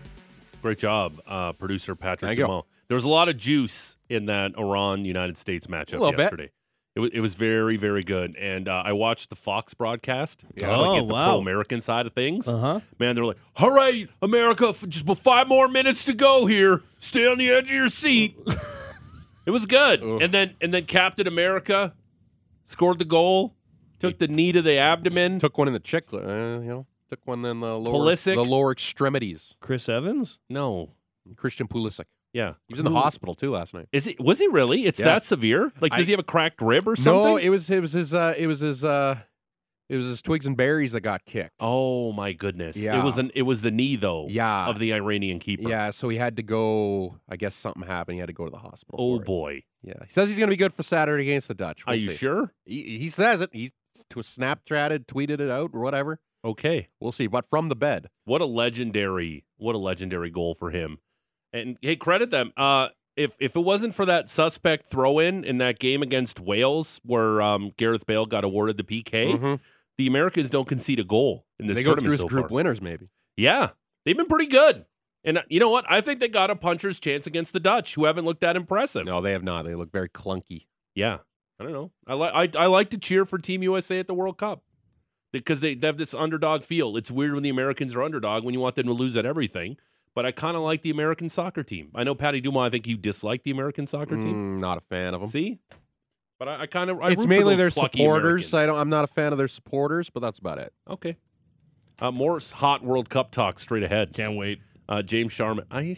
Great 0.62 0.78
job, 0.78 1.20
uh, 1.26 1.52
producer 1.52 1.94
Patrick 1.94 2.28
Thank 2.30 2.38
you. 2.38 2.62
There 2.88 2.94
was 2.94 3.04
a 3.04 3.08
lot 3.08 3.28
of 3.28 3.36
juice 3.36 3.96
in 4.08 4.26
that 4.26 4.52
Iran 4.58 5.04
United 5.04 5.36
States 5.38 5.66
matchup 5.66 5.92
little 5.94 6.12
bit. 6.12 6.18
yesterday. 6.20 6.50
It 6.94 7.00
was, 7.00 7.10
it 7.12 7.20
was 7.20 7.34
very, 7.34 7.76
very 7.76 8.02
good. 8.02 8.36
And 8.36 8.68
uh, 8.68 8.82
I 8.84 8.92
watched 8.92 9.28
the 9.28 9.36
Fox 9.36 9.74
broadcast. 9.74 10.44
Yeah. 10.54 10.76
like, 10.76 10.88
Oh, 10.90 10.96
the 11.06 11.12
wow. 11.12 11.28
pro 11.30 11.38
American 11.38 11.80
side 11.80 12.06
of 12.06 12.12
things. 12.12 12.46
Uh 12.46 12.56
huh. 12.58 12.80
Man, 13.00 13.16
they're 13.16 13.24
like, 13.24 13.38
all 13.56 13.70
right, 13.70 14.08
America, 14.22 14.72
just 14.86 15.04
five 15.18 15.48
more 15.48 15.66
minutes 15.66 16.04
to 16.04 16.12
go 16.12 16.46
here. 16.46 16.82
Stay 17.00 17.26
on 17.26 17.36
the 17.38 17.50
edge 17.50 17.64
of 17.64 17.70
your 17.72 17.88
seat. 17.88 18.36
it 19.46 19.50
was 19.50 19.66
good. 19.66 20.02
And 20.02 20.32
then 20.32 20.54
and 20.60 20.72
then 20.72 20.84
Captain 20.84 21.26
America 21.26 21.94
scored 22.66 22.98
the 23.00 23.04
goal, 23.04 23.54
took 23.98 24.18
the 24.18 24.28
knee 24.28 24.52
to 24.52 24.62
the 24.62 24.76
abdomen. 24.76 25.40
Took 25.40 25.58
one 25.58 25.66
in 25.66 25.74
the 25.74 25.80
chick, 25.80 26.04
uh, 26.12 26.18
you 26.18 26.60
know, 26.68 26.86
took 27.16 27.26
one 27.26 27.44
in 27.44 27.60
the 27.60 27.78
lower, 27.78 27.94
Pulisic? 27.94 28.34
the 28.34 28.44
lower 28.44 28.72
extremities. 28.72 29.54
Chris 29.60 29.88
Evans? 29.88 30.38
no. 30.48 30.90
Christian 31.36 31.66
Pulisic. 31.66 32.04
Yeah. 32.34 32.54
He 32.68 32.74
was 32.74 32.80
in 32.80 32.84
the 32.84 32.90
Who- 32.90 32.96
hospital 32.98 33.34
too 33.34 33.50
last 33.52 33.72
night. 33.72 33.86
Is 33.92 34.04
he 34.04 34.14
was 34.18 34.38
he 34.38 34.46
really? 34.48 34.84
It's 34.84 34.98
Yeah. 34.98 35.06
that 35.06 35.24
severe? 35.24 35.72
Like 35.80 35.92
does 35.92 36.00
I- 36.00 36.04
he 36.04 36.10
have 36.10 36.20
a 36.20 36.24
cracked 36.24 36.60
rib 36.60 36.86
or 36.86 36.96
something? 36.96 37.12
No, 37.12 37.36
it 37.38 37.48
was 37.48 37.70
it 37.70 37.80
was 37.80 37.92
his 37.94 38.12
uh 38.12 38.34
it 38.36 38.46
was 38.46 38.60
his 38.60 38.84
uh 38.84 39.18
it 39.88 39.96
was 39.96 40.06
his 40.06 40.20
twigs 40.20 40.44
and 40.46 40.54
berries 40.56 40.92
that 40.92 41.00
got 41.00 41.24
kicked. 41.24 41.52
Oh 41.60 42.12
my 42.12 42.32
goodness! 42.34 42.76
Yeah. 42.76 42.98
It 43.00 43.04
was 43.04 43.16
an 43.16 43.30
it 43.34 43.42
was 43.42 43.62
the 43.62 43.70
knee 43.70 43.96
though. 43.96 44.26
Yeah. 44.28 44.66
of 44.66 44.78
the 44.78 44.92
Iranian 44.92 45.38
keeper. 45.38 45.66
Yeah, 45.68 45.90
so 45.90 46.10
he 46.10 46.18
had 46.18 46.36
to 46.36 46.42
go. 46.42 47.20
I 47.28 47.36
guess 47.36 47.54
something 47.54 47.82
happened. 47.84 48.16
He 48.16 48.20
had 48.20 48.26
to 48.26 48.32
go 48.34 48.44
to 48.44 48.50
the 48.50 48.58
hospital. 48.58 48.96
Oh 49.00 49.16
for 49.16 49.22
it. 49.22 49.26
boy. 49.26 49.62
Yeah, 49.82 49.94
he 50.04 50.10
says 50.10 50.28
he's 50.28 50.36
going 50.38 50.48
to 50.48 50.52
be 50.52 50.58
good 50.58 50.74
for 50.74 50.82
Saturday 50.82 51.22
against 51.24 51.48
the 51.48 51.54
Dutch. 51.54 51.82
Are 51.86 51.92
We'll 51.94 52.00
you 52.00 52.10
see. 52.10 52.16
sure? 52.16 52.52
He, 52.66 52.98
he 52.98 53.08
says 53.08 53.40
it. 53.40 53.48
He 53.52 53.70
to 54.10 54.16
Snapchatted, 54.20 55.06
tweeted 55.06 55.40
it 55.40 55.50
out, 55.50 55.70
or 55.72 55.80
whatever. 55.80 56.18
Okay. 56.44 56.88
We'll 57.00 57.12
see. 57.12 57.26
But 57.26 57.48
from 57.48 57.68
the 57.68 57.76
bed, 57.76 58.08
What 58.24 58.40
a 58.40 58.46
legendary 58.46 59.44
what 59.56 59.74
a 59.74 59.78
legendary 59.78 60.30
goal 60.30 60.54
for 60.54 60.70
him. 60.70 60.98
And 61.52 61.78
hey, 61.80 61.96
credit 61.96 62.30
them. 62.30 62.52
Uh 62.56 62.88
if 63.16 63.32
if 63.38 63.54
it 63.56 63.60
wasn't 63.60 63.94
for 63.94 64.04
that 64.06 64.28
suspect 64.28 64.86
throw 64.86 65.18
in 65.20 65.44
in 65.44 65.58
that 65.58 65.78
game 65.78 66.02
against 66.02 66.40
Wales 66.40 67.00
where 67.04 67.40
um, 67.40 67.70
Gareth 67.76 68.06
Bale 68.06 68.26
got 68.26 68.42
awarded 68.44 68.76
the 68.76 68.82
PK, 68.84 69.38
Mhm. 69.38 69.60
the 69.98 70.06
Americans 70.08 70.50
don't 70.50 70.66
concede 70.68 70.98
a 70.98 71.04
goal 71.04 71.46
in 71.60 71.66
this 71.68 71.76
they 71.76 71.82
go 71.84 71.94
tournament 71.94 72.18
through 72.20 72.24
so 72.24 72.28
group 72.28 72.48
far. 72.48 72.54
winners. 72.56 72.82
Maybe 72.82 73.08
Yeah, 73.36 73.70
they've 74.04 74.16
been 74.16 74.26
pretty 74.26 74.46
good. 74.50 74.84
And 75.26 75.38
uh, 75.38 75.42
you 75.48 75.60
know 75.60 75.70
what? 75.70 75.86
I 75.88 76.00
think 76.02 76.20
they 76.20 76.28
got 76.28 76.50
a 76.50 76.56
puncher's 76.56 77.00
chance 77.00 77.26
against 77.26 77.52
the 77.54 77.60
Dutch, 77.60 77.94
who 77.94 78.04
haven't 78.04 78.26
looked 78.26 78.42
that 78.42 78.56
impressive. 78.56 79.06
no, 79.06 79.20
they 79.22 79.32
have 79.32 79.44
not. 79.44 79.64
They 79.64 79.74
look 79.76 79.90
very 79.92 80.08
clunky. 80.10 80.66
Yeah, 80.94 81.18
I 81.58 81.64
don't 81.64 81.72
know. 81.72 81.92
I 82.06 82.14
like 82.14 82.56
I, 82.56 82.64
I 82.64 82.66
like 82.66 82.90
to 82.90 82.98
cheer 82.98 83.24
for 83.24 83.38
Team 83.38 83.62
USA 83.62 84.00
at 84.00 84.06
the 84.08 84.12
World 84.14 84.36
Cup 84.38 84.62
because 85.40 85.60
they, 85.60 85.74
they 85.74 85.86
have 85.86 85.96
this 85.98 86.14
underdog 86.14 86.64
feel. 86.64 86.96
It's 86.96 87.10
weird 87.10 87.34
when 87.34 87.42
the 87.42 87.48
Americans 87.50 87.94
are 87.94 88.02
underdog 88.02 88.44
when 88.44 88.54
you 88.54 88.60
want 88.60 88.74
them 88.76 88.86
to 88.86 88.92
lose 88.92 89.16
at 89.16 89.26
everything. 89.26 89.76
But 90.14 90.24
I 90.26 90.30
kind 90.32 90.56
of 90.56 90.62
like 90.62 90.82
the 90.82 90.90
American 90.90 91.28
soccer 91.28 91.62
team. 91.64 91.90
I 91.94 92.04
know 92.04 92.14
Patty 92.14 92.40
Dumont. 92.40 92.66
I 92.66 92.70
think 92.70 92.86
you 92.86 92.96
dislike 92.96 93.42
the 93.42 93.50
American 93.50 93.86
soccer 93.86 94.16
team. 94.16 94.56
Mm, 94.56 94.60
not 94.60 94.78
a 94.78 94.80
fan 94.80 95.12
of 95.12 95.20
them. 95.20 95.28
See, 95.30 95.58
but 96.38 96.48
I, 96.48 96.62
I 96.62 96.66
kind 96.66 96.88
of 96.90 96.98
it's 97.04 97.26
mainly 97.26 97.56
their 97.56 97.70
supporters. 97.70 98.52
Americans. 98.52 98.54
I 98.54 98.66
don't. 98.66 98.78
I'm 98.78 98.90
not 98.90 99.04
a 99.04 99.08
fan 99.08 99.32
of 99.32 99.38
their 99.38 99.48
supporters, 99.48 100.10
but 100.10 100.20
that's 100.20 100.38
about 100.38 100.58
it. 100.58 100.72
Okay, 100.88 101.16
Uh, 102.00 102.12
more 102.12 102.38
hot 102.52 102.84
World 102.84 103.08
Cup 103.10 103.32
talk 103.32 103.58
straight 103.58 103.82
ahead. 103.82 104.12
Can't 104.12 104.36
wait. 104.36 104.60
Uh, 104.88 105.02
James 105.02 105.32
Sharman. 105.32 105.64
I. 105.70 105.96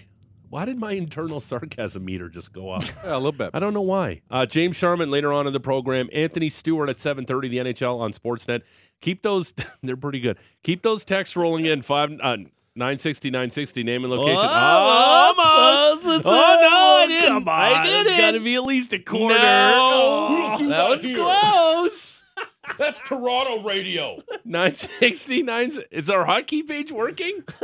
Why 0.48 0.64
did 0.64 0.78
my 0.78 0.92
internal 0.92 1.40
sarcasm 1.50 2.04
meter 2.04 2.28
just 2.30 2.52
go 2.52 2.70
up? 2.70 2.84
Yeah, 3.04 3.14
a 3.14 3.16
little 3.16 3.32
bit. 3.32 3.50
I 3.52 3.58
don't 3.58 3.74
know 3.74 3.80
why. 3.82 4.22
Uh, 4.30 4.46
James 4.46 4.76
Sharman 4.76 5.10
later 5.10 5.32
on 5.32 5.46
in 5.46 5.52
the 5.52 5.60
program. 5.60 6.08
Anthony 6.12 6.48
Stewart 6.48 6.88
at 6.88 6.96
7:30. 6.96 7.50
The 7.50 7.58
NHL 7.58 7.98
on 8.00 8.12
Sportsnet. 8.14 8.62
Keep 9.00 9.22
those. 9.22 9.52
they're 9.82 9.96
pretty 9.96 10.20
good. 10.20 10.38
Keep 10.62 10.82
those 10.82 11.04
texts 11.04 11.36
rolling 11.36 11.66
in. 11.66 11.82
Five. 11.82 12.12
Uh, 12.22 12.36
960, 12.78 13.30
960, 13.30 13.82
name 13.84 14.04
and 14.04 14.12
location. 14.12 14.36
Oh, 14.36 14.42
almost. 14.44 16.06
almost. 16.06 16.26
Oh, 16.26 16.30
no, 16.30 16.68
I 16.68 17.04
a- 17.04 17.08
didn't. 17.08 17.28
Come 17.28 17.48
on. 17.48 17.54
I 17.72 17.86
didn't. 17.86 18.12
It's 18.12 18.20
got 18.20 18.30
to 18.32 18.40
be 18.40 18.54
at 18.54 18.64
least 18.64 18.92
a 18.92 18.98
quarter. 18.98 19.38
No. 19.38 20.56
Oh. 20.60 20.68
that 20.68 20.88
was 20.90 21.00
close. 21.16 22.22
That's 22.78 22.98
Toronto 23.06 23.62
radio. 23.62 24.20
960, 24.44 25.42
9. 25.42 25.72
Is 25.90 26.10
our 26.10 26.26
hotkey 26.26 26.66
page 26.68 26.92
working? 26.92 27.44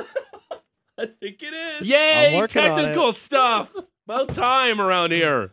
I 0.98 1.06
think 1.20 1.42
it 1.42 1.52
is. 1.52 1.82
Yay! 1.82 2.28
I'm 2.34 2.38
working 2.38 2.62
on 2.64 2.78
it. 2.78 2.82
Technical 2.82 3.12
stuff. 3.12 3.70
About 4.06 4.34
time 4.34 4.80
around 4.80 5.12
here. 5.12 5.52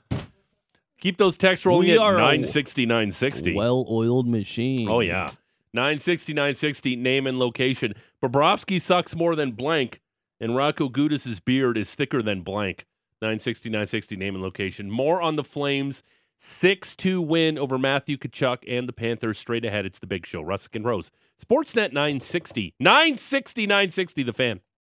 Keep 1.02 1.18
those 1.18 1.36
texts 1.38 1.66
rolling 1.66 1.88
We 1.88 1.96
in. 1.96 2.00
are 2.00 2.16
a 2.16 2.20
960, 2.20 2.86
960. 2.86 3.54
Well-oiled 3.56 4.28
machine. 4.28 4.88
Oh, 4.90 5.00
yeah. 5.02 5.30
960, 5.74 6.34
960, 6.34 6.96
name 6.96 7.28
and 7.28 7.38
location. 7.38 7.94
Bobrovsky 8.24 8.82
sucks 8.82 9.16
more 9.16 9.36
than 9.36 9.52
blank, 9.52 10.02
and 10.40 10.52
Radko 10.52 10.92
Gudas' 10.92 11.44
beard 11.44 11.78
is 11.78 11.94
thicker 11.94 12.22
than 12.22 12.42
blank. 12.42 12.86
960, 13.22 13.70
960, 13.70 14.16
name 14.16 14.36
and 14.36 14.44
location. 14.44 14.90
More 14.90 15.22
on 15.22 15.36
the 15.36 15.44
Flames. 15.44 16.04
6 16.42 16.96
2 16.96 17.22
win 17.22 17.58
over 17.58 17.78
Matthew 17.78 18.18
Tkachuk 18.18 18.60
and 18.66 18.88
the 18.88 18.94
Panthers. 18.94 19.38
Straight 19.38 19.66
ahead, 19.66 19.86
it's 19.86 20.00
the 20.00 20.08
big 20.08 20.26
show. 20.26 20.42
Russick 20.42 20.74
and 20.74 20.86
Rose. 20.86 21.12
Sportsnet 21.44 21.92
960. 21.92 22.76
960, 22.80 23.68
960, 23.68 24.24
the 24.24 24.34
fan. 24.34 24.62